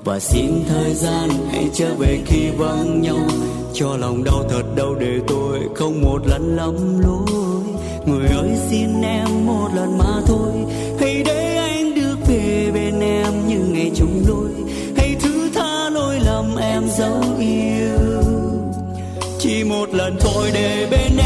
[0.07, 3.19] và xin thời gian, hãy trở về khi vắng nhau.
[3.75, 7.63] Cho lòng đau thật đau để tôi không một lần lắm lối.
[8.07, 10.53] Người ơi, xin em một lần mà thôi.
[11.01, 14.51] Hãy để anh được về bên em như ngày chúng đôi.
[14.97, 18.23] Hãy thứ tha lỗi lầm em dấu yêu.
[19.39, 21.26] Chỉ một lần thôi để bên em.